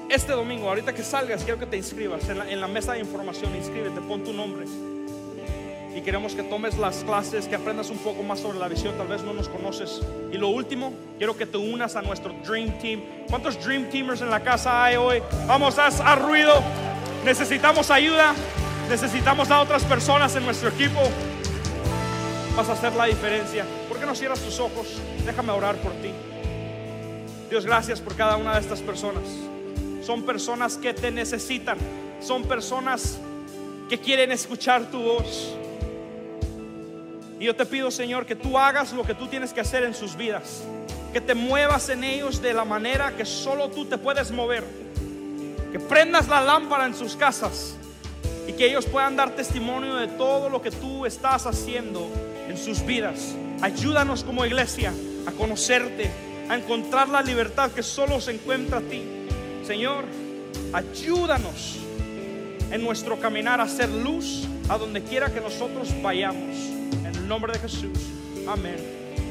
este 0.08 0.32
domingo, 0.32 0.70
ahorita 0.70 0.94
que 0.94 1.02
salgas, 1.02 1.44
quiero 1.44 1.58
que 1.58 1.66
te 1.66 1.76
inscribas 1.76 2.26
en 2.30 2.60
la, 2.60 2.66
mesa 2.66 2.94
de 2.94 3.00
información. 3.00 3.54
Inscríbete, 3.54 4.00
pon 4.00 4.24
tu 4.24 4.32
nombre. 4.32 4.64
Y 5.98 6.00
queremos 6.00 6.36
que 6.36 6.44
tomes 6.44 6.78
las 6.78 7.02
clases, 7.02 7.48
que 7.48 7.56
aprendas 7.56 7.90
un 7.90 7.98
poco 7.98 8.22
más 8.22 8.38
sobre 8.38 8.60
la 8.60 8.68
visión. 8.68 8.96
Tal 8.96 9.08
vez 9.08 9.24
no 9.24 9.32
nos 9.32 9.48
conoces. 9.48 10.00
Y 10.32 10.38
lo 10.38 10.48
último, 10.48 10.92
quiero 11.18 11.36
que 11.36 11.44
te 11.44 11.58
unas 11.58 11.96
a 11.96 12.02
nuestro 12.02 12.32
Dream 12.46 12.78
Team. 12.78 13.02
¿Cuántos 13.28 13.58
Dream 13.64 13.90
Teamers 13.90 14.20
en 14.20 14.30
la 14.30 14.40
casa 14.40 14.84
hay 14.84 14.94
hoy? 14.94 15.20
Vamos, 15.48 15.76
a 15.76 15.88
hacer 15.88 16.18
ruido. 16.20 16.62
Necesitamos 17.24 17.90
ayuda. 17.90 18.32
Necesitamos 18.88 19.50
a 19.50 19.60
otras 19.60 19.82
personas 19.82 20.36
en 20.36 20.44
nuestro 20.44 20.68
equipo. 20.68 21.00
Vas 22.56 22.68
a 22.68 22.74
hacer 22.74 22.94
la 22.94 23.06
diferencia. 23.06 23.66
¿Por 23.88 23.98
qué 23.98 24.06
no 24.06 24.14
cierras 24.14 24.38
tus 24.38 24.60
ojos? 24.60 25.00
Déjame 25.26 25.50
orar 25.50 25.74
por 25.78 25.90
ti. 25.94 26.10
Dios, 27.50 27.66
gracias 27.66 28.00
por 28.00 28.14
cada 28.14 28.36
una 28.36 28.54
de 28.54 28.60
estas 28.60 28.80
personas 28.80 29.24
son 30.08 30.22
personas 30.22 30.78
que 30.78 30.94
te 30.94 31.10
necesitan, 31.10 31.76
son 32.22 32.44
personas 32.44 33.18
que 33.90 33.98
quieren 33.98 34.32
escuchar 34.32 34.90
tu 34.90 35.02
voz. 35.02 35.54
Y 37.40 37.44
yo 37.44 37.54
te 37.54 37.64
pido, 37.64 37.90
Señor, 37.90 38.26
que 38.26 38.34
tú 38.34 38.58
hagas 38.58 38.92
lo 38.92 39.04
que 39.04 39.14
tú 39.14 39.28
tienes 39.28 39.52
que 39.52 39.60
hacer 39.60 39.84
en 39.84 39.94
sus 39.94 40.16
vidas, 40.16 40.64
que 41.12 41.20
te 41.20 41.34
muevas 41.34 41.88
en 41.88 42.02
ellos 42.02 42.42
de 42.42 42.52
la 42.52 42.64
manera 42.64 43.16
que 43.16 43.24
solo 43.24 43.68
tú 43.68 43.84
te 43.84 43.96
puedes 43.96 44.32
mover, 44.32 44.64
que 45.70 45.78
prendas 45.78 46.26
la 46.26 46.40
lámpara 46.40 46.86
en 46.86 46.94
sus 46.94 47.14
casas 47.14 47.76
y 48.48 48.52
que 48.54 48.66
ellos 48.66 48.86
puedan 48.86 49.14
dar 49.14 49.30
testimonio 49.30 49.96
de 49.96 50.08
todo 50.08 50.48
lo 50.48 50.60
que 50.60 50.70
tú 50.70 51.06
estás 51.06 51.46
haciendo 51.46 52.08
en 52.48 52.56
sus 52.56 52.84
vidas. 52.84 53.34
Ayúdanos 53.60 54.24
como 54.24 54.44
iglesia 54.44 54.92
a 55.26 55.32
conocerte, 55.32 56.10
a 56.48 56.56
encontrar 56.56 57.08
la 57.08 57.22
libertad 57.22 57.70
que 57.70 57.82
solo 57.82 58.20
se 58.20 58.32
encuentra 58.32 58.78
a 58.78 58.80
ti. 58.82 59.04
Señor, 59.64 60.04
ayúdanos 60.72 61.76
en 62.72 62.82
nuestro 62.82 63.20
caminar 63.20 63.60
a 63.60 63.68
ser 63.68 63.90
luz 63.90 64.48
a 64.68 64.76
donde 64.76 65.02
quiera 65.02 65.32
que 65.32 65.40
nosotros 65.40 65.90
vayamos. 66.02 66.77
Nombre 67.28 67.52
de 67.52 67.58
Jesús. 67.58 67.98
Amén. 68.48 68.76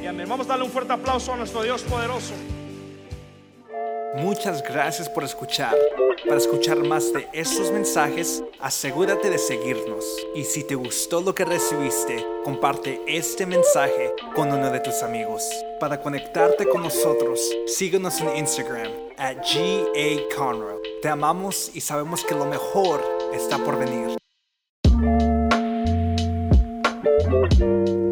Y 0.03 0.05
amén. 0.05 0.29
Vamos 0.29 0.45
a 0.45 0.49
darle 0.49 0.65
un 0.65 0.71
fuerte 0.71 0.93
aplauso 0.93 1.33
a 1.33 1.37
nuestro 1.37 1.63
Dios 1.63 1.81
poderoso. 1.81 2.33
Muchas 4.17 4.63
gracias 4.63 5.09
por 5.09 5.23
escuchar. 5.23 5.75
Para 6.27 6.37
escuchar 6.37 6.77
más 6.83 7.11
de 7.11 7.27
estos 7.33 7.71
mensajes, 7.71 8.43
asegúrate 8.59 9.29
de 9.31 9.37
seguirnos. 9.39 10.05
Y 10.35 10.43
si 10.43 10.63
te 10.63 10.75
gustó 10.75 11.21
lo 11.21 11.33
que 11.33 11.45
recibiste, 11.45 12.23
comparte 12.43 13.01
este 13.07 13.47
mensaje 13.47 14.13
con 14.35 14.51
uno 14.51 14.69
de 14.69 14.79
tus 14.79 15.01
amigos. 15.01 15.43
Para 15.79 15.99
conectarte 15.99 16.67
con 16.67 16.83
nosotros, 16.83 17.39
síguenos 17.65 18.21
en 18.21 18.37
Instagram 18.37 18.91
at 19.17 19.37
GA 19.37 20.79
Te 21.01 21.09
amamos 21.09 21.71
y 21.73 21.81
sabemos 21.81 22.23
que 22.23 22.35
lo 22.35 22.45
mejor 22.45 23.01
está 23.33 23.57
por 23.57 23.79
venir. 23.79 24.17
Música 27.49 28.06